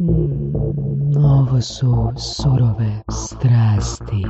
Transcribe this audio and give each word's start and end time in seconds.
Mm, 0.00 1.16
ovo 1.24 1.60
su 1.60 2.12
surove 2.16 3.02
strasti. 3.10 4.26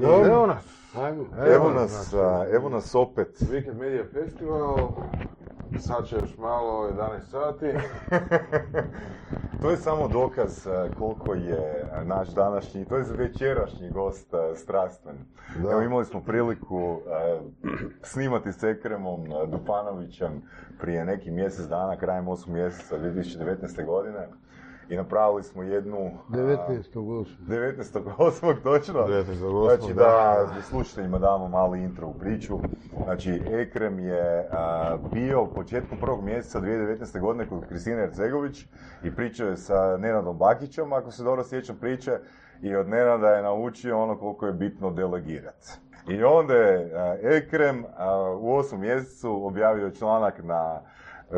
Dobro, 0.00 0.26
evo 0.26 0.46
nas. 0.46 0.64
Ajmo. 0.96 1.24
Evo 1.54 1.70
nas, 1.70 2.14
a, 2.14 2.46
evo 2.52 2.68
nas 2.68 2.94
opet. 2.94 3.42
Weekend 3.50 3.78
Media 3.78 4.04
Festival. 4.12 4.88
Sad 5.78 6.06
će 6.06 6.16
još 6.16 6.36
malo, 6.38 6.90
11 6.90 7.20
sati. 7.30 7.66
To 9.62 9.70
je 9.70 9.76
samo 9.76 10.08
dokaz 10.08 10.66
a, 10.66 10.88
koliko 10.98 11.34
je 11.34 11.86
naš 12.04 12.28
današnji, 12.28 12.84
to 12.84 12.96
je 12.96 13.04
večerašnji 13.08 13.90
gost 13.90 14.34
a, 14.34 14.54
strastven. 14.56 15.16
Da. 15.62 15.70
Evo 15.70 15.82
imali 15.82 16.04
smo 16.04 16.20
priliku 16.20 17.00
a, 17.06 17.40
snimati 18.02 18.52
s 18.52 18.62
Ekremom 18.62 19.24
Dupanovićem 19.50 20.42
prije 20.80 21.04
neki 21.04 21.30
mjesec 21.30 21.66
dana, 21.66 21.96
krajem 21.96 22.26
8. 22.26 22.48
mjeseca 22.48 22.98
2019. 22.98 23.84
godine. 23.86 24.28
I 24.88 24.96
napravili 24.96 25.42
smo 25.42 25.62
jednu... 25.62 26.10
a, 26.28 26.36
19.8. 26.36 27.24
19.8. 27.48 28.62
točno. 28.62 29.00
19.8., 29.00 29.76
Znači 29.76 29.94
da. 29.94 30.46
da 30.54 30.62
slušateljima 30.62 31.18
damo 31.18 31.48
mali 31.48 31.82
intro 31.82 32.06
u 32.08 32.14
priču. 32.14 32.58
Znači 33.04 33.42
Ekrem 33.46 33.98
je 33.98 34.48
a, 34.52 34.96
bio 35.12 35.46
početkom 35.46 35.98
prvog 35.98 36.24
mjeseca 36.24 36.60
2019. 36.60 37.20
godine 37.20 37.48
kod 37.48 37.68
Kristine 37.68 38.02
Ercegović 38.02 38.66
i 39.04 39.14
pričao 39.14 39.48
je 39.48 39.56
sa 39.56 39.96
Nenadom 39.96 40.38
Bakićem, 40.38 40.92
ako 40.92 41.10
se 41.10 41.24
dobro 41.24 41.44
sjećam 41.44 41.76
priče, 41.76 42.18
i 42.62 42.76
od 42.76 42.88
Nenada 42.88 43.28
je 43.28 43.42
naučio 43.42 44.02
ono 44.02 44.18
koliko 44.18 44.46
je 44.46 44.52
bitno 44.52 44.90
delegirati. 44.90 45.68
I 46.08 46.22
onda 46.24 46.54
je 46.54 46.92
a, 46.94 47.16
Ekrem 47.22 47.84
a, 47.96 48.36
u 48.40 48.54
osmom 48.54 48.80
mjesecu 48.80 49.46
objavio 49.46 49.90
članak 49.90 50.42
na 50.42 50.80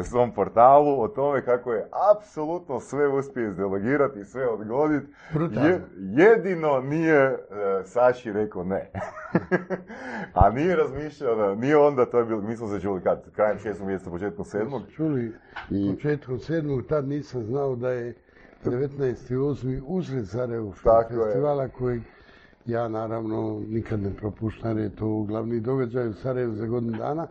svom 0.03 0.33
portalu 0.33 1.01
o 1.01 1.09
tome 1.09 1.45
kako 1.45 1.73
je 1.73 1.87
apsolutno 2.13 2.81
sve 2.81 3.09
uspio 3.09 3.49
izdelegirati 3.49 4.21
i 4.21 4.25
sve 4.25 4.49
odgoditi. 4.49 5.07
Je- 5.53 5.83
jedino 5.97 6.81
nije 6.81 7.17
e, 7.17 7.37
Saši 7.85 8.33
rekao 8.33 8.65
ne. 8.65 8.91
A 10.35 10.51
nije 10.51 10.77
razmišljao 10.77 11.37
da, 11.37 11.55
nije 11.55 11.77
onda, 11.77 12.07
to 12.07 12.19
je 12.19 12.25
bilo, 12.25 12.41
mi 12.41 12.57
smo 12.57 12.69
se 12.69 12.81
čuli 12.81 13.01
kad, 13.01 13.31
krajem 13.31 13.59
šestog 13.59 13.87
mjeseca, 13.87 14.11
početkom 14.11 14.45
sedmog. 14.45 14.83
Čuli, 14.89 15.33
I- 15.71 15.91
početkom 15.91 16.39
sedmog, 16.39 16.83
tad 16.83 17.09
nisam 17.09 17.43
znao 17.43 17.77
da 17.77 17.91
je 17.91 18.15
19.8. 18.65 19.83
usred 19.87 20.19
je. 20.19 21.25
festivala 21.25 21.69
kojeg 21.69 22.03
ja 22.67 22.89
naravno 22.89 23.63
nikad 23.69 24.01
ne 24.01 24.11
propuštam 24.11 24.79
jer 24.79 24.91
je 24.91 24.97
to 24.97 25.23
glavni 25.23 25.61
događaj 25.61 26.09
u 26.09 26.13
Sarajevu 26.13 26.55
za 26.55 26.67
godinu 26.67 26.99
dana, 26.99 27.27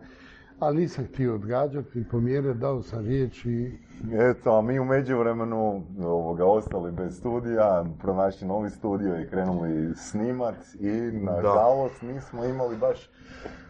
ali 0.59 0.81
nisam 0.81 1.05
htio 1.05 1.35
odgađati, 1.35 2.07
pomjerati, 2.11 2.59
dao 2.59 2.81
sam 2.81 3.05
riječ 3.05 3.45
i 3.45 3.71
Eto, 4.13 4.57
a 4.57 4.61
mi 4.61 4.79
u 4.79 4.85
međuvremenu 4.85 5.83
ovoga, 6.03 6.45
ostali 6.45 6.91
bez 6.91 7.17
studija, 7.17 7.85
pronašli 8.01 8.47
novi 8.47 8.69
studio 8.69 9.21
i 9.21 9.27
krenuli 9.27 9.95
snimat 9.95 10.55
i 10.79 10.91
nažalost 11.11 12.01
nismo 12.01 12.45
imali 12.45 12.77
baš 12.77 13.09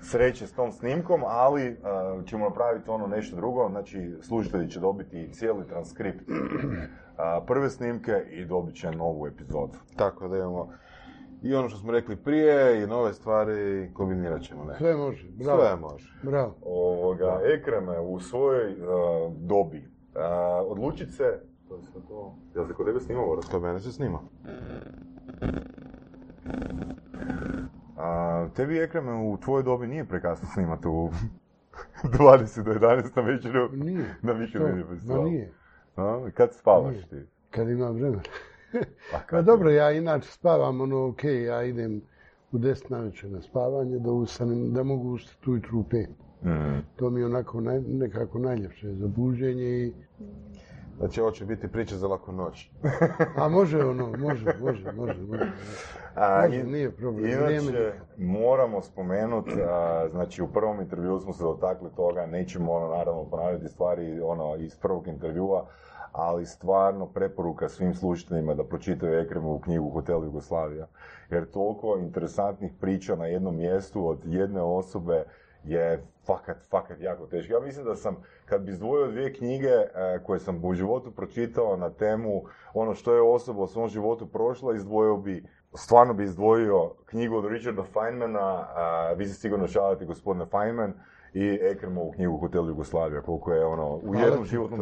sreće 0.02 0.48
s 0.48 0.54
tom 0.54 0.72
snimkom, 0.72 1.22
ali 1.26 1.78
a, 1.84 2.22
ćemo 2.26 2.46
napraviti 2.46 2.90
ono 2.90 3.08
nešto 3.08 3.36
drugo, 3.36 3.70
znači 3.70 4.14
slušatelji 4.22 4.70
će 4.70 4.80
dobiti 4.80 5.30
cijeli 5.34 5.68
transkript 5.68 6.30
a, 7.18 7.42
prve 7.48 7.70
snimke 7.70 8.26
i 8.32 8.46
dobit 8.46 8.76
će 8.76 8.92
novu 8.92 9.28
epizodu. 9.28 9.78
Tako 9.96 10.28
da 10.28 10.38
imamo 10.38 10.70
i 11.42 11.56
ono 11.56 11.70
što 11.70 11.78
smo 11.80 11.92
rekli 11.92 12.16
prije 12.16 12.84
i 12.84 12.88
nove 12.88 13.14
stvari 13.14 13.92
kombinirat 13.94 14.42
ćemo 14.42 14.64
ne. 14.66 14.76
sve 14.78 14.96
može. 14.96 15.28
Bravo. 15.30 15.62
Sve 15.62 15.76
može. 15.76 16.14
Bravo. 16.24 16.56
Ovoga, 16.62 17.40
Ekreme 17.58 18.00
u 18.00 18.20
svojoj 18.20 18.72
a, 18.72 19.32
dobi 19.38 19.88
a, 20.16 20.64
odlučit 20.68 21.14
se... 21.14 21.40
To. 22.08 22.36
Jel 22.56 22.68
se 22.68 22.74
kod 22.74 22.86
tebe 22.86 23.00
snimalo? 23.00 23.40
Kod 23.52 23.62
mene 23.62 23.80
se 23.80 23.92
snima. 23.92 24.20
A, 27.98 28.48
tebi 28.56 28.80
Ekreme 28.80 29.14
u 29.14 29.38
tvojoj 29.38 29.64
dobi 29.64 29.88
nije 29.88 30.06
prekasno 30.06 30.48
snimati 30.54 30.88
u 30.88 31.10
20 32.04 32.64
do 32.64 32.74
11 32.74 33.16
na 33.16 33.22
večeru 33.22 33.70
Nije. 33.74 34.16
na? 34.22 34.34
Weekend 34.34 34.64
Media 34.64 34.86
Ma 34.86 34.96
Festivalu. 34.96 35.24
nije, 35.30 35.54
A, 35.96 36.30
kad 36.34 36.54
spavaš 36.54 36.94
Nije. 36.94 37.08
ti? 37.08 37.28
kad 37.50 37.70
ima 37.70 37.90
vremena. 37.90 38.22
Pa 39.12 39.20
kad 39.30 39.46
dobro, 39.46 39.72
ja 39.72 39.92
inače 39.92 40.28
spavam, 40.32 40.82
ono, 40.82 41.08
ok, 41.08 41.24
ja 41.24 41.64
idem 41.64 42.02
u 42.52 42.58
10 42.58 42.92
navečer 42.92 43.30
na 43.32 43.42
spavanje, 43.42 44.00
da, 44.00 44.12
ustanem, 44.12 44.74
da 44.74 44.84
mogu 44.84 45.10
ustati 45.10 45.50
ujutru 45.50 45.80
u 45.80 45.84
5. 45.84 46.08
Mm. 46.44 46.80
To 46.96 47.10
mi 47.10 47.20
je 47.20 47.26
onako 47.26 47.62
naj, 47.62 47.80
nekako 47.82 48.40
najljepše 48.40 48.94
za 48.94 49.08
buđenje 49.08 49.64
i... 49.64 49.94
Znači 50.98 51.22
ovo 51.22 51.32
će 51.32 51.46
biti 51.46 51.68
priča 51.68 51.96
za 51.98 52.08
laku 52.08 52.32
noć. 52.32 52.70
A 53.38 53.50
može 53.50 53.78
ono, 53.86 54.14
može, 54.18 54.46
može, 54.62 54.92
može, 54.92 55.22
može. 55.22 55.52
A, 56.16 56.42
Može, 56.46 56.60
in- 56.60 56.72
nije 56.72 56.92
problem, 56.92 57.26
Inače, 57.26 57.94
moramo 58.18 58.82
spomenuti, 58.82 59.52
znači 60.12 60.42
u 60.42 60.48
prvom 60.48 60.82
intervjuu 60.82 61.20
smo 61.20 61.34
se 61.34 61.44
dotakli 61.44 61.90
toga, 61.96 62.26
nećemo 62.26 62.72
ono, 62.72 62.88
naravno 62.88 63.26
ponavljati 63.26 63.68
stvari 63.68 64.22
ono, 64.22 64.56
iz 64.56 64.76
prvog 64.76 65.08
intervjua, 65.08 65.66
ali 66.12 66.46
stvarno 66.46 67.06
preporuka 67.06 67.70
svim 67.70 67.96
slušateljima 67.96 68.54
da 68.54 68.64
pročitaju 68.64 69.20
Ekremovu 69.20 69.60
knjigu 69.60 69.90
Hotel 69.90 70.24
Jugoslavija. 70.24 70.88
Jer 71.30 71.52
toliko 71.52 71.98
interesantnih 71.98 72.72
priča 72.82 73.16
na 73.16 73.26
jednom 73.26 73.56
mjestu 73.56 74.08
od 74.08 74.20
jedne 74.26 74.62
osobe 74.62 75.24
je 75.64 76.04
fakat, 76.26 76.58
fakat 76.70 77.02
jako 77.02 77.26
teško. 77.28 77.54
Ja 77.54 77.60
mislim 77.60 77.86
da 77.86 77.96
sam, 77.96 78.16
kad 78.46 78.62
bi 78.62 78.72
izdvojio 78.72 79.08
dvije 79.08 79.34
knjige 79.34 79.68
e, 79.68 79.90
koje 80.26 80.40
sam 80.40 80.66
u 80.66 80.74
životu 80.74 81.12
pročitao 81.12 81.78
na 81.78 81.90
temu 81.90 82.44
ono 82.74 82.94
što 82.94 83.14
je 83.14 83.22
osoba 83.22 83.64
u 83.64 83.68
svom 83.68 83.90
životu 83.90 84.28
prošla, 84.28 84.76
izdvojio 84.76 85.18
bi, 85.18 85.46
stvarno 85.74 86.14
bi 86.14 86.24
izdvojio 86.24 86.92
knjigu 87.06 87.36
od 87.36 87.46
Richarda 87.46 87.84
Feynmana, 87.94 88.64
a, 88.76 89.14
vi 89.18 89.26
se 89.26 89.34
sigurno 89.34 89.68
šalite 89.68 90.06
gospodine 90.06 90.46
Feynman, 90.46 90.92
i 91.34 91.60
Ekremovu 91.62 92.12
knjigu 92.12 92.38
Hotel 92.38 92.68
Jugoslavija, 92.68 93.22
koliko 93.22 93.54
je 93.54 93.66
ono, 93.66 93.96
u 93.96 94.16
jednom 94.16 94.46
životnom 94.46 94.80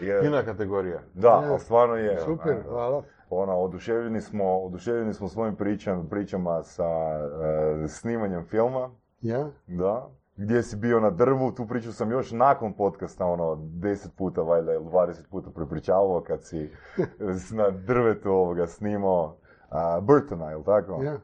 je 0.00 0.08
je- 0.08 0.22
fina 0.22 0.42
kategorija. 0.42 1.00
Da, 1.14 1.42
Je. 1.44 1.58
stvarno 1.58 1.94
je. 1.94 2.18
Super, 2.18 2.52
ono, 2.54 2.62
hvala. 2.68 3.02
Ona, 3.30 3.54
oduševljeni 3.54 4.20
smo, 4.20 4.56
oduševljeni 4.56 5.14
smo 5.14 5.28
svojim 5.28 5.56
pričam, 5.56 6.08
pričama 6.08 6.62
sa 6.62 6.84
e, 6.84 7.88
snimanjem 7.88 8.44
filma, 8.44 8.90
Ja? 9.20 9.46
da, 9.66 10.08
gdje 10.36 10.62
si 10.62 10.76
bio 10.76 11.00
na 11.00 11.10
drvu, 11.10 11.52
tu 11.52 11.66
priču 11.66 11.92
sam 11.92 12.10
još 12.10 12.32
nakon 12.32 12.72
podcasta, 12.72 13.26
ono, 13.26 13.44
10 13.56 14.08
puta, 14.10 14.42
valjda, 14.42 14.72
ili 14.72 14.84
20 14.84 15.28
puta 15.30 15.50
prepričavao 15.50 16.20
kad 16.20 16.44
si 16.44 16.70
na 17.52 17.70
drvetu 17.70 18.30
ovoga 18.30 18.66
snimao 18.66 19.36
a, 19.70 20.00
Burtona, 20.00 20.50
jel 20.50 20.62
tako? 20.62 21.02
Ja? 21.02 21.18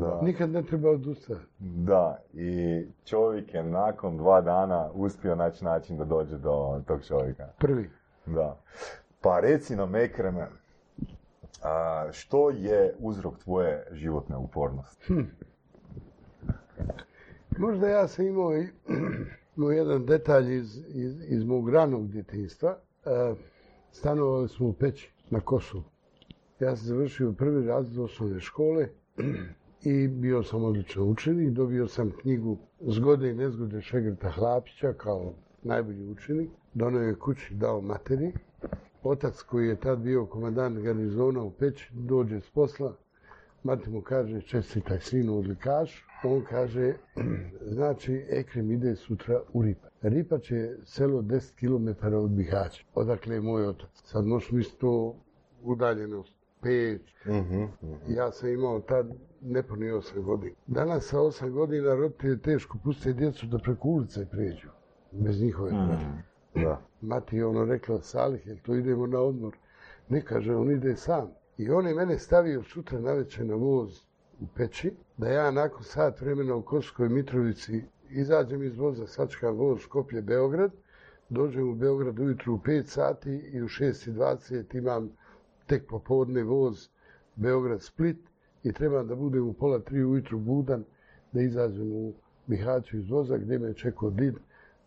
Da. 0.00 0.20
Nikad 0.22 0.50
ne 0.50 0.62
treba 0.62 0.90
odustati. 0.90 1.40
Da, 1.58 2.22
i 2.32 2.82
čovjek 3.04 3.54
je 3.54 3.62
nakon 3.62 4.16
dva 4.16 4.40
dana 4.40 4.90
uspio 4.94 5.34
naći 5.34 5.64
način 5.64 5.98
da 5.98 6.04
dođe 6.04 6.38
do 6.38 6.82
tog 6.86 7.04
čovjeka. 7.04 7.48
Prvi. 7.58 7.90
Da. 8.26 8.60
Pa 9.20 9.40
reci 9.40 9.76
nam, 9.76 9.94
Ekreme, 9.94 10.46
a, 11.62 12.06
što 12.12 12.50
je 12.50 12.94
uzrok 12.98 13.38
tvoje 13.38 13.86
životne 13.92 14.36
upornosti? 14.36 15.14
Možda 17.58 17.88
ja 17.88 18.08
sam 18.08 18.26
imao, 18.26 18.52
imao 19.56 19.70
jedan 19.70 20.06
detalj 20.06 20.56
iz, 20.56 20.76
iz, 20.88 21.22
iz 21.28 21.44
mog 21.44 21.70
ranog 21.70 22.08
djetinjstva. 22.08 22.78
E, 23.04 23.34
stanovali 23.92 24.48
smo 24.48 24.68
u 24.68 24.72
Peći 24.72 25.12
na 25.30 25.40
Kosovu. 25.40 25.84
Ja 26.60 26.76
sam 26.76 26.86
završio 26.86 27.32
prvi 27.32 27.66
razred 27.66 27.98
osnovne 27.98 28.40
škole 28.40 28.88
i 29.82 30.08
bio 30.08 30.42
sam 30.42 30.64
odličan 30.64 31.02
učenik. 31.02 31.50
Dobio 31.50 31.88
sam 31.88 32.10
knjigu 32.20 32.58
Zgode 32.80 33.30
i 33.30 33.34
nezgode 33.34 33.80
Šegrta 33.80 34.30
Hlapića 34.30 34.92
kao 34.92 35.32
najbolji 35.62 36.10
učenik. 36.10 36.50
Donio 36.74 37.00
je 37.00 37.14
kući, 37.14 37.54
dao 37.54 37.80
materi. 37.80 38.32
Otac 39.02 39.42
koji 39.42 39.68
je 39.68 39.80
tad 39.80 39.98
bio 39.98 40.26
komandant 40.26 40.78
garnizona 40.78 41.42
u 41.42 41.50
Peći 41.50 41.90
dođe 41.94 42.40
s 42.40 42.50
posla, 42.50 42.96
Mati 43.66 43.90
mu 43.90 44.00
kaže, 44.00 44.40
čestitaj 44.40 45.00
sinu 45.00 45.38
odlikaš. 45.38 46.04
On 46.24 46.44
kaže, 46.50 46.94
znači, 47.74 48.24
Ekrem 48.30 48.70
ide 48.70 48.96
sutra 48.96 49.40
u 49.52 49.62
Ripa. 49.62 49.88
Ripač 50.02 50.50
je 50.50 50.78
selo 50.84 51.22
10 51.22 51.54
km 51.58 52.14
od 52.14 52.30
Bihaća, 52.30 52.84
odakle 52.94 53.34
je 53.34 53.40
moj 53.40 53.66
otac. 53.66 53.90
Sad 53.92 54.26
možeš 54.26 54.50
misliti 54.50 54.80
to 54.80 55.16
udaljenost, 55.62 56.35
pet. 56.66 57.02
Mhm. 57.26 57.64
Ja 58.08 58.32
sam 58.32 58.48
imao 58.48 58.80
tad 58.80 59.06
nepuni 59.40 59.90
8 59.90 60.22
godina. 60.22 60.54
Danas 60.66 61.04
sa 61.04 61.18
8 61.18 61.50
godina 61.50 61.94
roditelji 61.94 62.38
teško 62.38 62.78
puste 62.84 63.12
djecu 63.12 63.46
da 63.46 63.58
preko 63.58 63.88
ulice 63.88 64.26
pređu, 64.30 64.68
bez 65.12 65.42
njihove 65.42 65.70
pratnje. 65.70 66.22
Da. 66.54 66.80
Mati 67.00 67.36
je 67.36 67.46
ono 67.46 67.64
rekla, 67.64 68.00
Salih, 68.00 68.46
jel 68.46 68.56
to 68.62 68.74
idemo 68.74 69.06
na 69.06 69.20
odmor? 69.20 69.56
Ne, 70.08 70.20
kaže, 70.20 70.54
on 70.54 70.70
ide 70.70 70.96
sam. 70.96 71.30
I 71.58 71.70
on 71.70 71.86
je 71.86 71.94
mene 71.94 72.18
stavio 72.18 72.62
sutra 72.62 73.00
navečer 73.00 73.46
na 73.46 73.54
voz 73.54 74.02
u 74.40 74.46
peći, 74.56 74.92
da 75.16 75.28
ja 75.28 75.50
nakon 75.50 75.82
sat 75.82 76.20
vremena 76.20 76.54
u 76.54 76.62
Koskoj 76.62 77.08
Mitrovici 77.08 77.82
izađem 78.10 78.62
iz 78.62 78.76
voza, 78.76 79.06
sačkam 79.06 79.56
voz 79.56 79.80
Skoplje 79.80 80.22
Beograd, 80.22 80.72
dođem 81.28 81.68
u 81.68 81.74
Beograd 81.74 82.18
ujutru 82.18 82.54
u 82.54 82.58
5 82.58 82.84
sati 82.86 83.30
i 83.30 83.62
u 83.62 83.68
6.20 83.68 84.78
imam 84.78 85.10
tek 85.66 85.86
popodne 85.88 86.42
voz 86.42 86.88
Beograd-Split 87.36 88.16
i 88.62 88.72
trebam 88.72 89.08
da 89.08 89.14
budem 89.14 89.48
u 89.48 89.52
pola 89.52 89.78
tri 89.78 90.04
ujutru 90.04 90.38
budan 90.38 90.84
da 91.32 91.40
izađem 91.42 91.92
u 91.92 92.12
Bihaću 92.46 92.96
iz 92.96 93.10
voza 93.10 93.36
gdje 93.36 93.58
me 93.58 93.74
čekao 93.74 94.10
did 94.10 94.34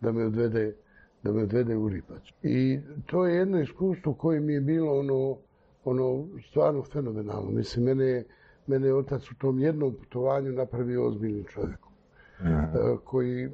da 0.00 0.12
me 0.12 0.24
odvede 0.24 0.74
da 1.22 1.32
me 1.32 1.42
odvede 1.42 1.76
u 1.76 1.88
Ripać. 1.88 2.32
I 2.42 2.78
to 3.06 3.26
je 3.26 3.36
jedno 3.36 3.60
iskustvo 3.60 4.14
koje 4.14 4.40
mi 4.40 4.52
je 4.52 4.60
bilo 4.60 4.98
ono, 4.98 5.36
ono 5.84 6.26
stvarno 6.48 6.82
fenomenalno. 6.82 7.50
Mislim, 7.50 7.84
mene, 7.84 8.04
je- 8.04 8.24
mene 8.66 8.86
je 8.86 8.94
otac 8.94 9.30
u 9.30 9.34
tom 9.34 9.58
jednom 9.58 9.94
putovanju 9.94 10.52
napravio 10.52 11.06
ozbiljnim 11.06 11.44
čovjekom. 11.44 11.92
E, 12.40 12.68
koji 13.04 13.50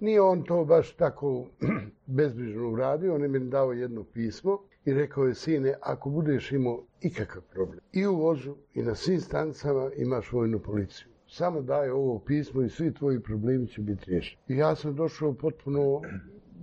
nije 0.00 0.20
on 0.20 0.42
to 0.42 0.64
baš 0.64 0.92
tako 0.96 1.46
bezbrižno 2.06 2.70
uradio, 2.70 3.14
on 3.14 3.22
je 3.22 3.28
meni 3.28 3.50
dao 3.50 3.72
jedno 3.72 4.04
pismo 4.04 4.58
i 4.84 4.94
rekao 4.94 5.24
je, 5.24 5.34
sine, 5.34 5.74
ako 5.80 6.10
budeš 6.10 6.52
imao 6.52 6.82
ikakav 7.00 7.42
problem 7.42 7.78
i 7.92 8.06
u 8.06 8.16
vozu 8.16 8.56
i 8.74 8.82
na 8.82 8.94
svim 8.94 9.20
stanicama 9.20 9.90
imaš 9.96 10.32
vojnu 10.32 10.58
policiju. 10.58 11.08
Samo 11.28 11.62
daj 11.62 11.90
ovo 11.90 12.18
pismo 12.18 12.62
i 12.62 12.68
svi 12.68 12.94
tvoji 12.94 13.20
problemi 13.20 13.66
će 13.66 13.80
biti 13.80 14.10
riješeni. 14.10 14.42
I 14.48 14.56
ja 14.56 14.74
sam 14.74 14.94
došao 14.94 15.32
potpuno 15.34 16.00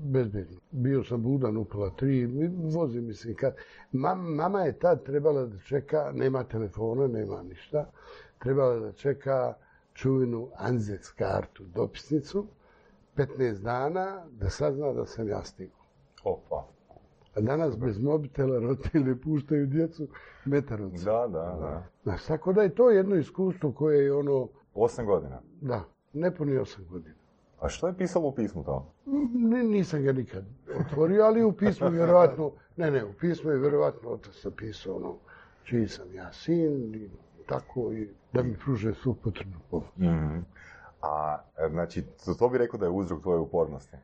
bezbedno. 0.04 0.60
Bio 0.72 1.04
sam 1.04 1.24
budan 1.24 1.58
u 1.58 1.66
pola 1.66 1.90
tri, 1.90 2.26
vozim 2.74 3.06
mislim 3.06 3.36
kad... 3.36 3.56
Mam- 3.92 4.36
mama 4.36 4.62
je 4.62 4.80
tad 4.80 5.06
trebala 5.06 5.46
da 5.46 5.60
čeka, 5.60 6.12
nema 6.14 6.44
telefona, 6.44 7.08
nema 7.08 7.44
ništa, 7.44 7.92
trebala 8.40 8.80
da 8.80 8.92
čeka 8.92 9.54
čuvenu 9.94 10.50
Anzec 10.56 11.12
kartu, 11.12 11.64
dopisnicu, 11.64 12.48
15 13.16 13.62
dana 13.62 14.26
da 14.32 14.50
sazna 14.50 14.94
da 14.94 15.06
sam 15.06 15.28
ja 15.28 15.44
stigao. 15.44 15.86
Opa. 16.24 16.79
A 17.40 17.42
danas 17.42 17.78
bez 17.78 18.00
mobitela 18.00 18.60
roditelji 18.60 19.16
puštaju 19.16 19.66
djecu 19.68 20.08
metar 20.46 20.82
od 20.82 20.92
sebe. 20.92 21.12
Da, 21.12 21.28
da, 21.28 21.58
da. 21.60 21.84
Znaš, 22.04 22.26
tako 22.26 22.54
da 22.54 22.62
je 22.62 22.76
to 22.76 22.90
jedno 22.90 23.16
iskustvo 23.16 23.72
koje 23.72 24.06
je 24.06 24.14
ono, 24.14 24.48
Osam 24.74 25.06
godina. 25.06 25.42
da, 25.62 25.84
nepuni 26.14 26.58
osam 26.58 26.86
godina. 26.90 27.16
A 27.60 27.70
što 27.70 27.88
je 27.88 27.94
pisalo 27.94 28.28
u 28.28 28.32
pismu 28.32 28.64
to? 28.64 28.92
Ni- 29.34 29.64
Nisam 29.64 30.04
ga 30.04 30.12
nikad 30.12 30.44
otvorio, 30.80 31.24
ali 31.24 31.44
u 31.44 31.52
pismu 31.52 31.88
je 31.88 31.92
vjerovatno, 31.92 32.52
ne, 32.78 32.92
ne, 32.92 33.06
u 33.06 33.14
pismu 33.14 33.52
je 33.52 33.58
vjerovatno 33.60 34.10
otac 34.10 34.44
napisao 34.44 34.96
ono, 34.96 35.16
čiji 35.64 35.88
sam 35.88 36.14
ja 36.14 36.32
sin 36.32 36.96
i 36.96 37.10
tako 37.46 37.92
i 37.94 38.10
da 38.34 38.44
mi 38.44 38.58
pruže 38.58 38.94
svu 38.94 39.14
potrebnu 39.14 39.58
pomoć. 39.70 39.88
Mhm. 39.98 40.40
A, 41.02 41.38
e, 41.58 41.70
znači, 41.70 42.04
to, 42.26 42.34
to 42.34 42.50
bi 42.50 42.58
rekao 42.58 42.80
da 42.80 42.86
je 42.86 42.92
uzrok 42.92 43.22
tvoje 43.22 43.40
upornosti. 43.40 43.98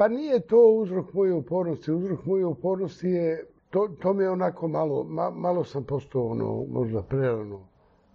Pa 0.00 0.08
nije 0.08 0.40
to 0.40 0.56
uzrok 0.72 1.12
moje 1.12 1.34
upornosti. 1.34 1.92
Uzrok 1.92 2.24
moje 2.26 2.46
upornosti 2.46 3.08
je, 3.08 3.44
to, 3.70 3.88
to 4.00 4.12
mi 4.14 4.24
je 4.24 4.30
onako 4.30 4.68
malo, 4.68 5.04
ma- 5.04 5.30
malo 5.30 5.64
sam 5.64 5.84
postao 5.84 6.26
ono, 6.26 6.64
možda 6.70 7.02
prerano 7.02 7.60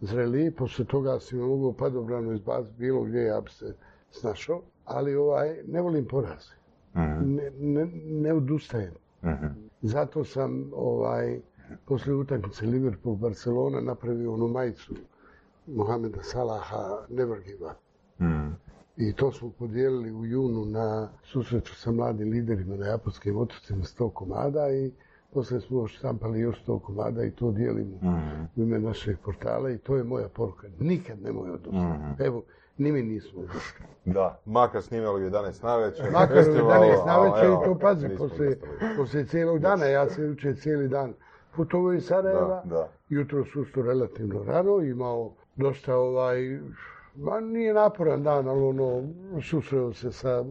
zreliji. 0.01 0.51
Posle 0.51 0.85
toga 0.85 1.19
si 1.19 1.35
me 1.35 1.45
mogao 1.45 1.73
padobrano 1.73 2.33
izbaciti 2.33 2.75
bilo 2.77 3.03
gdje 3.03 3.19
ja 3.19 3.41
bi 3.41 3.49
se 3.49 3.75
snašao. 4.11 4.61
Ali 4.85 5.15
ovaj, 5.15 5.57
ne 5.67 5.81
volim 5.81 6.05
poraze. 6.05 6.53
Mhm. 6.95 7.35
Ne, 7.35 7.51
ne, 7.59 7.85
ne 8.05 8.33
odustajem. 8.33 8.93
Mhm. 9.23 9.45
Zato 9.81 10.23
sam 10.23 10.71
ovaj, 10.75 11.39
posle 11.85 12.13
utakmice 12.13 12.65
Liverpool-Barcelona 12.65 13.81
napravio 13.81 14.33
onu 14.33 14.47
majicu 14.47 14.93
Mohameda 15.67 16.23
Salaha 16.23 17.05
Never 17.09 17.39
Give 17.41 17.65
Up. 17.65 17.77
Mhm. 18.19 18.44
I 18.97 19.13
to 19.13 19.31
smo 19.31 19.50
podijelili 19.50 20.12
u 20.12 20.25
junu 20.25 20.65
na 20.65 21.09
susretu 21.24 21.75
sa 21.75 21.92
mladim 21.92 22.30
liderima 22.31 22.75
na 22.75 22.86
Japanskim 22.86 23.38
otocima 23.38 23.83
100 23.83 24.09
komada 24.09 24.69
i 24.69 24.92
poslije 25.33 25.62
smo 25.62 25.88
štampali 25.88 26.39
još 26.39 26.63
100 26.63 26.80
komada 26.80 27.24
i 27.24 27.31
to 27.31 27.51
dijelimo 27.51 27.95
Mhm. 27.97 28.44
u 28.56 28.62
ime 28.62 28.80
našeg 28.80 29.18
portala 29.19 29.69
i 29.71 29.77
to 29.77 29.95
je 29.95 30.03
moja 30.03 30.27
poruka. 30.30 30.68
Nikad 30.80 31.21
nemoj 31.21 31.50
odustati. 31.50 31.75
Mhm. 31.77 32.24
Evo, 32.24 32.44
ni 32.77 32.92
mi 32.92 33.03
nismo 33.03 33.39
odustali. 33.42 33.89
Da. 34.06 34.39
Makar 34.45 34.81
snimali 34.81 35.24
u 35.24 35.25
11 35.25 35.63
navečer. 35.63 36.12
Makar 36.12 36.31
u 36.31 36.44
festival, 36.44 36.83
11 36.83 37.06
na 37.06 37.19
večer 37.19 37.45
i 37.45 37.65
to 37.65 37.77
pazi, 37.81 38.09
poslije, 38.18 38.59
poslije 38.97 39.25
cijelog 39.25 39.59
dana, 39.59 39.86
ja 39.86 40.09
sam 40.09 40.24
jučer 40.25 40.56
cijeli 40.56 40.88
dan 40.88 41.13
putovao 41.56 41.94
iz 41.94 42.06
Sarajeva, 42.06 42.62
Da, 42.65 42.75
da. 42.75 42.89
jutro 43.09 43.44
relativno 43.75 44.44
rano, 44.44 44.80
imao 44.81 45.31
dosta 45.56 45.95
ovaj, 45.97 46.59
ma 47.17 47.39
nije 47.39 47.73
naporan 47.73 48.23
dan, 48.23 48.47
ali 48.47 48.63
ono, 48.63 49.03
susreo 49.41 49.94
se 49.94 50.12
sa 50.12 50.45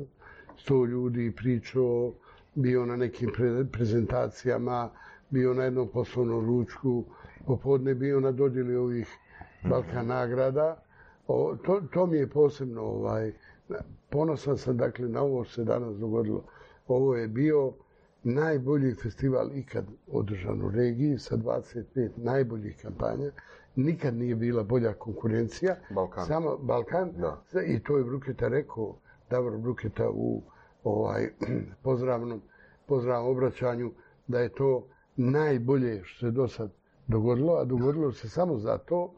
sto 0.57 0.85
ljudi, 0.85 1.33
pričao, 1.37 2.13
bio 2.55 2.87
na 2.87 2.97
nekim 2.97 3.31
pre- 3.39 3.67
prezentacijama, 3.73 4.91
bio 5.31 5.55
na 5.55 5.65
jednom 5.65 5.89
poslovnom 5.89 6.47
ručku, 6.47 7.05
popodne 7.47 7.95
bio 7.95 8.21
na 8.21 8.33
dodjeli 8.33 8.77
ovih 8.77 9.09
Balkan 9.71 10.07
nagrada. 10.07 10.77
O, 11.27 11.57
to, 11.67 11.81
to 11.93 12.07
mi 12.07 12.17
je 12.17 12.27
posebno, 12.27 12.83
ovaj, 12.83 13.33
ponosan 14.11 14.59
sam 14.59 14.77
dakle 14.77 15.09
na 15.09 15.23
ovo 15.23 15.45
što 15.45 15.55
se 15.55 15.65
danas 15.65 15.97
dogodilo. 15.97 16.45
Ovo 16.89 17.17
je 17.17 17.29
bio 17.29 17.73
najbolji 18.23 18.95
festival 18.95 19.57
ikad 19.57 19.85
održan 20.07 20.63
u 20.63 20.71
regiji 20.71 21.19
sa 21.19 21.37
25 21.37 22.11
najboljih 22.17 22.77
kampanja. 22.83 23.31
Nikad 23.77 24.15
nije 24.15 24.35
bila 24.35 24.63
bolja 24.63 24.93
konkurencija. 24.93 25.77
Balkan. 25.91 26.27
Samo 26.27 26.57
Balkan. 26.57 27.13
Da. 27.17 27.43
I 27.67 27.83
to 27.83 27.97
je 27.99 28.05
Bruketa 28.05 28.49
rekao, 28.49 28.97
Davor 29.31 29.59
Bruketa 29.59 30.11
u 30.11 30.43
ovaj, 30.85 31.29
pozdravnom, 31.85 32.41
pozdravnom 32.87 33.31
obraćanju, 33.31 33.93
da 34.27 34.41
je 34.41 34.49
to 34.49 34.87
najbolje 35.17 36.01
što 36.05 36.27
se 36.27 36.31
do 36.31 36.49
sad 36.49 36.71
dogodilo, 37.07 37.55
a 37.55 37.65
dogodilo 37.65 38.13
se 38.13 38.29
samo 38.29 38.59
zato 38.59 39.13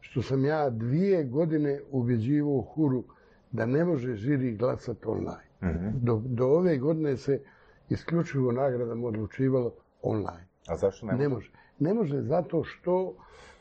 što 0.00 0.22
sam 0.22 0.44
ja 0.44 0.70
dvije 0.70 1.24
godine 1.24 1.80
ubjeđivao 1.90 2.60
Huru 2.60 3.04
da 3.52 3.66
ne 3.66 3.84
može 3.84 4.14
žiri 4.14 4.56
glasati 4.56 5.06
online. 5.06 5.48
Mhm. 5.62 5.88
Do, 6.02 6.22
do 6.24 6.46
ove 6.46 6.78
godine 6.78 7.16
se 7.16 7.40
isključivo 7.88 8.52
nagradama 8.52 9.06
odlučivalo 9.06 9.72
online. 10.02 10.46
A 10.68 10.76
zašto 10.76 11.06
ne? 11.06 11.16
Ne 11.16 11.28
može. 11.28 11.50
Ne 11.78 11.94
može 11.94 12.22
zato 12.22 12.64
što 12.64 13.14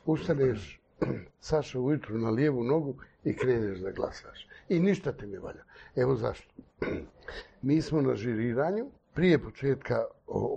ustaneš 0.08 0.82
Saša 1.40 1.80
ujutru 1.80 2.18
na 2.18 2.30
lijevu 2.30 2.64
nogu 2.64 2.96
i 3.24 3.36
kreneš 3.38 3.80
da 3.80 3.92
glasaš. 3.92 4.48
I 4.70 4.80
ništa 4.80 5.12
ti 5.12 5.28
ne 5.28 5.40
valja. 5.40 5.64
Evo 5.96 6.16
zašto. 6.16 6.54
Mi 7.62 7.82
smo 7.82 8.02
na 8.02 8.16
žiriranju 8.16 8.86
prije 9.14 9.40
početka 9.44 10.06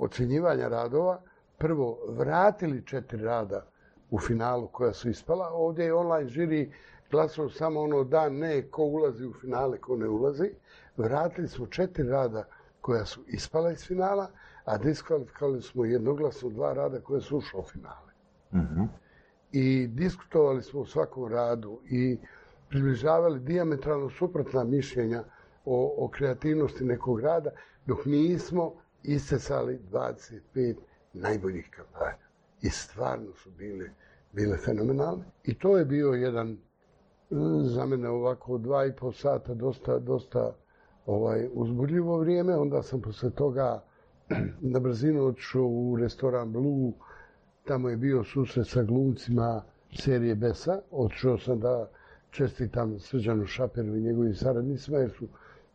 ocjenjivanja 0.00 0.69
radova 0.69 1.23
prvo 1.59 1.99
vratili 2.09 2.87
četiri 2.87 3.23
rada 3.23 3.66
u 4.11 4.19
finalu 4.19 4.69
koja 4.69 4.92
su 4.92 5.11
ispala. 5.11 5.49
Ovdje 5.52 5.85
je 5.85 5.95
online 5.95 6.28
žiri 6.28 6.73
glasao 7.11 7.50
samo 7.50 7.80
ono 7.80 8.04
da 8.04 8.28
ne 8.28 8.62
ko 8.62 8.83
ulazi 8.83 9.26
u 9.26 9.33
finale, 9.33 9.78
ko 9.78 9.97
ne 9.97 10.09
ulazi. 10.09 10.50
Vratili 10.97 11.49
smo 11.49 11.66
četiri 11.66 12.09
rada 12.09 12.45
koja 12.80 13.04
su 13.04 13.21
ispala 13.26 13.73
iz 13.73 13.87
finala, 13.87 14.30
a 14.64 14.78
diskvalifikovali 14.78 15.62
smo 15.62 15.85
jednoglasno 15.85 16.50
dva 16.50 16.73
rada 16.73 17.00
koja 17.00 17.21
su 17.21 17.37
ušla 17.37 17.61
u 17.61 17.62
finale. 17.62 18.12
Mhm. 18.54 18.83
I 19.52 19.87
diskutovali 19.87 20.62
smo 20.62 20.80
u 20.80 20.87
svakom 20.87 21.33
radu 21.33 21.80
i 21.90 22.19
približavali 22.69 23.40
diametralno 23.40 24.11
suprotna 24.11 24.64
mišljenja 24.64 25.25
o, 25.64 25.95
o 25.99 26.09
kreativnosti 26.09 26.85
nekog 26.85 27.21
rada, 27.21 27.50
dok 27.87 28.04
nismo 28.04 28.73
iscesali 29.02 29.78
25 29.92 30.75
najboljih 31.12 31.71
kampanja. 31.71 32.26
I 32.62 32.71
stvarno 32.71 33.35
su 33.35 33.50
bile, 33.50 33.90
bile 34.33 34.57
fenomenalne. 34.57 35.25
I 35.45 35.59
to 35.59 35.78
je 35.78 35.85
bio 35.85 36.09
jedan, 36.09 36.59
za 37.62 37.87
mene 37.87 38.09
ovako 38.09 38.59
dva 38.59 38.87
i 38.87 38.92
pol 38.97 39.12
sata, 39.12 39.54
dosta, 39.54 39.99
dosta 39.99 40.57
ovaj, 41.07 41.49
uzbudljivo 41.52 42.19
vrijeme. 42.19 42.57
Onda 42.57 42.83
sam 42.83 43.00
posle 43.00 43.30
toga 43.30 43.85
na 44.73 44.78
brzinu 44.80 45.35
u 45.54 45.97
restoran 46.00 46.52
Blue, 46.52 46.92
tamo 47.64 47.88
je 47.88 47.97
bio 47.97 48.25
susret 48.25 48.67
sa 48.67 48.83
glumcima 48.83 49.62
serije 49.99 50.35
Besa. 50.35 50.81
Otišao 50.90 51.38
sam 51.38 51.61
da 51.61 51.90
čestitam 52.31 52.99
Srđanu 52.99 53.47
Šaperu 53.47 53.97
i 53.97 54.00
njegovim 54.00 54.35
saradnicima 54.35 54.99
jer 54.99 55.11
su 55.11 55.29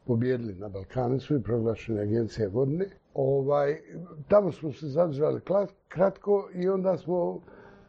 pobjedili 0.06 0.56
na 0.56 0.70
Balkanu 0.70 1.20
i 1.40 1.44
proglašene 1.44 2.02
agencija 2.02 2.50
godine. 2.50 2.86
Ovaj, 3.14 3.82
tamo 4.28 4.52
smo 4.52 4.72
se 4.72 4.88
zadržali 4.88 5.42
kratko 5.88 6.50
i 6.54 6.70
onda 6.70 6.98
smo 6.98 7.42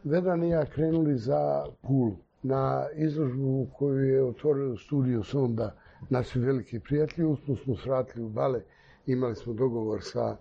Vedran 0.03 0.43
i 0.43 0.49
ja 0.49 0.65
krenuli 0.65 1.17
za 1.17 1.65
Pulu 1.81 2.15
na 2.43 2.85
izložbu 2.95 3.67
koju 3.77 3.99
je 3.99 4.23
otvorio 4.23 4.77
studio 4.77 5.23
Sonda 5.23 5.75
naši 6.09 6.39
veliki 6.39 6.79
prijatelji. 6.79 7.27
Uspno 7.27 7.55
smo 7.55 7.75
svratili 7.75 8.25
u 8.25 8.29
Bale, 8.29 8.61
imali 9.05 9.35
smo 9.35 9.53
dogovor 9.53 9.99
sa 10.01 10.37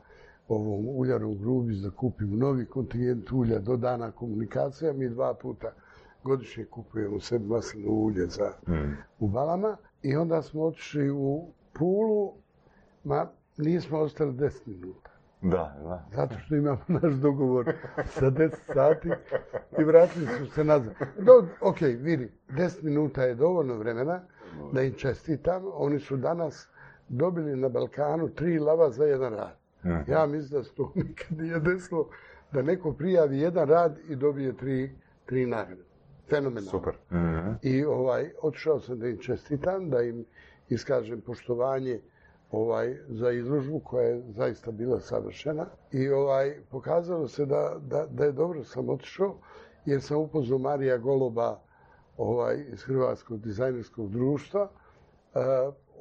ovom 0.48 0.88
uljarom 0.88 1.38
Grubić 1.38 1.76
da 1.76 1.90
kupimo 1.90 2.36
novi 2.36 2.66
kontingent 2.66 3.32
ulja 3.32 3.58
do 3.58 3.76
dana 3.76 4.10
komunikacija. 4.10 4.92
Mi 4.92 5.08
dva 5.08 5.34
puta 5.34 5.72
godišnje 6.24 6.64
kupujemo 6.64 7.20
sebi 7.20 7.44
maslinovo 7.46 7.94
ulje 7.96 8.26
za, 8.26 8.52
Mhm. 8.68 8.92
u 9.18 9.28
Balama 9.28 9.76
i 10.02 10.16
onda 10.16 10.42
smo 10.42 10.62
otišli 10.62 11.10
u 11.10 11.46
Pulu, 11.72 12.32
ma 13.04 13.26
nismo 13.56 13.98
ostali 13.98 14.32
10 14.32 14.66
minuta. 14.66 15.10
Da, 15.42 15.76
da. 15.82 16.06
Zato 16.12 16.38
što 16.38 16.56
imamo 16.56 16.78
naš 17.02 17.14
dogovor 17.14 17.72
sa 18.06 18.30
10 18.30 18.50
sati 18.64 19.08
i 19.78 19.84
vratili 19.84 20.26
su 20.28 20.46
se 20.46 20.64
nazad. 20.64 20.94
Do, 21.18 21.32
ok, 21.60 21.80
vidi, 21.80 22.32
10 22.48 22.82
minuta 22.82 23.22
je 23.22 23.34
dovoljno 23.34 23.74
vremena 23.74 24.20
da 24.72 24.82
im 24.82 24.92
čestitam. 24.94 25.62
Oni 25.74 25.98
su 25.98 26.16
danas 26.16 26.68
dobili 27.08 27.56
na 27.56 27.68
Balkanu 27.68 28.28
tri 28.28 28.58
lava 28.58 28.90
za 28.90 29.04
jedan 29.04 29.32
rad. 29.34 29.56
Ja 30.08 30.26
mislim 30.26 30.60
da 30.60 30.64
se 30.64 30.74
to 30.74 30.92
nikad 30.94 31.38
nije 31.38 31.60
desilo 31.60 32.08
da 32.52 32.62
neko 32.62 32.92
prijavi 32.92 33.38
jedan 33.38 33.68
rad 33.68 33.98
i 34.08 34.16
dobije 34.16 34.56
tri, 34.56 34.90
tri 35.26 35.46
nagrade. 35.46 35.82
Fenomenalno. 36.30 36.70
Super. 36.70 36.94
Mhm. 37.12 37.50
I 37.62 37.84
ovaj, 37.84 38.30
otišao 38.42 38.80
sam 38.80 38.98
da 38.98 39.08
im 39.08 39.18
čestitam, 39.18 39.90
da 39.90 40.02
im 40.02 40.24
iskažem 40.68 41.20
poštovanje 41.20 42.00
ovaj, 42.50 42.96
za 43.08 43.30
izložbu 43.30 43.80
koja 43.80 44.08
je 44.08 44.22
zaista 44.28 44.70
bila 44.70 45.00
savršena. 45.00 45.66
I 45.92 46.08
ovaj, 46.08 46.56
pokazalo 46.70 47.28
se 47.28 47.46
da, 47.46 47.76
da, 47.80 48.06
da 48.10 48.24
je 48.24 48.32
dobro 48.32 48.64
sam 48.64 48.88
otišao, 48.88 49.36
jer 49.84 50.02
sam 50.02 50.18
upoznao 50.18 50.58
Marija 50.58 50.98
Goloba 50.98 51.60
ovaj, 52.16 52.64
iz 52.72 52.82
Hrvatskog 52.82 53.40
dizajnerskog 53.40 54.10
društva. 54.10 54.68
E, 55.34 55.38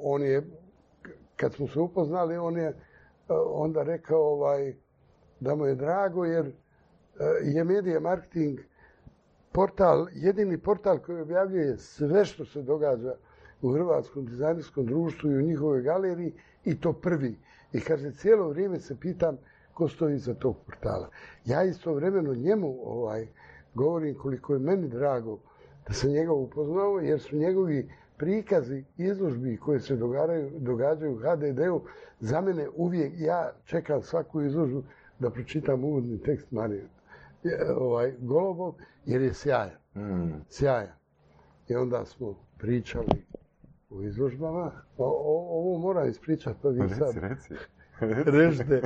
on 0.01 0.21
je, 0.21 0.41
kad 1.35 1.53
smo 1.53 1.67
se 1.67 1.79
upoznali, 1.79 2.37
on 2.37 2.57
je 2.57 2.73
onda 3.34 3.84
rekao 3.84 4.22
ovaj, 4.22 4.74
da 5.39 5.55
mu 5.55 5.65
je 5.65 5.75
drago, 5.75 6.25
jer 6.25 6.46
e, 6.46 6.53
je 7.44 7.63
medija 7.63 8.00
marketing 8.00 8.60
portal, 9.51 10.08
jedini 10.13 10.58
portal 10.58 11.00
koji 11.00 11.22
objavljuje 11.22 11.77
sve 11.77 12.25
što 12.25 12.46
se 12.46 12.62
događa 12.62 13.15
u 13.62 13.72
Hrvatskom 13.74 14.25
dizajnerskom 14.25 14.86
društvu 14.86 15.32
i 15.32 15.38
u 15.38 15.41
njihovoj 15.41 15.82
galeriji 15.82 16.34
i 16.65 16.79
to 16.79 16.94
prvi. 16.94 17.38
I 17.74 17.79
kaže, 17.82 18.12
cijelo 18.12 18.50
vrijeme 18.50 18.79
se 18.79 19.00
pitam 19.00 19.38
ko 19.74 19.88
stoji 19.88 20.15
iza 20.15 20.34
tog 20.34 20.55
portala. 20.65 21.10
Ja 21.46 21.63
istovremeno 21.63 22.34
njemu 22.34 22.79
ovaj, 22.84 23.27
govorim 23.74 24.15
koliko 24.15 24.53
je 24.53 24.60
meni 24.60 24.88
drago 24.88 25.39
da 25.88 25.94
sam 25.94 26.10
njega 26.10 26.34
upoznao, 26.34 27.00
jer 27.00 27.20
su 27.20 27.38
njegovi 27.38 27.91
prikazi 28.17 28.84
izložbi 28.98 29.57
koje 29.57 29.79
se 29.79 29.95
događaju, 29.95 30.51
događaju 30.51 31.13
u 31.13 31.17
HDD-u, 31.17 31.81
za 32.19 32.41
mene 32.41 32.67
uvijek, 32.75 33.13
ja 33.17 33.51
čekam 33.65 34.01
svaku 34.01 34.41
izložbu 34.41 34.84
da 35.19 35.29
pročitam 35.29 35.84
uvodni 35.84 36.17
tekst 36.19 36.51
Marija 36.51 36.84
ovaj, 37.77 38.13
Golubov, 38.19 38.74
jer 39.05 39.22
je 39.22 39.34
sjajan. 39.34 39.69
Mm. 39.95 40.34
Sjajan. 40.50 40.88
I 41.67 41.75
onda 41.75 42.05
smo 42.05 42.36
pričali 42.57 43.25
o 43.89 44.01
izložbama. 44.01 44.72
O, 44.98 45.05
o- 45.05 45.60
ovo 45.60 45.77
moram 45.79 46.10
ispričati, 46.10 46.60
pa 46.62 46.69
vi 46.69 46.89
sad 46.89 47.15
Reci, 47.15 47.19
reci. 47.19 47.53
režite. 48.27 48.81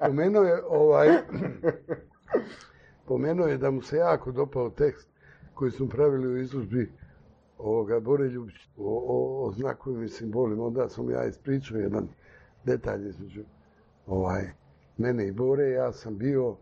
Pomenuo 0.00 0.42
je 0.42 0.64
ovaj... 0.64 1.08
Pomenuo 3.06 3.46
je 3.46 3.58
da 3.58 3.70
mu 3.70 3.82
se 3.82 3.96
jako 3.96 4.32
dopao 4.32 4.70
tekst 4.70 5.08
koji 5.54 5.70
smo 5.70 5.88
pravili 5.88 6.26
u 6.28 6.38
izložbi 6.38 6.92
ovoga 7.58 8.00
Bore 8.00 8.28
Ljubić 8.28 8.56
o, 8.76 9.04
o, 9.06 9.46
o 9.46 9.52
znakovima 9.52 10.04
i 10.04 10.08
simbolima. 10.08 10.64
Onda 10.64 10.88
sam 10.88 11.10
ja 11.10 11.24
ispričao 11.24 11.78
jedan 11.78 12.08
detalj 12.64 13.08
između 13.08 13.42
ovaj, 14.06 14.50
mene 14.96 15.28
i 15.28 15.32
Bore. 15.32 15.70
Ja 15.70 15.92
sam 15.92 16.18
bio 16.18 16.56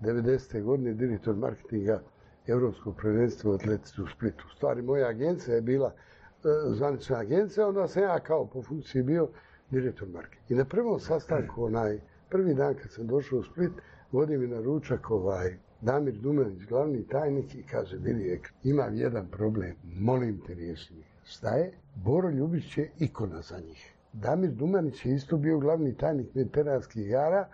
90. 0.00 0.62
godine 0.62 0.94
direktor 0.94 1.36
marketinga 1.36 2.02
Europskog 2.46 2.96
prvenstva 2.96 3.50
u 3.50 3.54
atletici 3.54 4.02
u 4.02 4.06
Splitu. 4.06 4.44
U 4.46 4.56
stvari, 4.56 4.82
moja 4.82 5.08
agencija 5.08 5.54
je 5.54 5.62
bila 5.62 5.92
e, 5.92 6.48
zvanična 6.74 7.18
agencija, 7.18 7.68
onda 7.68 7.88
sam 7.88 8.02
ja 8.02 8.20
kao 8.20 8.46
po 8.46 8.62
funkciji 8.62 9.02
bio 9.02 9.28
direktor 9.70 10.08
marketinga. 10.08 10.44
I 10.48 10.54
na 10.54 10.64
prvom 10.64 11.00
sastanku, 11.00 11.64
onaj, 11.64 12.00
prvi 12.28 12.54
dan 12.54 12.74
kad 12.74 12.90
sam 12.90 13.06
došao 13.06 13.38
u 13.38 13.42
Split, 13.42 13.72
vodi 14.12 14.38
mi 14.38 14.46
na 14.46 14.60
ručak 14.60 15.10
ovaj, 15.10 15.56
Damir 15.82 16.14
Dumanić, 16.14 16.66
glavni 16.68 17.06
tajnik, 17.06 17.54
i 17.54 17.62
kaže, 17.62 17.96
vidi, 17.96 18.40
imam 18.64 18.94
jedan 18.94 19.26
problem, 19.26 19.74
molim 19.98 20.40
te 20.46 20.54
riješi 20.54 20.94
mi. 20.94 21.02
Šta 21.24 21.48
je? 21.48 21.72
Boro 21.94 22.30
Ljubić 22.30 22.78
je 22.78 22.90
ikona 22.98 23.40
za 23.42 23.58
njih. 23.60 23.94
Damir 24.12 24.50
Dumanić 24.50 25.06
je 25.06 25.14
isto 25.14 25.36
bio 25.36 25.58
glavni 25.58 25.96
tajnik 25.96 26.34
mediteranskih 26.34 27.06
igara, 27.06 27.48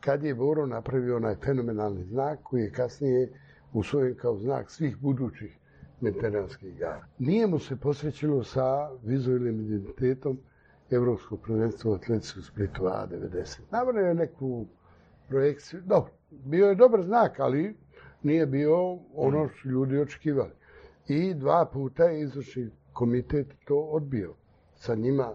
kad 0.00 0.24
je 0.24 0.34
Boro 0.34 0.66
napravio 0.66 1.16
onaj 1.16 1.34
fenomenalni 1.34 2.04
znak 2.04 2.38
koji 2.42 2.62
je 2.62 2.72
kasnije 2.72 3.32
usvojen 3.72 4.14
kao 4.14 4.38
znak 4.38 4.70
svih 4.70 4.96
budućih 4.96 5.58
mediteranskih 6.00 6.74
igara. 6.74 7.06
Nije 7.18 7.46
mu 7.46 7.58
se 7.58 7.76
posvećilo 7.76 8.44
sa 8.44 8.90
vizualnim 9.04 9.60
identitetom 9.60 10.38
Evropskog 10.90 11.40
prvenstva 11.40 11.90
u 11.90 11.94
atletici 11.94 12.38
u 12.38 12.42
Splitu 12.42 12.82
A90. 12.82 13.60
Navrlo 13.70 14.00
je 14.00 14.14
neku 14.14 14.66
projekciju, 15.28 15.80
dobro, 15.86 16.12
bio 16.44 16.66
je 16.66 16.74
dobar 16.74 17.02
znak, 17.02 17.40
ali 17.40 17.74
nije 18.22 18.46
bio 18.46 18.98
ono 19.14 19.48
što 19.48 19.58
su 19.58 19.68
ljudi 19.68 19.98
očekivali. 19.98 20.52
I 21.08 21.34
dva 21.34 21.64
puta 21.72 22.04
je 22.04 22.20
izvršni 22.20 22.70
komitet 22.92 23.46
to 23.64 23.78
odbio. 23.78 24.34
Sa 24.74 24.94
njima 24.94 25.34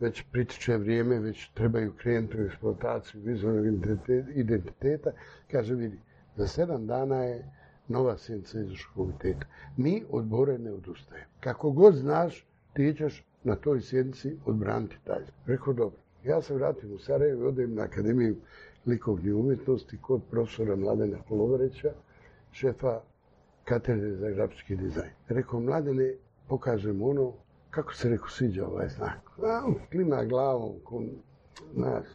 već 0.00 0.24
pritiče 0.32 0.76
vrijeme, 0.76 1.18
već 1.18 1.50
trebaju 1.54 1.92
krenuti 1.92 2.40
u 2.40 2.46
eksploataciju 2.46 3.20
vizualnog 3.24 3.66
identite- 3.66 4.32
identiteta. 4.34 5.10
Kaže, 5.50 5.74
vidi, 5.74 5.98
za 6.36 6.46
sedam 6.46 6.86
dana 6.86 7.24
je 7.24 7.50
nova 7.88 8.18
sjednica 8.18 8.60
izvršnog 8.60 8.94
komiteta. 8.94 9.46
Mi 9.76 10.04
od 10.10 10.24
Bore 10.24 10.58
ne 10.58 10.72
odustajemo. 10.72 11.30
Kako 11.40 11.70
god 11.70 11.94
znaš, 11.94 12.46
ti 12.72 12.94
ćeš 12.98 13.24
na 13.44 13.56
toj 13.56 13.80
sjednici 13.80 14.36
odbraniti 14.46 14.98
taj. 15.04 15.22
Rekao, 15.46 15.72
dobro. 15.72 15.98
Ja 16.24 16.42
se 16.42 16.54
vratim 16.54 16.92
u 16.92 16.98
Sarajevo 16.98 17.44
i 17.44 17.48
odem 17.48 17.74
na 17.74 17.82
Akademiju 17.82 18.36
likovnih 18.86 19.34
umjetnosti 19.34 19.98
kod 20.02 20.20
profesora 20.30 20.76
Mladena 20.76 21.18
Kolovareća, 21.28 21.92
šefa 22.52 23.00
katedre 23.64 24.16
za 24.16 24.30
grafički 24.30 24.76
dizajn. 24.76 25.10
Rekao, 25.28 25.60
Mladene, 25.60 26.14
pokažem 26.48 27.02
ono, 27.02 27.32
kako 27.70 27.94
se 27.94 28.08
rekao, 28.08 28.28
sviđa 28.28 28.66
ovaj 28.66 28.88
znak. 28.88 29.20
A, 29.42 29.72
klima 29.90 30.24
glavom, 30.24 30.72
ko, 30.84 31.02
znaš, 31.74 32.06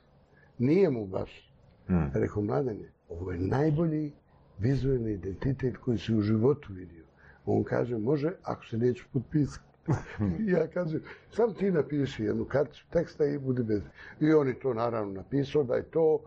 nije 0.57 0.89
mu 0.89 1.05
baš. 1.07 1.53
Mm. 1.89 2.11
Rekao, 2.13 2.41
Mladene, 2.41 2.91
ovo 3.09 3.31
je 3.31 3.39
najbolji 3.39 4.11
vizualni 4.59 5.11
identitet 5.11 5.77
koji 5.77 5.97
si 5.97 6.15
u 6.15 6.21
životu 6.21 6.73
vidio. 6.73 7.03
On 7.45 7.63
kaže, 7.63 7.97
može, 7.97 8.31
ako 8.43 8.65
se 8.65 8.77
neću 8.77 9.05
potpisati. 9.13 9.69
I 10.39 10.51
ja 10.55 10.67
kažem, 10.67 11.01
sam 11.31 11.53
ti 11.53 11.71
napiši 11.71 12.23
jednu 12.23 12.45
karticu 12.45 12.85
teksta 12.89 13.25
i 13.25 13.38
budi 13.38 13.63
bez. 13.63 13.81
I 14.19 14.33
on 14.33 14.47
je 14.47 14.59
to 14.59 14.73
naravno 14.73 15.13
napisao 15.13 15.63
da 15.63 15.75
je 15.75 15.83
to 15.83 16.19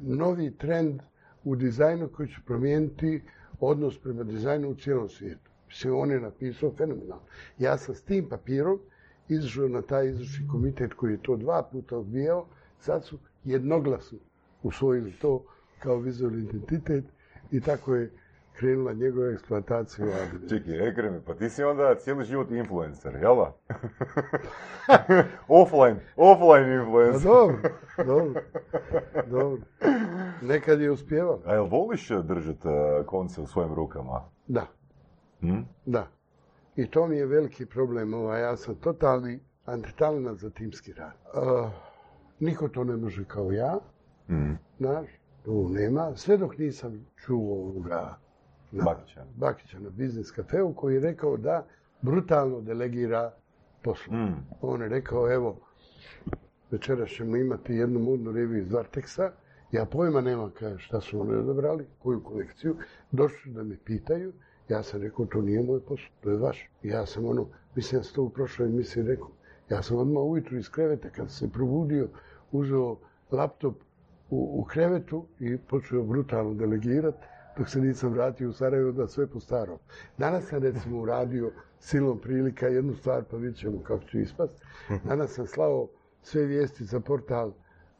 novi 0.00 0.50
trend 0.58 1.00
u 1.44 1.56
dizajnu 1.56 2.08
koji 2.08 2.28
će 2.28 2.40
promijeniti 2.46 3.22
odnos 3.60 3.98
prema 3.98 4.22
dizajnu 4.22 4.68
u 4.68 4.74
cijelom 4.74 5.08
svijetu. 5.08 5.50
Mislim, 5.68 5.94
on 5.96 6.10
je 6.10 6.20
napisao 6.20 6.72
fenomenalno. 6.76 7.22
Ja 7.58 7.78
sam 7.78 7.94
s 7.94 8.02
tim 8.02 8.28
papirom 8.28 8.78
izašao 9.28 9.68
na 9.68 9.82
taj 9.82 10.08
izvršni 10.08 10.48
komitet 10.48 10.94
koji 10.94 11.12
je 11.12 11.22
to 11.22 11.36
dva 11.36 11.62
puta 11.72 11.98
odbijao. 11.98 12.46
Sad 12.80 13.04
su 13.04 13.18
jednoglasno 13.44 14.18
usvojili 14.62 15.12
to 15.12 15.44
kao 15.78 15.98
vizualni 15.98 16.42
identitet 16.42 17.04
i 17.50 17.60
tako 17.60 17.94
je 17.94 18.10
krenula 18.58 18.92
njegova 18.92 19.30
eksploatacija 19.30 20.06
u 20.06 20.10
ADB. 20.10 20.48
Čekaj, 20.48 20.88
Ekreme, 20.88 21.20
pa 21.26 21.34
ti 21.34 21.50
si 21.50 21.62
onda 21.64 21.94
cijeli 21.94 22.24
život 22.24 22.50
influencer, 22.50 23.14
jel 23.14 23.36
da? 23.36 23.52
offline, 25.48 25.96
offline 26.16 26.64
Pa 26.66 26.82
influencer. 26.82 27.22
dobro, 27.24 27.56
dobro, 28.06 28.40
dobro. 29.26 29.60
Nekad 30.42 30.80
je 30.80 30.90
uspjevalo. 30.90 31.42
A 31.46 31.54
jel 31.54 31.66
voliš 31.66 32.08
držat 32.08 32.56
eh, 32.56 32.70
konce 33.06 33.40
u 33.40 33.46
svojim 33.46 33.74
rukama? 33.74 34.24
Da, 34.46 34.66
Hm? 35.40 35.60
da. 35.86 36.06
I 36.76 36.90
to 36.90 37.06
mi 37.06 37.16
je 37.16 37.26
veliki 37.26 37.66
problem. 37.66 38.14
Ovaj, 38.14 38.40
ja 38.42 38.56
sam 38.56 38.74
totalni 38.74 39.40
antitalina 39.64 40.34
za 40.34 40.50
timski 40.50 40.92
rad. 40.92 41.12
Uh, 41.34 41.70
niko 42.40 42.68
to 42.68 42.84
ne 42.84 42.96
može 42.96 43.24
kao 43.24 43.52
ja, 43.52 43.78
Mm. 44.30 44.52
znaš, 44.78 45.06
tu 45.44 45.68
nema. 45.68 46.16
Sve 46.16 46.36
dok 46.36 46.58
nisam 46.58 47.06
čuo 47.16 47.54
ovoga 47.54 48.16
Bakića. 48.72 49.24
Bakića 49.36 49.78
na 49.78 49.90
biznis 49.90 50.30
kafeu 50.30 50.72
koji 50.74 50.94
je 50.94 51.00
rekao 51.00 51.36
da 51.36 51.66
brutalno 52.02 52.60
delegira 52.60 53.32
poslu. 53.82 54.14
Mm. 54.14 54.46
On 54.60 54.82
je 54.82 54.88
rekao, 54.88 55.32
evo, 55.32 55.56
večeras 56.70 57.10
ćemo 57.10 57.36
imati 57.36 57.74
jednu 57.74 58.00
modnu 58.00 58.32
reviju 58.32 58.62
iz 58.62 58.72
Varteksa. 58.72 59.30
Ja 59.72 59.84
pojma 59.84 60.20
nemam 60.20 60.50
kaže, 60.58 60.78
šta 60.78 61.00
su 61.00 61.20
oni 61.20 61.34
odabrali, 61.34 61.86
koju 62.02 62.22
kolekciju. 62.22 62.76
Došli 63.10 63.52
da 63.52 63.62
me 63.62 63.76
pitaju. 63.84 64.32
Ja 64.68 64.82
sam 64.82 65.02
rekao, 65.02 65.26
to 65.26 65.42
nije 65.42 65.62
moj 65.62 65.80
posao, 65.80 66.10
to 66.20 66.30
je 66.30 66.36
vaš. 66.36 66.70
Ja 66.82 67.06
sam 67.06 67.24
ono, 67.24 67.46
mislim 67.74 68.00
da 68.00 68.04
sam 68.04 68.14
to 68.14 68.22
u 68.22 68.30
prošloj 68.30 68.68
emisiji 68.68 69.02
rekao. 69.02 69.30
Ja 69.70 69.82
sam 69.82 69.96
odmah 69.96 70.22
ujutru 70.22 70.56
iz 70.56 70.70
kreveta, 70.70 71.10
kad 71.10 71.30
se 71.30 71.52
probudio, 71.52 72.08
uzeo 72.52 72.96
laptop 73.30 73.74
u, 74.30 74.60
u 74.60 74.64
krevetu 74.64 75.26
i 75.40 75.58
počeo 75.58 76.02
brutalno 76.02 76.54
delegirati 76.54 77.26
dok 77.58 77.68
se 77.68 77.80
nisam 77.80 78.12
vratio 78.12 78.48
u 78.48 78.52
Sarajevo 78.52 78.92
da 78.92 79.06
sve 79.06 79.26
po 79.26 79.40
starom. 79.40 79.78
Danas 80.18 80.44
sam 80.48 80.62
recimo 80.62 81.00
uradio 81.00 81.52
silom 81.80 82.18
prilika 82.18 82.66
jednu 82.66 82.94
stvar, 82.94 83.24
pa 83.30 83.36
vidjet 83.36 83.56
ćemo 83.56 83.82
kako 83.82 84.04
ću 84.04 84.18
ispast. 84.18 84.64
Danas 85.04 85.30
sam 85.30 85.46
slao 85.46 85.88
sve 86.22 86.44
vijesti 86.44 86.84
za 86.84 87.00
portal 87.00 87.52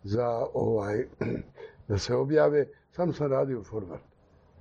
za 0.03 0.47
ovaj, 0.55 1.07
da 1.89 1.99
se 1.99 2.15
objave, 2.15 2.67
sam 2.91 3.13
sam 3.13 3.31
radio 3.33 3.63
forward. 3.63 3.99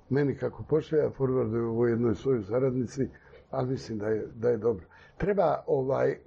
Meni 0.09 0.35
kako 0.37 0.63
pošle, 0.63 0.97
ja 0.99 1.09
forwardujem 1.09 1.77
u 1.77 1.87
jednoj 1.87 2.15
svojoj 2.15 2.43
saradnici, 2.43 3.09
ali 3.51 3.69
mislim 3.69 3.97
da 3.97 4.07
je, 4.07 4.27
da 4.35 4.49
je 4.49 4.57
dobro. 4.57 4.85
Treba 5.17 5.63
ovaj, 5.67 6.17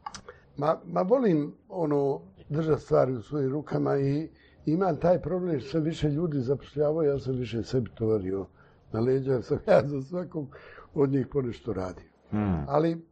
ma, 0.60 0.80
ma 0.86 1.02
volim 1.02 1.54
ono 1.68 2.20
držati 2.48 2.82
stvari 2.82 3.12
u 3.12 3.22
svojim 3.22 3.52
rukama 3.52 3.98
i 3.98 4.28
imam 4.66 4.96
taj 4.96 5.22
problem 5.22 5.60
što 5.60 5.70
sam 5.70 5.82
više 5.82 6.08
ljudi 6.08 6.40
zapošljavao, 6.40 7.02
ja 7.02 7.18
sam 7.18 7.34
više 7.34 7.62
sebi 7.62 7.90
tovario 7.94 8.46
na 8.92 9.00
leđa, 9.00 9.32
jer 9.32 9.42
sam 9.42 9.58
ja 9.66 9.82
za 9.86 10.02
svakog 10.02 10.56
od 10.94 11.10
njih 11.10 11.26
ponešto 11.26 11.72
radio. 11.72 12.08
Hmm. 12.30 12.64
Ali, 12.68 13.06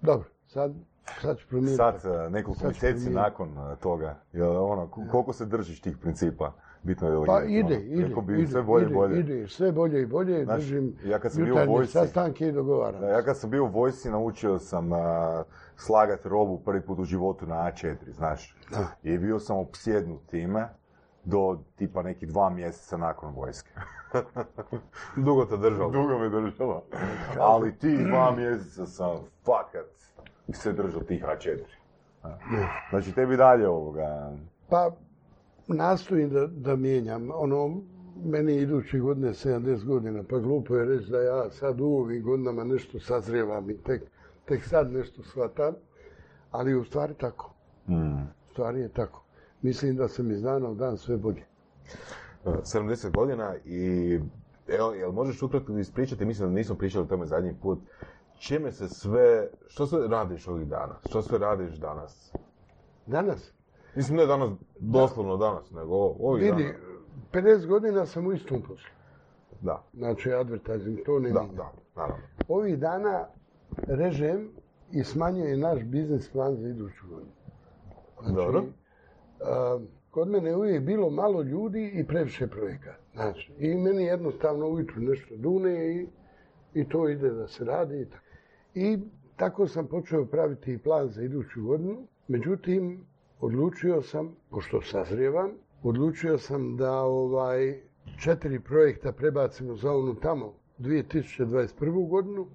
dobro, 0.00 0.28
sad, 0.46 0.74
sad 1.20 1.38
ću 1.38 1.48
promijeniti. 1.48 1.76
Sad, 1.76 1.94
e, 2.04 2.30
nekoliko 2.30 2.60
Sad 2.60 2.70
mjeseci 2.70 3.10
nakon 3.10 3.48
e, 3.48 3.76
toga, 3.80 4.20
jel, 4.32 4.64
ono, 4.64 4.86
koliko 5.10 5.32
se 5.32 5.46
držiš 5.46 5.80
tih 5.80 5.96
principa? 5.96 6.52
Bitno 6.82 7.08
je 7.08 7.26
Pa 7.26 7.42
ide, 7.44 7.76
ono, 7.76 7.84
ide, 7.84 8.14
bi 8.26 8.42
ide, 8.42 8.46
sve 8.50 8.62
bolje 8.62 8.84
ide, 8.84 8.94
bolje. 8.94 9.20
ide, 9.20 9.48
sve 9.48 9.72
bolje 9.72 10.02
i 10.02 10.06
bolje, 10.06 10.44
Znaš, 10.44 10.60
držim 10.60 10.96
ja 11.04 11.18
kad 11.18 11.32
sam 11.32 11.44
bio 11.44 11.54
u 11.54 11.58
vojsci- 11.58 11.92
sastanke 11.92 12.48
i 12.48 12.52
dogovaram. 12.52 13.00
Da, 13.00 13.08
ja 13.08 13.22
kad 13.22 13.38
sam 13.38 13.50
bio 13.50 13.64
u 13.64 13.68
vojsci 13.68 14.10
naučio 14.10 14.58
sam 14.58 14.92
a, 14.92 15.42
slagati 15.76 16.28
robu 16.28 16.58
prvi 16.58 16.80
put 16.80 16.98
u 16.98 17.04
životu 17.04 17.46
na 17.46 17.54
A4, 17.54 17.94
znaš. 18.10 18.56
Da. 18.70 18.86
I 19.02 19.18
bio 19.18 19.38
sam 19.38 19.56
opsjednut 19.56 20.26
time 20.26 20.68
do 21.28 21.58
tipa 21.76 22.02
nekih 22.02 22.28
dva 22.28 22.50
mjeseca 22.50 22.96
nakon 22.96 23.34
vojske. 23.34 23.70
Dugo 25.24 25.44
te 25.44 25.56
držalo. 25.56 25.90
Dugo 25.90 26.18
me 26.18 26.28
držalo. 26.28 26.82
Ali 27.38 27.78
ti 27.78 28.04
dva 28.04 28.34
mjeseca 28.36 28.86
sam 28.86 29.16
fakat 29.44 29.86
se 30.52 30.72
držao 30.72 31.00
tih 31.00 31.24
A4. 31.24 31.58
Znači 32.90 33.12
tebi 33.12 33.36
dalje 33.36 33.68
ovoga... 33.68 34.32
Pa, 34.68 34.90
nastojim 35.66 36.30
da, 36.30 36.46
da 36.46 36.76
mijenjam. 36.76 37.28
Ono, 37.34 37.80
meni 38.24 38.52
je 38.52 38.62
iduće 38.62 38.98
godine 38.98 39.28
70 39.28 39.84
godina, 39.84 40.22
pa 40.30 40.38
glupo 40.38 40.76
je 40.76 40.84
reći 40.84 41.10
da 41.10 41.20
ja 41.20 41.50
sad 41.50 41.80
u 41.80 41.86
ovim 41.86 42.22
godinama 42.22 42.64
nešto 42.64 43.00
sazrijevam 43.00 43.70
i 43.70 43.76
tek, 43.76 44.02
tek 44.44 44.64
sad 44.64 44.92
nešto 44.92 45.22
shvatam, 45.22 45.74
ali 46.50 46.74
u 46.74 46.84
stvari 46.84 47.14
tako. 47.14 47.54
Mm. 47.88 48.22
U 48.22 48.50
stvari 48.50 48.80
je 48.80 48.88
tako. 48.88 49.27
Mislim 49.62 49.96
da 49.96 50.08
sam 50.08 50.30
iz 50.30 50.42
dana 50.42 50.68
u 50.68 50.74
dan 50.74 50.96
sve 50.96 51.16
bolje. 51.16 51.42
70 52.44 53.10
godina 53.14 53.54
i 53.64 54.20
evo, 54.68 54.92
jel 54.92 55.12
možeš 55.12 55.42
ukratko 55.42 55.78
ispričati, 55.78 56.24
mislim 56.24 56.48
da 56.48 56.54
nismo 56.54 56.74
pričali 56.76 57.04
o 57.04 57.08
tome 57.08 57.26
zadnji 57.26 57.54
put, 57.62 57.78
čime 58.38 58.72
se 58.72 58.88
sve, 58.88 59.48
što 59.66 59.86
sve 59.86 60.08
radiš 60.08 60.48
ovih 60.48 60.66
dana? 60.68 60.94
Što 61.08 61.22
sve 61.22 61.38
radiš 61.38 61.76
danas? 61.76 62.32
Danas, 63.06 63.52
Mislim 63.96 64.16
ne 64.16 64.26
danas, 64.26 64.50
doslovno 64.78 65.36
danas, 65.36 65.70
nego 65.70 65.94
ovih 66.20 66.42
vidi, 66.42 66.72
dana. 67.32 67.48
50 67.48 67.66
godina 67.66 68.06
sam 68.06 68.26
u 68.26 68.32
istom 68.32 68.62
poslu. 68.62 68.90
Da, 69.60 69.82
Znači, 69.94 70.32
advertising, 70.32 70.98
to 71.06 71.18
ne 71.18 71.30
da, 71.30 71.40
mijenjam. 71.40 71.56
da, 71.56 71.72
naravno. 71.96 72.24
Ovih 72.48 72.78
dana 72.78 73.26
režem 73.86 74.48
i 74.92 75.04
smanjuje 75.04 75.56
naš 75.56 75.82
biznis 75.82 76.28
plan 76.28 76.56
za 76.56 76.68
iduću 76.68 77.06
godinu. 77.08 77.30
Znači, 78.22 78.34
Dobro. 78.34 78.64
A, 79.40 79.78
kod 80.10 80.28
mene 80.28 80.50
je 80.50 80.56
uvijek 80.56 80.82
bilo 80.82 81.10
malo 81.10 81.42
ljudi 81.42 81.90
i 81.94 82.06
previše 82.06 82.46
projekata. 82.46 83.02
Znači, 83.14 83.52
i 83.58 83.74
meni 83.74 84.04
jednostavno 84.04 84.68
ujutru 84.68 85.00
nešto 85.00 85.36
dune 85.36 85.94
i, 85.94 86.06
i 86.74 86.88
to 86.88 87.08
ide 87.08 87.30
da 87.30 87.48
se 87.48 87.64
radi. 87.64 88.00
I 88.00 88.04
tako. 88.04 88.24
I 88.74 88.98
tako 89.36 89.68
sam 89.68 89.86
počeo 89.86 90.24
praviti 90.26 90.78
plan 90.78 91.08
za 91.08 91.22
iduću 91.22 91.62
godinu. 91.62 92.06
Međutim, 92.28 93.04
odlučio 93.40 94.02
sam, 94.02 94.36
pošto 94.50 94.82
sazrijevam, 94.82 95.50
odlučio 95.82 96.38
sam 96.38 96.76
da 96.76 96.92
ovaj 97.00 97.80
četiri 98.22 98.60
projekta 98.60 99.12
prebacimo 99.12 99.76
za 99.76 99.92
onu 99.92 100.14
tamo 100.14 100.54
2021. 100.78 102.08
godinu, 102.08 102.46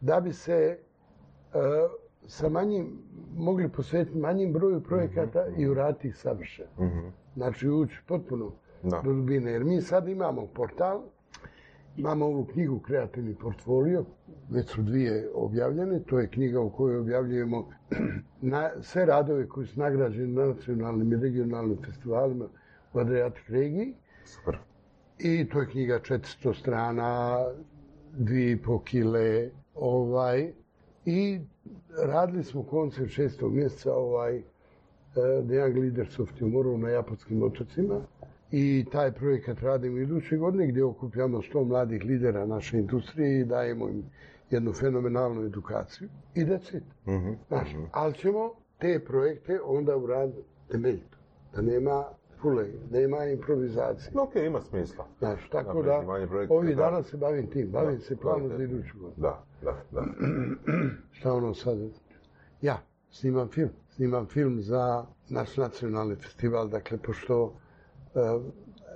da 0.00 0.20
bi 0.20 0.32
se 0.32 0.52
e, 0.52 0.78
sa 2.26 2.48
manjim, 2.48 2.98
mogli 3.36 3.68
posvetiti 3.68 4.18
manjim 4.18 4.52
broju 4.52 4.80
projekata 4.80 5.46
i 5.56 5.68
uraditi 5.68 6.08
ih 6.08 6.16
savršeno. 6.16 6.68
Mhm. 6.80 7.06
Znači 7.36 7.68
ući 7.68 7.96
potpuno 8.06 8.52
Da. 8.82 9.00
do 9.04 9.12
dubine. 9.12 9.50
Jer 9.50 9.64
mi 9.64 9.80
sad 9.80 10.08
imamo 10.08 10.46
portal, 10.46 11.02
imamo 11.96 12.26
ovu 12.26 12.44
knjigu 12.44 12.78
Kreativni 12.78 13.34
portfolio, 13.34 14.04
već 14.50 14.68
su 14.68 14.82
dvije 14.82 15.28
objavljene, 15.34 16.02
to 16.02 16.18
je 16.18 16.28
knjiga 16.28 16.60
u 16.60 16.70
kojoj 16.70 16.98
objavljujemo 16.98 17.68
na, 18.40 18.70
sve 18.80 19.06
radove 19.06 19.48
koji 19.48 19.66
su 19.66 19.80
nagrađeni 19.80 20.32
na 20.32 20.46
nacionalnim 20.46 21.12
i 21.12 21.16
regionalnim 21.16 21.78
festivalima 21.84 22.44
u 22.92 22.98
Adriatic 22.98 23.48
regiji. 23.48 23.94
Super. 24.24 24.58
I 25.18 25.48
to 25.48 25.60
je 25.60 25.66
knjiga 25.68 26.00
400 26.00 26.60
strana, 26.60 27.38
dvije 28.12 28.52
i 28.52 28.62
po 28.62 28.78
kile, 28.78 29.50
ovaj, 29.74 30.52
i 31.06 31.40
radili 32.04 32.44
smo 32.44 32.62
koncert 32.62 33.10
šestog 33.10 33.52
mjeseca, 33.52 33.94
ovaj, 33.94 34.36
eh, 34.36 34.42
The 35.14 35.54
Young 35.54 35.80
Leaders 35.80 36.18
of 36.18 36.30
Tomorrow 36.40 36.76
na 36.76 36.88
japanskim 36.88 37.42
otocima. 37.42 38.00
I 38.50 38.84
taj 38.92 39.12
projekat 39.12 39.60
radimo 39.60 39.98
iduće 39.98 40.36
godine 40.36 40.66
gdje 40.66 40.84
okupljamo 40.84 41.42
100 41.42 41.64
mladih 41.64 42.04
lidera 42.04 42.46
naše 42.46 42.78
industrije 42.78 43.40
i 43.40 43.44
dajemo 43.44 43.88
im 43.88 44.04
jednu 44.50 44.72
fenomenalnu 44.72 45.42
edukaciju. 45.42 46.08
I 46.34 46.44
that's 46.44 46.76
it. 46.76 46.84
Mhm. 47.06 47.32
Znaš, 47.48 47.68
ali 47.92 48.14
ćemo 48.14 48.50
te 48.78 49.04
projekte 49.04 49.60
onda 49.64 49.96
uraditi 49.96 50.48
temeljito. 50.70 51.16
Da 51.54 51.62
nema 51.62 52.04
fule, 52.42 52.68
nema 52.90 53.24
improvizacije. 53.24 54.12
No, 54.14 54.22
okej, 54.22 54.46
ima 54.46 54.60
smisla. 54.60 55.06
Znaš, 55.18 55.48
tako 55.48 55.82
da, 55.82 56.02
ovih 56.48 56.76
da. 56.76 56.82
dana 56.82 57.02
se 57.02 57.16
bavim 57.16 57.50
tim, 57.50 57.70
bavim 57.70 57.98
Da, 57.98 58.04
se 58.04 58.16
planom 58.16 58.48
za 58.48 58.62
iduću 58.62 58.98
godinu. 58.98 59.14
Da, 59.16 59.44
da, 59.62 59.76
da. 59.90 60.04
Šta 61.16 61.32
ono 61.32 61.54
sad? 61.54 61.78
Ja, 62.60 62.78
snimam 63.10 63.48
film. 63.48 63.70
Snimam 63.88 64.26
film 64.26 64.62
za 64.62 65.04
naš 65.28 65.56
nacionalni 65.56 66.16
festival, 66.16 66.68
dakle, 66.68 66.98
pošto 66.98 67.54
e, 68.14 68.18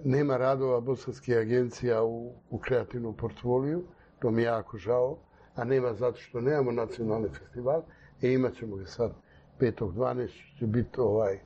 nema 0.05 0.37
radova 0.37 0.81
bosanskih 0.81 1.37
agencija 1.37 2.05
u, 2.05 2.33
u 2.51 2.59
kreativnom 2.59 3.17
portfoliju, 3.17 3.83
to 4.19 4.31
mi 4.31 4.43
je 4.43 4.47
jako 4.47 4.79
žao, 4.79 5.19
a 5.55 5.65
nema 5.65 5.95
zato 5.95 6.19
što 6.19 6.41
nemamo 6.41 6.73
nacionalni 6.73 7.29
festival, 7.29 7.83
e 8.23 8.33
imat 8.33 8.55
ćemo 8.55 8.77
ga 8.77 8.87
sad 8.87 9.13
5.12. 9.61 10.59
će 10.59 10.67
biti 10.67 11.01
ovaj 11.01 11.41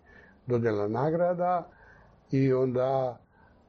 dodjela 0.46 0.88
nagrada 0.88 1.70
i 2.30 2.52
onda 2.52 3.18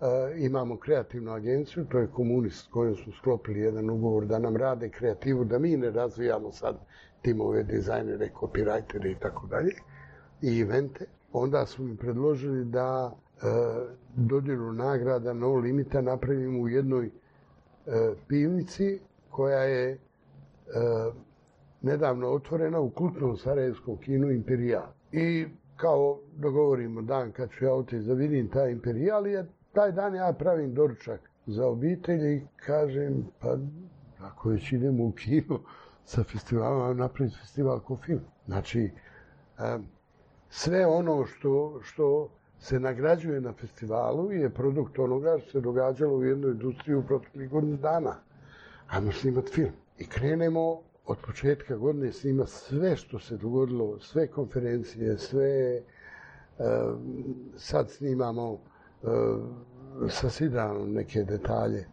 e, 0.02 0.06
imamo 0.38 0.78
kreativnu 0.78 1.32
agenciju, 1.32 1.86
to 1.86 2.00
je 2.00 2.08
komunist 2.08 2.66
s 2.66 2.68
kojom 2.68 2.96
smo 2.96 3.14
sklopili 3.14 3.60
jedan 3.60 3.90
ugovor 3.90 4.26
da 4.26 4.40
nam 4.40 4.58
rade 4.58 4.90
kreativu, 4.90 5.46
da 5.46 5.60
mi 5.60 5.78
ne 5.78 5.92
razvijamo 5.92 6.52
sad 6.52 6.76
timove, 7.22 7.64
dizajnere, 7.64 8.30
copywritere 8.40 9.12
i 9.12 9.16
tako 9.20 9.48
dalje, 9.48 9.72
i 10.42 10.60
evente. 10.62 11.06
Onda 11.34 11.66
su 11.66 11.84
mi 11.84 11.98
predložili 11.98 12.66
da 12.66 13.12
e, 13.12 13.46
dodjelu 14.16 14.74
nagrada 14.74 15.34
no 15.34 15.56
limita 15.56 16.02
napravimo 16.02 16.60
u 16.62 16.70
jednoj 16.70 17.06
e, 17.06 17.12
pivnici 18.28 19.00
koja 19.30 19.60
je 19.60 19.92
e, 19.92 19.98
nedavno 21.82 22.28
otvorena 22.28 22.80
u 22.80 22.90
kultnom 22.90 23.38
sarajevskom 23.38 23.98
kinu 23.98 24.32
Imperijal. 24.32 24.88
I 25.12 25.46
kao 25.82 26.20
dogovorimo 26.38 27.02
dan 27.02 27.32
kad 27.32 27.50
ću 27.52 27.66
ja 27.66 27.74
otići 27.74 28.08
da 28.08 28.14
vidim 28.14 28.48
taj 28.48 28.72
Imperijal, 28.72 29.28
jer 29.28 29.46
taj 29.74 29.92
dan 29.92 30.16
ja 30.16 30.34
pravim 30.40 30.74
doručak 30.74 31.20
za 31.46 31.68
obitelj 31.68 32.36
i 32.36 32.42
kažem, 32.56 33.28
pa 33.40 33.58
ako 34.20 34.50
već 34.50 34.72
idemo 34.72 35.04
u 35.04 35.12
kino 35.12 35.60
sa 36.06 36.24
festivalom, 36.24 36.98
napraviti 36.98 37.38
festival 37.38 37.80
ko 37.80 37.96
film. 37.96 38.22
Znači, 38.46 38.90
sve 40.50 40.86
ono 40.86 41.26
što, 41.26 41.80
što 41.84 42.30
se 42.60 42.80
nagrađuje 42.80 43.42
na 43.42 43.54
festivalu 43.54 44.32
je 44.32 44.50
produkt 44.50 45.00
onoga 45.00 45.38
što 45.40 45.52
se 45.52 45.62
događalo 45.62 46.16
u 46.16 46.24
jednoj 46.24 46.52
industriji 46.52 46.96
u 46.96 47.04
proteklih 47.04 47.50
godinu 47.50 47.78
dana. 47.78 48.16
Ajmo 48.88 49.12
snimat 49.12 49.50
film. 49.50 49.72
I 49.98 50.06
krenemo 50.06 50.82
od 51.12 51.18
početka 51.26 51.76
godine 51.76 52.12
snima 52.12 52.46
sve 52.46 52.96
što 52.96 53.20
se 53.20 53.38
dogodilo, 53.38 54.00
sve 54.00 54.28
konferencije, 54.28 55.18
sve... 55.18 55.82
em, 56.60 56.98
sad 57.58 57.90
snimamo 57.90 58.60
em, 59.04 60.10
sa 60.10 60.30
Sidranom 60.30 60.94
neke 60.94 61.24
detalje 61.24 61.86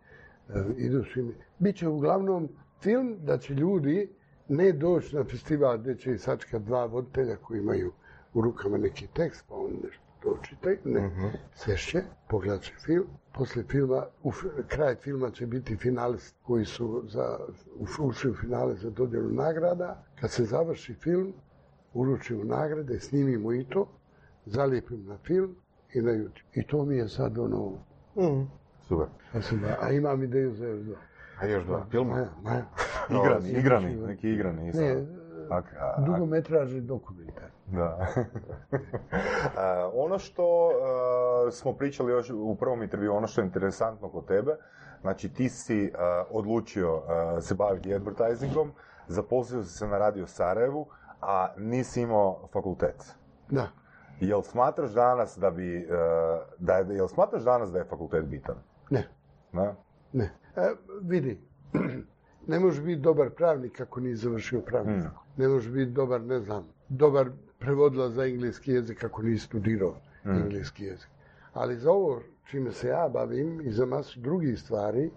em, 0.54 0.74
idućim. 0.76 1.34
Biće 1.58 1.88
uglavnom 1.88 2.48
film 2.82 3.16
da 3.24 3.38
će 3.38 3.54
ljudi 3.54 4.08
ne 4.48 4.72
doći 4.72 5.16
na 5.16 5.24
festival 5.24 5.78
gdje 5.78 5.96
će 5.96 6.12
ih 6.12 6.20
sačekati 6.20 6.64
dva 6.64 6.84
voditelja 6.86 7.36
koji 7.36 7.58
imaju 7.60 7.92
u 8.34 8.40
rukama 8.40 8.78
neki 8.78 9.06
tekst, 9.14 9.44
pa 9.48 9.54
oni 9.54 9.76
nešto 9.84 10.07
to 10.22 10.38
čitaju, 10.42 10.78
ne, 10.84 11.10
sešće, 11.54 12.02
pogledat 12.28 12.62
će 12.62 12.72
film. 12.84 13.06
Poslije 13.34 13.64
filma, 13.64 14.06
u 14.22 14.32
kraj 14.68 14.94
filma 14.94 15.30
će 15.30 15.46
biti 15.46 15.76
finalist 15.76 16.36
koji 16.42 16.64
su 16.64 17.02
za, 17.06 17.38
ušli 17.98 18.30
u 18.30 18.34
finale 18.34 18.74
za 18.74 18.90
dodjelu 18.90 19.28
nagrada. 19.30 20.04
Kad 20.20 20.30
se 20.30 20.44
završi 20.44 20.94
film, 20.94 21.32
uručimo 21.94 22.44
nagrade, 22.44 23.00
snimimo 23.00 23.52
i 23.52 23.64
to. 23.64 23.86
zalijepim 24.46 25.04
na 25.06 25.16
film 25.18 25.56
i 25.94 26.00
na 26.00 26.10
YouTube. 26.12 26.42
I 26.54 26.66
to 26.66 26.84
mi 26.84 26.96
je 26.96 27.08
sad 27.08 27.38
ono, 27.38 27.72
Super. 28.88 29.06
ja 29.34 29.42
sam 29.42 29.62
a 29.80 29.90
imam 29.90 30.22
ideju 30.22 30.54
za 30.54 30.66
još 30.66 30.80
dva. 30.82 30.96
A 31.40 31.46
još 31.46 31.64
dva 31.64 31.86
filma? 31.90 32.14
Ma, 32.14 32.26
ma, 32.42 32.62
Igrani, 33.20 33.50
igrani, 33.50 33.96
neki 33.96 34.30
igrani. 34.30 34.72
Ne, 34.72 34.94
Ne, 34.94 35.06
dugometražni 36.06 36.80
dokumentar. 36.80 37.50
Da. 37.72 38.06
A, 39.56 39.90
ono 40.04 40.18
što 40.18 40.70
a, 40.70 41.50
smo 41.50 41.72
pričali 41.72 42.12
još 42.12 42.30
u 42.30 42.56
prvom 42.60 42.82
intervju, 42.82 43.14
ono 43.14 43.26
što 43.26 43.40
je 43.40 43.44
interesantno 43.44 44.08
kod 44.08 44.26
tebe, 44.26 44.56
znači 45.00 45.28
ti 45.28 45.48
si 45.48 45.92
a, 45.98 46.24
odlučio 46.30 47.02
se 47.40 47.54
baviti 47.54 47.94
advertisingom, 47.94 48.72
zaposlio 49.06 49.62
si 49.62 49.78
se 49.78 49.86
na 49.86 49.98
radio 49.98 50.26
Sarajevu, 50.26 50.86
a 51.20 51.48
nisi 51.56 52.02
imao 52.02 52.48
fakultet. 52.52 53.14
Da. 53.50 53.68
Jel 54.20 54.42
smatraš 54.42 54.90
danas 54.90 55.38
da 55.38 55.50
bi, 55.50 55.88
da 56.58 56.74
je, 56.74 56.86
jel 56.96 57.08
smatraš 57.08 57.42
danas 57.42 57.72
da 57.72 57.78
je 57.78 57.84
fakultet 57.84 58.24
bitan? 58.24 58.56
Ne, 58.90 59.08
Ne? 59.52 59.74
ne. 60.12 60.30
E, 60.56 60.74
vidi, 61.02 61.40
ne 62.46 62.60
možeš 62.60 62.84
biti 62.84 63.00
dobar 63.00 63.30
pravnik 63.30 63.80
ako 63.80 64.00
nisi 64.00 64.22
završio 64.22 64.60
pravnik. 64.60 65.04
Mm. 65.04 65.42
Ne 65.42 65.48
možeš 65.48 65.72
biti 65.72 65.90
dobar, 65.90 66.20
ne 66.20 66.40
znam, 66.40 66.68
dobar 66.88 67.30
prevodila 67.58 68.10
za 68.10 68.24
engleski 68.24 68.72
jezik 68.72 69.04
ako 69.04 69.22
nisi 69.22 69.46
studirao 69.46 69.94
Mm. 70.24 70.30
engleski 70.30 70.84
jezik. 70.84 71.08
Ali 71.52 71.76
za 71.76 71.90
ovo 71.90 72.20
čime 72.44 72.72
se 72.72 72.88
ja 72.88 73.08
bavim 73.08 73.60
i 73.60 73.70
za 73.70 73.86
masu 73.86 74.20
drugih 74.20 74.58
stvari, 74.60 75.10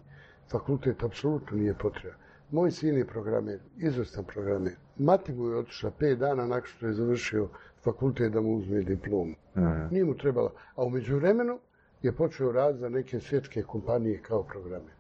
fakultet 0.51 1.03
apsolutno 1.03 1.57
nije 1.57 1.73
potreban. 1.73 2.19
Moj 2.51 2.71
sin 2.71 2.97
je 2.97 3.05
programer, 3.07 3.59
izvrstan 3.77 4.23
programer. 4.25 4.73
Mati 4.97 5.33
mu 5.33 5.47
je 5.47 5.57
otišla 5.57 5.91
pet 5.91 6.19
dana 6.19 6.45
nakon 6.47 6.67
što 6.67 6.87
je 6.87 6.93
završio 6.93 7.47
fakultet 7.83 8.31
da 8.31 8.41
mu 8.41 8.55
uzme 8.55 8.81
diplomu. 8.81 9.35
Mhm. 9.57 9.87
Nije 9.91 10.05
mu 10.05 10.17
trebala. 10.17 10.51
A 10.75 10.83
u 10.83 10.89
međuvremenu 10.89 11.59
je 12.01 12.11
počeo 12.11 12.51
rad 12.51 12.77
za 12.77 12.89
neke 12.89 13.19
svjetske 13.19 13.63
kompanije 13.63 14.21
kao 14.21 14.43
programer. 14.43 14.91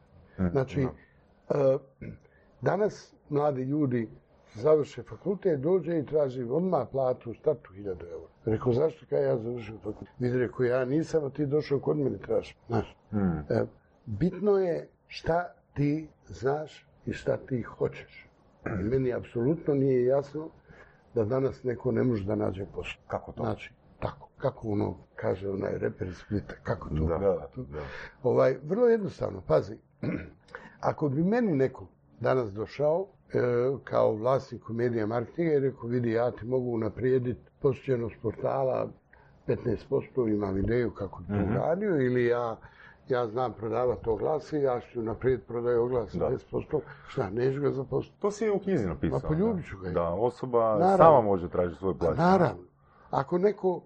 Znači, 0.51 0.81
e, 0.81 0.87
danas 2.61 3.13
mladi 3.29 3.61
ljudi 3.63 4.09
završe 4.53 5.03
fakultet, 5.03 5.59
dođe 5.59 5.99
i 5.99 6.05
traži 6.05 6.43
odmah 6.43 6.87
platu 6.91 7.31
u 7.31 7.33
startu 7.33 7.73
1000 7.73 7.85
eura. 7.87 8.27
Rekao, 8.45 8.73
zašto 8.73 9.05
kaj 9.09 9.23
ja 9.23 9.37
završio 9.37 9.75
fakultet? 9.77 10.13
Vidi, 10.19 10.37
rekao, 10.37 10.63
ja 10.65 10.85
nisam, 10.85 11.25
a 11.25 11.29
ti 11.29 11.45
došao 11.45 11.79
kod 11.79 11.97
mene 11.97 12.17
traži. 12.17 12.55
Znaš, 12.67 12.97
Mhm. 13.11 13.37
e, 13.49 13.65
bitno 14.05 14.57
je 14.57 14.89
šta 15.07 15.53
ti 15.73 16.07
znaš 16.27 16.87
i 17.05 17.13
šta 17.13 17.37
ti 17.37 17.61
hoćeš. 17.61 18.27
Meni 18.65 19.13
apsolutno 19.13 19.73
nije 19.73 20.05
jasno 20.05 20.49
da 21.15 21.23
danas 21.25 21.63
neko 21.63 21.91
ne 21.91 22.03
može 22.03 22.25
da 22.25 22.35
nađe 22.35 22.65
posao. 22.65 23.01
Kako 23.07 23.31
to? 23.31 23.43
Znači, 23.43 23.73
tako, 23.99 24.29
kako 24.37 24.67
ono 24.69 24.97
kaže 25.15 25.49
onaj 25.49 25.77
reper 25.77 26.15
Splita, 26.15 26.53
kako 26.63 26.89
to? 26.89 27.05
Da, 27.05 27.17
da, 27.17 27.47
da. 27.57 27.79
Ovaj, 28.23 28.57
vrlo 28.63 28.87
jednostavno, 28.87 29.41
pazi, 29.47 29.77
ako 30.91 31.09
bi 31.09 31.23
meni 31.23 31.55
neko 31.55 31.87
danas 32.19 32.53
došao 32.53 33.07
kao 33.83 34.13
vlasnik 34.13 34.69
medija 34.69 35.05
marketinga 35.05 35.53
i 35.53 35.59
rekao, 35.59 35.89
vidi, 35.89 36.11
ja 36.11 36.31
ti 36.31 36.45
mogu 36.45 36.69
unaprijediti 36.69 37.39
posjećenost 37.59 38.15
portala 38.21 38.87
15%, 39.47 39.77
imam 40.29 40.57
ideju 40.57 40.91
kako 40.91 41.19
bi 41.19 41.27
to 41.27 41.53
uradio, 41.53 42.01
ili 42.01 42.25
ja, 42.25 42.57
ja 43.09 43.27
znam 43.27 43.53
prodavati 43.53 44.09
oglase, 44.09 44.61
ja 44.61 44.79
ću 44.81 45.01
naprijed 45.01 45.41
prodaju 45.41 45.83
oglase 45.83 46.17
Da. 46.17 46.29
10%, 46.51 46.79
šta, 47.07 47.29
neću 47.29 47.61
ga 47.61 47.71
zaposliti? 47.71 48.21
To 48.21 48.31
si 48.31 48.45
i 48.45 48.49
u 48.49 48.59
knjizi 48.59 48.87
napisao. 48.87 49.19
Ma, 49.23 49.27
poljubit 49.27 49.65
ću 49.65 49.77
ga. 49.77 49.89
Da, 49.89 50.09
osoba 50.09 50.59
Naravno. 50.69 50.97
sama 50.97 51.21
može 51.21 51.49
tražiti 51.49 51.79
svoju 51.79 51.95
Pa 51.95 52.05
plaću. 52.05 52.21
naravno. 52.21 52.63
Ako 53.09 53.37
neko, 53.37 53.81